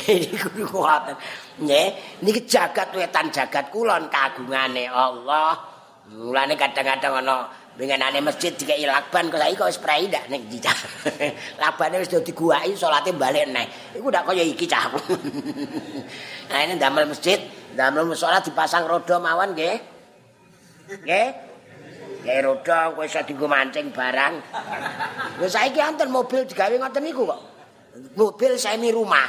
iki 0.06 0.38
kudu 0.38 0.70
kuat. 0.70 1.18
Nggih, 1.58 2.22
niki 2.22 2.46
jagat 2.46 2.94
wetan 2.94 3.26
jagat 3.34 3.74
kulon 3.74 4.06
kagungane 4.06 4.86
Allah. 4.86 5.58
Mulane 6.10 6.54
kadang-kadang 6.54 7.26
ana 7.26 7.50
bengenane 7.78 8.18
masjid 8.20 8.50
dikeki 8.50 8.84
lakban 8.86 9.30
kok 9.30 9.38
saiki 9.38 9.56
kok 9.56 9.70
wis 9.70 9.80
prei 9.80 10.04
ndak 10.10 10.26
ning 10.26 10.42
ndi 10.50 10.58
cah. 10.58 10.74
Lakbane 11.62 12.02
wis 12.02 12.10
diguwaki 12.10 12.74
salate 12.74 13.14
balik 13.14 13.46
neh. 13.48 13.66
Iku 13.94 14.10
ndak 14.10 14.26
kaya 14.26 14.42
iki 14.42 14.66
cah. 14.66 14.90
nah 16.50 16.58
ini 16.66 16.74
damel 16.76 17.06
masjid, 17.06 17.38
damel 17.78 18.04
musala 18.04 18.42
dipasang 18.42 18.84
roda 18.84 19.16
mawon 19.22 19.54
nggih. 19.54 19.76
Nggih. 21.06 21.28
Nggih 22.20 22.38
roda 22.44 22.92
kowe 22.92 23.06
iso 23.06 23.22
dienggo 23.22 23.46
mancing 23.46 23.94
barang. 23.94 24.34
Wis 25.38 25.54
saiki 25.54 25.78
anten 25.78 26.10
mobil 26.10 26.44
digawe 26.44 26.74
ngoten 26.74 27.04
niku 27.06 27.24
kok. 27.24 27.40
mobil 28.14 28.54
semi 28.58 28.90
rumah. 28.94 29.26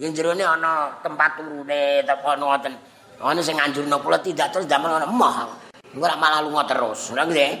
Yang 0.00 0.24
jerone 0.24 0.40
ana 0.40 0.98
tempat 1.04 1.36
turune, 1.36 2.00
apa 2.02 2.30
ngoten. 2.40 2.72
Ana 3.22 3.40
sing 3.44 3.54
nganjurno 3.54 4.00
kula 4.02 4.18
tidak 4.18 4.50
terus 4.50 4.66
damel 4.66 5.04
emoh. 5.04 5.61
Ora 5.98 6.16
malah 6.16 6.40
lunga 6.40 6.64
terus. 6.64 7.12
Ora 7.12 7.28
nggih. 7.28 7.52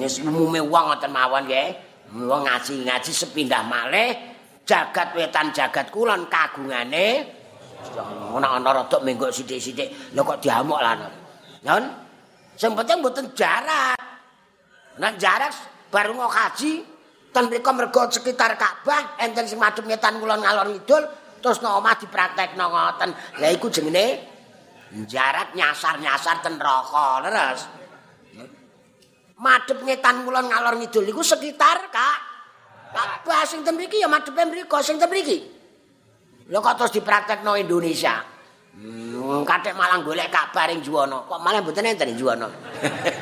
Wis 0.00 0.24
umume 0.24 0.60
wong 0.64 0.84
ngoten 0.92 1.10
mawon 1.12 1.44
nggih. 1.44 1.68
Wong 2.10 2.42
ngaji-ngaji 2.42 3.12
sepindah 3.14 3.62
malih 3.62 4.30
jagat 4.66 5.14
wetan 5.14 5.54
jagat 5.54 5.90
kulon 5.94 6.26
kagungane 6.30 7.38
ana 8.34 8.46
ana 8.60 8.70
rada 8.70 8.98
menggok 9.02 9.34
sithik-sithik. 9.34 10.14
Lha 10.14 10.20
kok 10.22 10.38
diamuk 10.42 10.78
lan. 10.78 11.06
Nyon. 11.66 11.84
Sing 12.58 12.76
penting 12.76 13.00
mboten 13.00 13.32
jarak. 13.32 13.96
Nek 15.00 15.16
jarak 15.16 15.54
baru 15.88 16.12
mau 16.12 16.28
kaji 16.28 16.84
ten 17.32 17.46
mriku 17.46 17.72
mergo 17.72 18.04
sekitar 18.10 18.58
Ka'bah 18.58 19.16
enten 19.22 19.48
sing 19.48 19.56
madhep 19.56 19.86
ngetan 19.86 20.20
kulon 20.20 20.44
ngalor 20.44 20.66
ngidul 20.66 21.02
terus 21.40 21.64
nang 21.64 21.80
omah 21.80 21.96
dipraktekno 21.96 22.66
ngoten. 22.68 23.10
Lah 23.40 23.50
iku 23.50 23.72
jenenge 23.72 24.29
jarak 25.06 25.54
nyasar-nyasar 25.54 26.42
ten 26.42 26.58
neraka 26.58 27.22
leres. 27.26 27.60
Madhep 29.40 29.78
ngetan 29.80 30.28
kulon 30.28 30.52
ngalor 30.52 30.76
ngidul 30.76 31.08
iku 31.08 31.24
sekitar 31.24 31.88
Kak 31.88 32.18
Ka'bah 32.90 33.46
sing 33.46 33.62
ten 33.62 33.78
mriki 33.78 34.02
ya 34.02 34.10
madhepe 34.10 34.42
mriku 34.50 34.82
sing 34.82 34.98
ten 34.98 35.06
mriki. 35.06 35.46
Lho 36.50 36.58
kok 36.58 36.74
terus 36.82 36.92
dipraktekno 36.98 37.54
Indonesia. 37.54 38.18
Hmm, 38.74 39.46
kathek 39.46 39.78
malah 39.78 40.02
golek 40.02 40.30
Ka'bah 40.30 40.66
ring 40.66 40.82
Juwana. 40.82 41.22
Kok 41.22 41.40
malah 41.42 41.62
mboten 41.62 41.86
enten 41.86 42.10
ing 42.10 42.18
Juwana. 42.18 42.50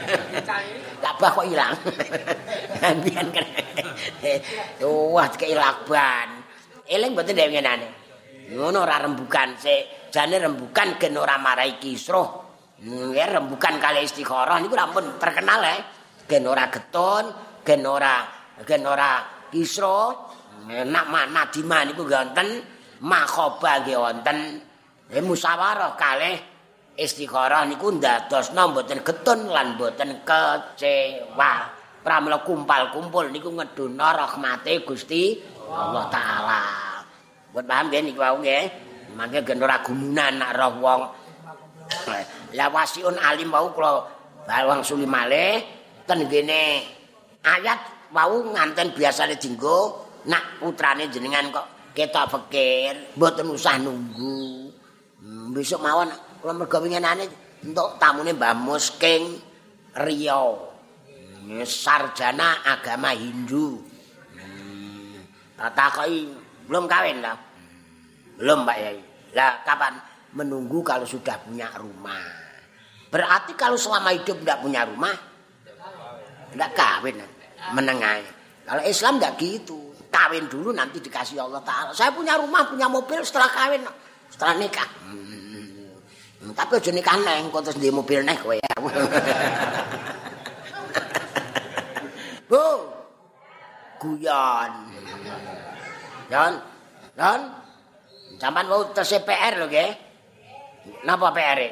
Ka'bah 1.05 1.31
kok 1.37 1.45
ilang. 1.45 1.77
Ambian 2.89 3.29
kan. 3.29 3.47
Wah, 5.13 5.29
lakban. 5.29 6.29
Eling 6.89 7.13
mboten 7.13 7.37
dhewe 7.37 7.53
ngenane. 7.53 7.89
Ngono 8.57 8.89
ora 8.89 9.05
rembukan 9.05 9.53
sik. 9.61 9.98
Jane 10.09 10.37
rembukan 10.41 10.97
gen 10.97 11.15
ora 11.17 11.37
marai 11.37 11.77
kisruh. 11.77 12.49
Ya 13.13 13.27
rembukan 13.27 13.77
kali 13.83 14.07
istikharah 14.07 14.63
niku 14.63 14.79
ampun 14.79 15.21
terkenal 15.21 15.61
ya. 15.61 15.77
Gen 16.29 16.45
ora 16.47 16.69
getun, 16.73 17.25
gen 17.65 17.83
ora 17.85 18.25
gen 18.65 18.85
ora 18.87 19.25
kisruh. 19.53 20.11
Enak 20.69 21.07
mana 21.09 21.49
di 21.49 21.63
mana 21.65 21.89
niku 21.89 22.05
wonten 22.05 22.49
makhoba 23.05 23.85
nggih 23.85 23.99
wonten. 23.99 24.39
Eh 25.09 25.25
musyawarah 25.25 25.97
kalih 25.97 26.37
istikharah 26.99 27.65
niku 27.65 27.97
ndadosna 27.97 28.69
mboten 28.69 29.01
getun 29.01 29.49
lan 29.49 29.77
mboten 29.77 30.25
kecewa. 30.27 31.79
pramila 31.99 32.41
kumpal-kumpul 32.41 33.29
niku 33.29 33.53
ngeduna 33.53 34.17
rahmate 34.17 34.81
Gusti 34.87 35.37
Allah 35.69 36.09
taala. 36.09 36.63
Buat 37.53 37.65
paham 37.69 37.93
nggih 37.93 38.03
niku 38.07 38.21
wau 38.25 38.41
nggih. 38.41 38.88
Mangke 39.17 39.45
gen 39.47 39.63
ora 39.63 39.81
gumunan 39.81 40.37
nak 40.37 40.53
roh 40.57 40.73
wong. 40.83 41.01
La 42.57 42.69
wasiun 42.69 43.17
alim 43.17 43.49
wau 43.53 43.73
kula 43.73 43.93
bawang 44.45 44.81
suli 44.85 45.05
malih 45.05 45.61
ten 46.09 46.25
gene 46.29 46.85
ayat 47.45 48.11
wau 48.13 48.41
nganten 48.53 48.97
biasane 48.97 49.37
dinggo 49.37 50.09
nak 50.29 50.61
putrane 50.61 51.09
jenengan 51.13 51.53
kok 51.53 51.93
ketok 51.97 52.27
fikir 52.29 53.17
mboten 53.17 53.49
usah 53.53 53.77
nunggu. 53.81 54.73
Hmm, 55.21 55.53
besok 55.53 55.81
mawon 55.85 56.09
kula 56.41 56.53
mergo 56.57 56.79
winginane 56.81 57.25
entuk 57.65 57.97
tamune 58.01 58.33
Mbah 58.37 58.55
Musking 58.57 59.25
Riau. 59.99 60.69
sarjana 61.65 62.61
agama 62.61 63.17
Hindu. 63.17 63.81
Hmm. 64.37 65.25
takoki 65.73 66.29
belum 66.69 66.85
kawin 66.85 67.25
lah. 67.25 67.48
Belum 68.39 68.63
Pak 68.63 68.77
Yai. 68.79 68.99
Lah 69.35 69.61
kapan 69.67 69.99
menunggu 70.33 70.81
kalau 70.87 71.05
sudah 71.05 71.37
punya 71.43 71.69
rumah? 71.77 72.23
Berarti 73.11 73.53
kalau 73.59 73.77
selama 73.77 74.15
hidup 74.15 74.39
tidak 74.41 74.63
punya 74.63 74.87
rumah 74.87 75.17
tidak 76.53 76.71
kawin 76.73 77.21
menengai. 77.75 78.25
Kalau 78.65 78.83
Islam 78.85 79.19
tidak 79.21 79.37
gitu. 79.41 79.91
Kawin 80.09 80.49
dulu 80.49 80.73
nanti 80.73 80.99
dikasih 81.05 81.39
Allah 81.39 81.61
Taala. 81.63 81.93
Saya 81.93 82.11
punya 82.11 82.35
rumah, 82.41 82.65
punya 82.65 82.89
mobil 82.89 83.21
setelah 83.23 83.53
kawin, 83.53 83.85
setelah 84.33 84.57
nikah. 84.57 84.89
Hmm. 85.05 85.95
Tapi 86.57 86.81
aja 86.81 86.91
nikah 86.91 87.17
neng, 87.23 87.53
kok 87.53 87.61
terus 87.69 87.77
di 87.77 87.93
mobil 87.93 88.25
neng 88.25 88.41
kowe 88.41 88.57
ya. 88.57 88.75
Bu. 92.49 92.67
Guyon. 94.01 94.73
Yon. 96.33 96.55
Yon. 97.21 97.41
Sampan 98.39 98.71
mau 98.71 98.87
tes 98.95 99.11
PR 99.27 99.59
lho 99.59 99.67
nggih. 99.67 99.91
Napa 101.03 101.35
PR? 101.35 101.59
-e? 101.59 101.71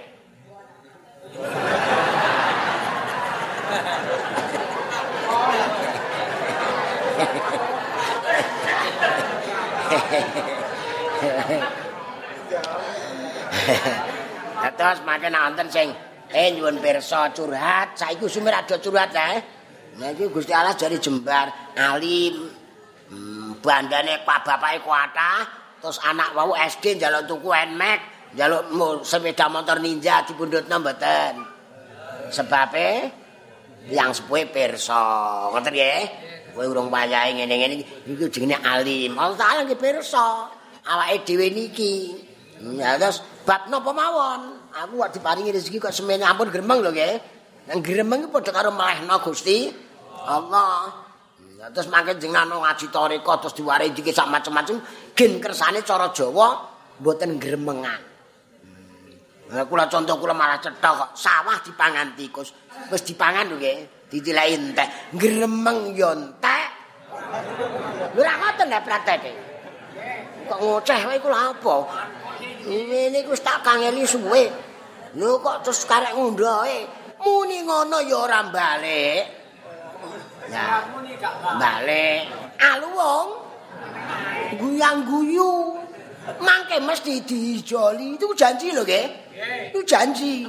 Terus 14.77 15.01
makin 15.09 15.33
nonton 15.33 15.67
sing 15.73 15.89
eh 16.35 16.53
nyuwun 16.53 16.83
pirsa 16.83 17.33
curhat, 17.33 17.97
saiki 17.97 18.27
sumir 18.29 18.53
ada 18.53 18.77
curhat 18.77 19.15
ya. 19.15 19.41
Iki 19.97 20.29
Gusti 20.35 20.53
Allah 20.53 20.77
jari 20.77 21.01
jembar 21.01 21.49
alim. 21.79 22.53
Hmm, 23.07 23.57
bandane 23.63 24.27
pak 24.27 24.43
bapake 24.43 24.83
kuatah, 24.83 25.47
terus 25.87 26.03
anak 26.03 26.35
wau 26.35 26.51
SD 26.59 26.99
njaluk 26.99 27.31
tuku 27.31 27.47
Nmax, 27.55 28.01
njaluk 28.35 29.07
sepeda 29.07 29.47
motor 29.47 29.79
ninja 29.79 30.27
dipundhutno 30.27 30.83
mboten. 30.83 31.47
Sebabe 32.35 33.07
yang 33.87 34.11
sepuhe 34.11 34.51
pirsa. 34.51 34.99
Ngoten 35.55 35.71
nggih. 35.71 36.03
Kowe 36.59 36.67
urung 36.67 36.91
wayahe 36.91 37.39
ngene-ngene 37.39 37.87
iki 38.03 38.27
jenenge 38.35 38.59
alim. 38.67 39.15
Allah 39.15 39.39
Taala 39.39 39.61
nggih 39.63 39.79
pirsa. 39.79 40.51
Awake 40.91 41.23
dhewe 41.23 41.55
niki. 41.55 42.19
Ya 42.75 42.99
terus 42.99 43.23
bab 43.47 43.71
napa 43.71 43.95
mawon? 43.95 44.59
Aku 44.75 44.99
kok 45.07 45.15
diparingi 45.15 45.55
rezeki 45.55 45.79
kok 45.79 45.95
semene 45.95 46.27
ampun 46.27 46.51
gremeng 46.51 46.83
lho 46.83 46.91
nggih. 46.91 47.15
Nang 47.71 47.79
gremeng 47.79 48.27
padha 48.35 48.51
karo 48.51 48.75
melehno 48.75 49.23
Gusti. 49.23 49.71
Allah. 50.27 51.06
Ya 51.67 51.75
terus 51.75 51.91
mangke 51.91 52.15
jenengan 52.23 52.47
ngaji 52.47 52.95
toriko 52.95 53.43
terus 53.43 53.59
diwarai 53.59 53.91
iki 53.91 54.15
sak 54.15 54.31
macam-macam 54.31 54.79
gen 55.19 55.43
kersane 55.43 55.83
cara 55.83 56.15
Jawa 56.15 56.63
mboten 57.03 57.43
gremengan. 57.43 57.99
Lah 59.51 59.67
hmm. 59.67 59.67
kula 59.67 59.91
contoh 59.91 60.15
kula 60.15 60.31
malah 60.31 60.63
cetha 60.63 60.95
kok 60.95 61.11
sawah 61.19 61.59
dipangan 61.67 62.15
tikus. 62.15 62.55
Wis 62.87 63.03
dipangan 63.03 63.51
lho 63.51 63.59
nggih, 63.59 64.07
ditilai 64.07 64.55
entek. 64.55 65.11
Gremeng 65.19 65.91
yo 65.99 66.15
entek. 66.15 66.71
Lha 68.15 68.15
ora 68.15 68.33
ngoten 68.39 68.67
nek 68.71 68.83
prakteke. 68.87 69.33
Kok 70.47 70.59
ngoceh 70.63 71.03
wae 71.03 71.19
kula 71.19 71.51
apa? 71.51 71.77
Ini 72.63 73.27
wis 73.27 73.43
tak 73.43 73.67
kangeli 73.67 74.07
suwe. 74.07 74.47
Lho 75.19 75.43
kok 75.43 75.67
terus 75.67 75.83
karek 75.83 76.15
ngundahe 76.15 76.87
muni 77.27 77.67
ngono 77.67 77.99
ya 78.07 78.23
ora 78.23 78.47
balik. 78.55 79.46
Gak 80.51 81.35
balik. 81.59 82.23
Alu 82.61 82.89
wong 82.93 83.29
guyang 84.61 85.05
guyu. 85.07 85.81
Mangke 86.43 86.83
mesti 86.83 87.23
dijoli 87.23 88.19
itu 88.19 88.27
janji 88.35 88.75
lho 88.75 88.83
nggih. 88.83 89.07
Itu 89.71 89.81
janji. 89.87 90.43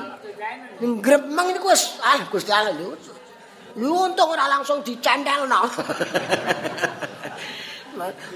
Ngremeng 0.81 1.53
niku 1.53 1.69
wis 1.69 2.01
ah 2.01 2.17
Gusti 2.29 2.49
Allah 2.49 2.73
lho. 2.73 2.97
Lho 3.77 4.09
untung 4.09 4.33
ora 4.33 4.49
langsung 4.49 4.81
dicentelno. 4.81 5.61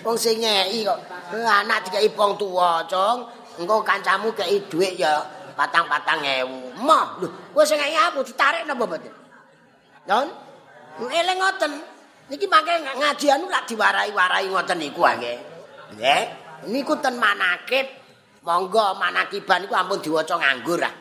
Wong 0.01 0.17
sing 0.17 0.41
ngeki 0.41 0.89
kok 0.89 0.99
anak 1.37 1.85
dikai 1.85 2.09
wong 2.17 2.33
tuwa, 2.33 2.81
Cung. 2.89 3.29
Engko 3.61 3.85
kancamu 3.85 4.33
kei 4.33 4.57
dhuwit 4.65 4.97
ya 4.97 5.21
patang-patang 5.53 6.25
ewu. 6.25 6.73
Mah, 6.81 7.21
lho, 7.21 7.29
kowe 7.53 7.61
sing 7.61 7.77
ngeki 7.77 7.97
aku 8.09 8.25
ditarik 8.25 8.65
napa 8.65 8.89
mboten? 8.89 9.13
Nun? 10.09 10.27
Eling 11.09 11.37
ngoten. 11.41 11.73
Niki 12.29 12.45
mangke 12.47 12.71
ngaji 12.95 13.27
anu 13.33 13.49
lak 13.49 13.65
diwarai-warai 13.67 14.47
ngoten 14.51 14.77
niku 14.77 15.01
nggih. 15.01 15.37
Nggih. 15.97 16.23
Niku 16.69 16.93
ten 17.01 17.17
manakib. 17.17 17.87
Monggo 18.41 18.97
manakiban 18.97 19.69
iku 19.69 19.77
ampun 19.77 20.01
diwaca 20.01 20.33
nganggur 20.37 20.81
ah. 20.81 20.93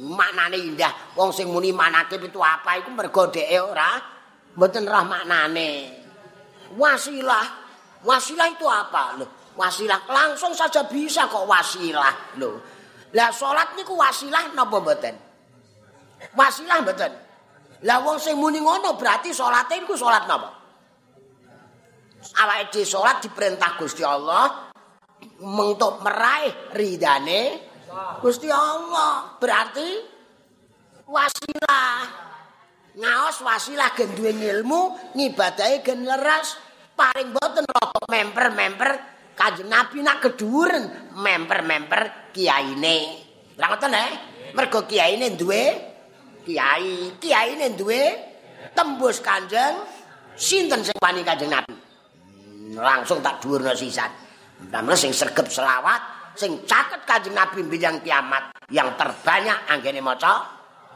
Maknane 0.00 0.54
indah. 0.54 1.18
Wong 1.18 1.34
sing 1.34 1.50
muni 1.50 1.74
manakib 1.74 2.22
itu 2.22 2.38
apa 2.38 2.78
iku 2.78 2.94
mergo 2.94 3.26
dheke 3.26 3.58
ora 3.58 3.98
mboten 4.54 4.86
roh 4.86 5.04
maknane. 5.06 5.70
Wasilah. 6.78 7.46
Wasilah 8.00 8.48
itu 8.48 8.64
apa? 8.64 9.20
Loh, 9.20 9.28
wasilah 9.60 10.08
langsung 10.08 10.56
saja 10.56 10.88
bisa 10.88 11.28
kok 11.28 11.44
wasilah. 11.44 12.40
Loh. 12.40 12.56
Lah 13.12 13.28
salat 13.34 13.74
niku 13.76 13.98
wasilah 13.98 14.54
napa 14.56 14.78
mboten? 14.80 15.14
Wasilah 16.32 16.80
mboten. 16.80 17.12
Lah 17.88 18.04
wong 18.04 18.20
sing 18.20 18.36
muni 18.36 18.60
ngono 18.60 18.96
berarti 19.00 19.32
salate 19.32 19.80
iku 19.80 19.96
salat 19.96 20.28
napa? 20.28 20.50
Awake 22.20 22.68
dhewe 22.68 22.84
salat 22.84 23.24
diperintah 23.24 23.80
Gusti 23.80 24.04
Allah 24.04 24.68
untuk 25.40 26.04
meraih 26.04 26.76
ridane 26.76 27.42
Gusti 28.20 28.52
Allah. 28.52 29.40
Berarti 29.40 29.88
wasilah. 31.08 32.28
Ngaos 32.90 33.40
wasilah 33.46 33.94
gen 33.94 34.12
duwe 34.18 34.34
ilmu, 34.34 35.14
ngibadahi 35.14 35.80
gen 35.80 36.04
leres, 36.04 36.58
paling 36.98 37.32
boten 37.32 37.64
rada 37.64 38.02
member-member 38.10 38.90
Kanjeng 39.40 39.72
Nabi 39.72 40.04
nak 40.04 40.20
kedhuwuren 40.20 41.16
member-member 41.16 42.28
kiyaine. 42.36 42.98
Lah 43.56 43.72
ngoten 43.72 43.96
eh? 43.96 44.10
Mergo 44.52 44.84
kiyaine 44.84 45.32
duwe 45.32 45.89
kiai, 46.44 47.12
kiyaine 47.20 47.76
duwe 47.76 48.02
tembus 48.74 49.20
Kanjeng 49.20 49.76
sinten 50.36 50.84
sing 50.84 50.96
wani 51.00 51.24
Kanjeng 51.24 51.50
Nabi. 51.52 51.74
Langsung 52.76 53.20
tak 53.20 53.42
dhuwurna 53.42 53.74
sisan. 53.74 54.10
Damel 54.70 54.96
sing 54.96 55.12
sregep 55.12 55.48
selawat, 55.48 56.32
sing 56.36 56.64
caket 56.64 57.04
Kanjeng 57.08 57.34
Nabi 57.36 57.62
bilang 57.64 58.00
kiamat 58.00 58.42
yang 58.72 58.96
terbanyak 58.96 59.58
anggene 59.68 60.00
maca 60.00 60.44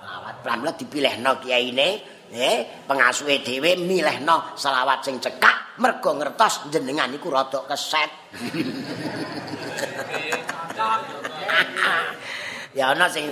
selawat. 0.01 0.34
Pramila 0.45 0.72
dipilihno 0.76 1.40
kiyaine, 1.40 1.88
eh 2.34 2.66
pengasuhe 2.84 3.38
dhewe 3.40 3.76
milihno 3.80 4.42
selawat 4.59 5.05
sing 5.05 5.20
cekak 5.22 5.80
mergo 5.80 6.14
ngertos 6.14 6.61
jenengan 6.70 7.14
iku 7.14 7.30
rada 7.32 7.61
keset. 7.66 8.11
ya 12.78 12.90
ana 12.90 13.07
sing 13.07 13.30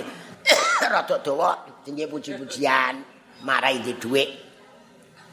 rada 0.89 1.17
dawa 1.19 1.51
jenenge 1.83 2.07
puji-pujian 2.09 3.03
marai 3.43 3.83
di 3.83 3.93
dhuwit. 3.99 4.31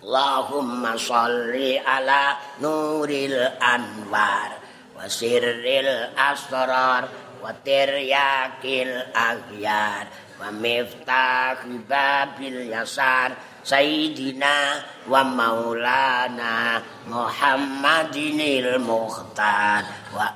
Allahumma 0.00 0.96
sholli 0.96 1.76
ala 1.76 2.40
nuril 2.58 3.36
anwar 3.60 4.56
wa 4.96 5.04
sirril 5.04 6.16
asrar 6.16 7.04
wa 7.40 7.52
tiryakil 7.60 9.12
aghyar 9.12 10.08
wa 10.40 10.48
miftah 10.56 11.60
babil 11.84 12.64
yasar 12.72 13.36
sayyidina 13.62 14.82
wa 15.08 15.24
maulana 15.24 16.82
muhammadinil 17.08 18.80
mukhtar 18.80 19.84
wa 20.14 20.34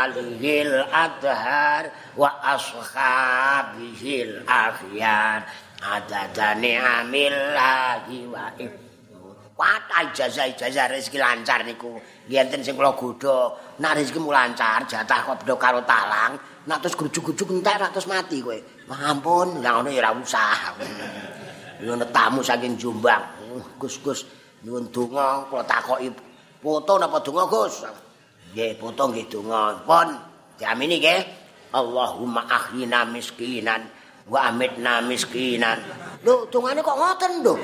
alihil 0.00 0.84
adhar 0.88 1.92
wa 2.16 2.30
ashabihil 2.56 4.42
akhyar 4.48 5.44
adadani 5.84 6.76
amillahi 6.80 8.28
wa 8.28 8.52
Watai 9.54 10.10
ijazah-ijazah 10.10 10.90
rezeki 10.90 11.18
lancar 11.22 11.62
niku. 11.62 11.94
Yen 12.26 12.50
sing 12.50 12.74
kula 12.74 12.90
godho, 12.98 13.54
nek 13.78 13.94
rezekimu 13.94 14.34
lancar, 14.34 14.82
jatah 14.82 15.22
kok 15.22 15.46
bedho 15.46 15.54
karo 15.54 15.78
talang, 15.86 16.34
nek 16.66 16.82
terus 16.82 16.98
grujuk-grujuk 16.98 17.62
entek 17.62 17.78
nek 17.78 17.94
terus 17.94 18.10
mati 18.10 18.42
kowe. 18.42 18.58
Ampun, 18.90 19.62
ngono 19.62 19.88
ya 19.94 20.02
ora 20.02 20.10
usah. 20.18 20.74
Ngono 21.82 22.06
tamu 22.14 22.40
saking 22.44 22.78
Jombang. 22.78 23.22
Gus 23.80 23.98
Gus, 23.98 24.22
nyuwun 24.62 24.94
donga 24.94 25.42
kula 25.50 25.66
takoki 25.66 26.10
foto 26.62 26.92
napa 27.02 27.18
donga 27.18 27.44
Gus? 27.50 27.82
Nggih, 28.54 28.78
foto 28.78 29.10
nggih 29.10 29.26
donga. 29.26 29.82
Pun 29.82 30.08
diamini 30.54 31.02
nggih. 31.02 31.22
Allahumma 31.74 32.46
ahyina 32.46 33.02
miskinan 33.02 33.82
wa 34.30 34.46
amitna 34.46 35.02
miskinan. 35.02 35.82
Lho, 36.22 36.46
dongane 36.46 36.78
kok 36.78 36.94
ngoten 36.94 37.32
lho. 37.42 37.54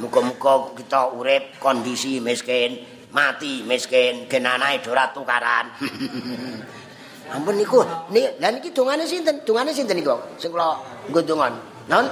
Muga-muga 0.00 0.74
kita 0.74 1.12
urip 1.14 1.60
kondisi 1.60 2.18
miskin, 2.18 2.80
mati 3.12 3.62
miskin, 3.62 4.26
genanae 4.26 4.80
ora 4.88 5.12
tukaran. 5.12 5.70
Ampun 7.34 7.56
niku, 7.56 7.80
nih, 8.12 8.36
lah 8.36 8.52
niki 8.52 8.72
dongane 8.72 9.08
sinten? 9.08 9.44
Dongane 9.48 9.72
sinten 9.72 9.96
niku? 9.96 10.16
Sing 10.40 10.52
kula 10.52 10.76
nggo. 11.08 11.73
Non? 11.88 12.06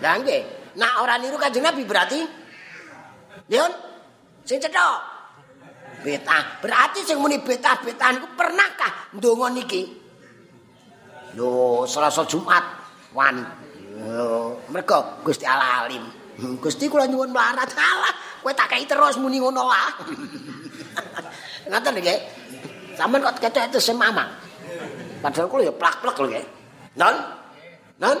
Lah 0.00 0.14
nggih. 0.20 0.42
Nak 0.76 0.92
ora 1.02 1.18
niru 1.18 1.36
Kanjeng 1.36 1.66
Nabi 1.66 1.82
berarti 1.84 2.20
Leon 3.50 3.72
sing 4.46 4.62
cetha. 4.62 5.02
Betah. 6.00 6.62
Berarti 6.64 7.04
sing 7.04 7.20
muni 7.20 7.42
betah-betah 7.42 8.10
niku 8.16 8.28
pernahkah 8.38 9.12
ndonga 9.18 9.52
niki? 9.52 9.82
Lho, 11.36 11.84
Selasa 11.84 12.24
Jumat 12.24 12.64
wan. 13.12 13.36
Mergo 14.72 15.20
Gusti 15.26 15.44
Allah 15.44 15.84
alim. 15.84 16.00
Hmm, 16.40 16.56
Gusti 16.56 16.88
kula 16.88 17.04
nyuwun 17.04 17.34
mlarat 17.34 17.68
kalah. 17.76 18.14
Kowe 18.40 18.52
tak 18.56 18.72
kei 18.72 18.88
terus 18.88 19.20
muni 19.20 19.36
ngono 19.36 19.68
lah. 19.68 19.92
Ngaten 21.68 22.00
nggih. 22.00 22.18
Sampeyan 22.96 23.28
kok 23.28 23.36
ketok 23.44 23.68
itu 23.68 23.78
sing 23.82 24.00
mamang. 24.00 24.30
Padahal 25.20 25.52
kula 25.52 25.68
ya 25.68 25.74
plak-plak 25.76 26.16
lho 26.16 26.26
nggih. 26.32 26.46
Non? 26.96 27.16
Non? 28.00 28.18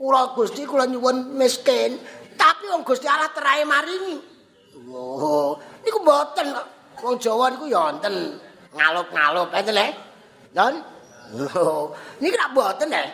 Kula 0.00 0.32
Gusti 0.32 0.64
kula 0.64 0.88
nyuwun 0.88 1.36
miskin, 1.36 2.00
tapi 2.34 2.72
wong 2.72 2.82
Gusti 2.82 3.04
Allah 3.04 3.28
terahe 3.36 3.68
maringi. 3.68 4.16
Oh, 4.90 5.60
niku 5.84 6.00
mboten 6.00 6.56
kok. 6.56 6.66
Wong 7.04 7.16
Jawa 7.20 7.52
niku 7.52 7.68
ya 7.68 7.90
wonten 7.90 8.40
ngalup-ngalup, 8.72 9.52
enten 9.52 9.76
le. 9.76 9.88
Oh, 11.54 11.92
niku 12.18 12.34
rak 12.34 12.50
mboten 12.56 12.88
le. 12.88 13.04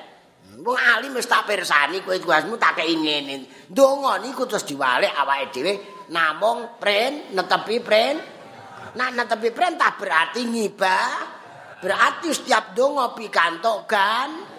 Wong 0.57 0.79
alim 0.79 1.13
wis 1.13 1.29
tak 1.29 1.45
pirsani 1.45 2.01
kowe 2.01 2.17
tugasmu 2.17 2.57
tak 2.57 2.81
kei 2.81 2.97
ngene. 2.97 3.69
Ndonga 3.69 4.23
niku 4.25 4.49
terus 4.49 4.65
diwalik 4.65 5.13
awake 5.13 5.53
dhewe 5.53 5.73
namung 6.09 6.81
pren 6.81 7.35
netepi 7.37 7.77
pren. 7.85 8.17
Nah 8.97 9.13
netepi 9.13 9.53
perintah 9.53 9.93
berarti 10.01 10.41
ngibah. 10.49 11.37
Berarti 11.77 12.33
setiap 12.33 12.73
donga 12.73 13.13
pikantuk 13.13 13.85
kan 13.85 14.56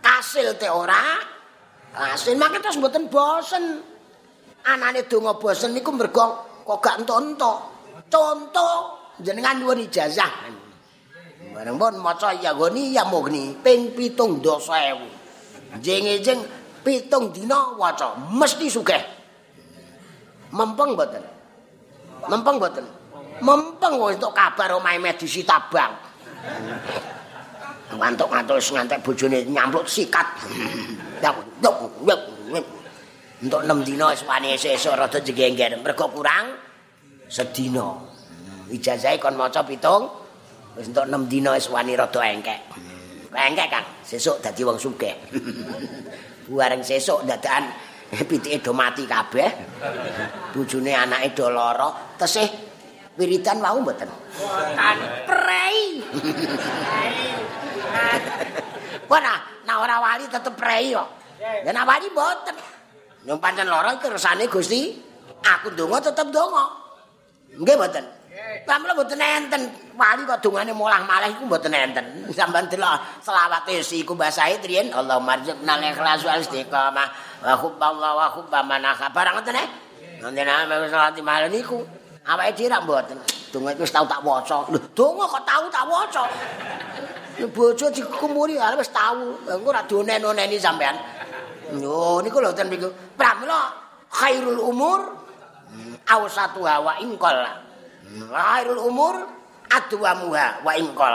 kasil 0.00 0.56
te 0.56 0.68
ora. 0.68 1.20
Kasil 1.90 2.36
maka 2.36 2.58
terus 2.60 2.76
mboten 2.80 3.06
bosen. 3.08 3.84
Anane 4.60 5.08
donga 5.08 5.36
bosen 5.40 5.72
niku 5.72 5.92
mergo 5.92 6.60
kok 6.64 6.78
gak 6.84 7.04
entuk-entuk. 7.04 7.58
Contoh 8.10 8.74
jenengan 9.22 9.60
nyuwun 9.60 9.86
ijazah. 9.86 10.50
Bareng 11.50 11.76
pun 11.80 11.98
maca 11.98 12.34
ya 12.36 12.52
goni 12.54 12.92
ya 12.94 13.06
mugni 13.08 13.56
ping 13.64 13.94
70000. 13.96 15.80
Jeng-jeng 15.82 16.40
pitung 16.82 17.30
dina 17.30 17.76
waca 17.78 18.16
mesti 18.16 18.66
sugih. 18.66 19.02
Mempeng 20.50 20.98
mboten? 20.98 21.22
Mempeng 22.26 22.56
mboten? 22.58 22.86
Mempeng 23.40 23.94
wis 24.02 24.18
entuk 24.18 24.34
kabar 24.34 24.76
omahe 24.76 24.98
medisi 24.98 25.46
tabang. 25.46 25.94
Ngantuk-ngantuk 27.90 28.56
wis 28.58 28.70
ngantek 28.70 29.02
bojone 29.02 29.38
nyampluk 29.50 29.86
sikat. 29.90 30.26
Entuk 33.40 33.62
6 33.64 33.88
dina 33.88 34.12
wis 34.12 34.22
wani 34.28 34.54
esuk 34.54 34.94
rada 34.94 35.18
jengger 35.24 35.80
mergo 35.80 36.06
kurang 36.12 36.54
sedina. 37.26 37.98
Ijazahe 38.70 39.18
kon 39.18 39.34
maca 39.34 39.64
pitung 39.66 40.06
wis 40.78 40.86
entuk 40.86 41.08
6 41.08 41.26
dina 41.26 41.56
wani 41.56 41.92
rada 41.98 42.20
engkek. 42.22 42.60
Engke 43.30 43.70
Kang, 43.70 43.86
sesuk 44.02 44.42
dadi 44.42 44.66
wong 44.66 44.74
sugih. 44.74 45.14
Bareng 46.50 46.82
sesuk 46.82 47.22
dadakan 47.22 47.70
pitike 48.28 48.58
do 48.58 48.74
mati 48.74 49.06
kabeh. 49.06 49.50
Bojone 50.50 50.90
anake 50.90 51.30
do 51.38 51.46
lara, 51.46 52.18
tesih 52.18 52.69
wiridan 53.20 53.60
wau 53.60 53.84
mboten. 53.84 54.08
Mboten. 54.08 54.96
Prei. 55.28 56.00
Wah, 59.10 59.38
nah 59.68 59.76
ora 59.84 59.96
wali 60.00 60.24
tetep 60.30 60.56
prei 60.56 60.96
kok. 60.96 61.08
Ya 61.40 61.70
nek 61.70 61.84
wali 61.84 62.08
mboten. 62.08 62.56
Yen 63.28 63.36
pancen 63.36 63.68
lara 63.68 64.00
kersane 64.00 64.48
Gusti, 64.48 64.96
aku 65.44 65.76
ndonga 65.76 66.00
tetep 66.00 66.32
ndonga. 66.32 66.64
Nggih 67.60 67.76
mboten. 67.76 68.04
Pamela 68.64 68.96
mboten 68.96 69.20
enten 69.20 69.62
wali 70.00 70.24
kok 70.24 70.40
dongane 70.40 70.72
molah 70.72 71.04
malih 71.04 71.36
iku 71.36 71.44
mboten 71.44 71.74
enten. 71.76 72.04
Sampeyan 72.36 72.72
delok 72.72 73.20
selawate 73.20 73.84
si 73.84 74.00
iku 74.00 74.16
basahe 74.16 74.56
triyen 74.64 74.88
Allahumma 74.96 75.36
rzuqna 75.44 75.76
al-ikhlas 75.76 76.24
wal 76.24 76.40
istiqamah 76.40 77.08
wa 77.44 77.54
hubballah 77.60 78.12
wa 78.16 78.26
hubba 78.32 78.64
manaka 78.64 79.12
barang 79.12 79.34
ngoten 79.36 79.56
eh. 79.60 79.68
Nanti 80.24 80.40
nama 80.44 80.88
selawati 80.88 81.20
malih 81.20 81.50
niku. 81.52 81.99
Awake 82.30 82.54
dhewe 82.54 82.70
ra 82.70 82.78
mboten. 82.78 83.18
Donga 83.50 83.74
iku 83.74 83.82
wis 83.82 83.90
tau 83.90 84.06
tak 84.06 84.22
waca. 84.22 84.70
Lho, 84.70 84.78
donga 84.94 85.26
kok 85.26 85.42
tau 85.42 85.64
tak 85.66 85.84
waca. 85.90 86.24
Bojo 87.50 87.86
dikumuri 87.90 88.54
arep 88.54 88.78
wis 88.78 88.94
tau. 88.94 89.34
Engko 89.50 89.74
ora 89.74 89.82
dionen-oneni 89.82 90.54
sampean. 90.62 90.94
Yo 91.74 92.22
niku 92.22 92.38
lho 92.38 92.54
ten 92.54 92.70
niku. 92.70 92.86
Pramila 93.18 93.74
khairul 94.14 94.62
umur 94.62 95.00
awsatu 96.06 96.62
wa 96.62 96.94
ingkol. 97.02 97.38
Khairul 98.30 98.78
umur 98.78 99.14
adwamuha 99.66 100.62
wa 100.62 100.72
ingkol. 100.78 101.14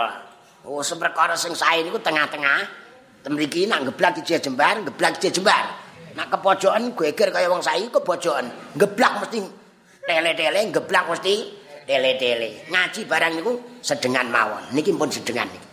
Oh 0.68 0.84
seperkara 0.84 1.40
sing 1.40 1.56
sae 1.56 1.80
niku 1.80 2.04
tengah-tengah. 2.04 2.84
Temriki 3.24 3.66
nak 3.66 3.90
geblak 3.90 4.22
dijeh 4.22 4.38
jembar, 4.38 4.86
geblak 4.86 5.18
dijeh 5.18 5.42
jembar. 5.42 5.66
Nak 6.14 6.30
kepojokan 6.30 6.94
geger 6.94 7.34
kaya 7.34 7.50
wong 7.50 7.64
saiki 7.64 7.90
kepojokan. 7.90 8.78
Geblak 8.78 9.24
mesti 9.24 9.65
tele-tele, 10.06 10.70
geblak 10.70 11.10
mesti 11.10 11.36
tele-tele. 11.84 12.70
Ngaji 12.70 13.02
barang 13.10 13.34
niku 13.42 13.54
sedengan 13.82 14.30
mawon. 14.30 14.64
Niki 14.72 14.94
pun 14.94 15.10
sedengan 15.10 15.50
niki. 15.50 15.70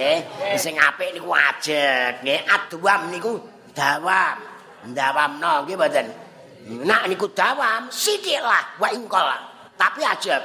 eh, 0.10 0.18
sing 0.56 0.78
apik 0.78 1.10
niku 1.14 1.30
ajeg, 1.34 2.22
nggih. 2.22 2.40
Adwam 2.46 3.10
niku 3.10 3.32
dawam. 3.74 4.38
Ndawamno 4.86 5.66
nggih 5.66 5.76
mboten. 5.76 6.06
Nak 6.86 7.02
niku 7.10 7.26
dawam 7.34 7.90
sithik 7.90 8.40
lah 8.40 8.78
wa 8.78 8.88
ingkol. 8.94 9.26
Tapi 9.74 10.00
ajeg. 10.06 10.42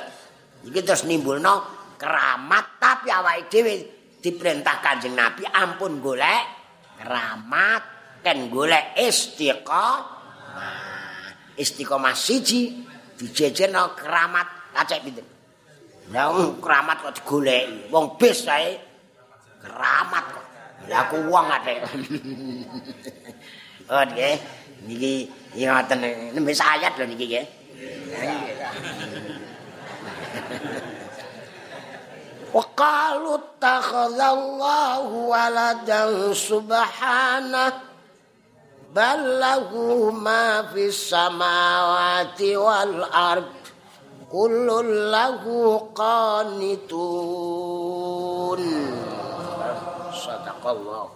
Iki 0.66 0.82
terus 0.82 1.06
nimbulno 1.06 1.62
keramat 1.96 2.82
tapi 2.82 3.14
awake 3.14 3.48
dhewe 3.54 3.74
diperintah 4.18 4.82
Kanjeng 4.82 5.14
Nabi 5.14 5.46
ampun 5.46 6.02
golek 6.02 6.44
keramat 6.98 7.84
ken 8.26 8.50
golek 8.50 8.98
istiqomah. 8.98 10.15
Istiqomah 11.61 12.17
siji 12.17 12.87
dijejerno 13.21 13.93
keramat 13.99 14.73
kacek 14.73 15.05
pinten. 15.05 15.27
Lah 16.11 16.33
keramat 16.59 16.97
kok 17.05 17.15
digoleki. 17.21 17.93
Wong 17.93 18.17
bis 18.17 18.49
sae 18.49 18.81
keramat 19.61 20.25
kok. 20.33 20.47
Lah 20.89 20.99
aku 21.07 21.17
wong 21.29 21.47
atik. 21.53 21.85
oh 23.93 24.03
nggih. 24.09 24.37
Niki 24.89 25.29
ngoten 25.61 25.99
nembe 26.33 26.53
ayat 26.57 26.93
lho 26.97 27.05
niki 27.05 27.27
nggih. 27.29 27.47
وقالوا 32.51 33.39
اتخذ 33.39 34.21
الله 34.21 35.07
ولدا 35.07 36.35
سبحانه 36.35 37.73
بل 38.95 39.41
له 39.41 39.71
ما 40.11 40.63
في 40.63 40.87
السماوات 40.87 42.43
والأرض 42.43 43.45
كل 44.33 44.67
له 45.11 45.45
قانتون 45.95 47.41
صدق 50.13 50.67
الله 50.67 51.09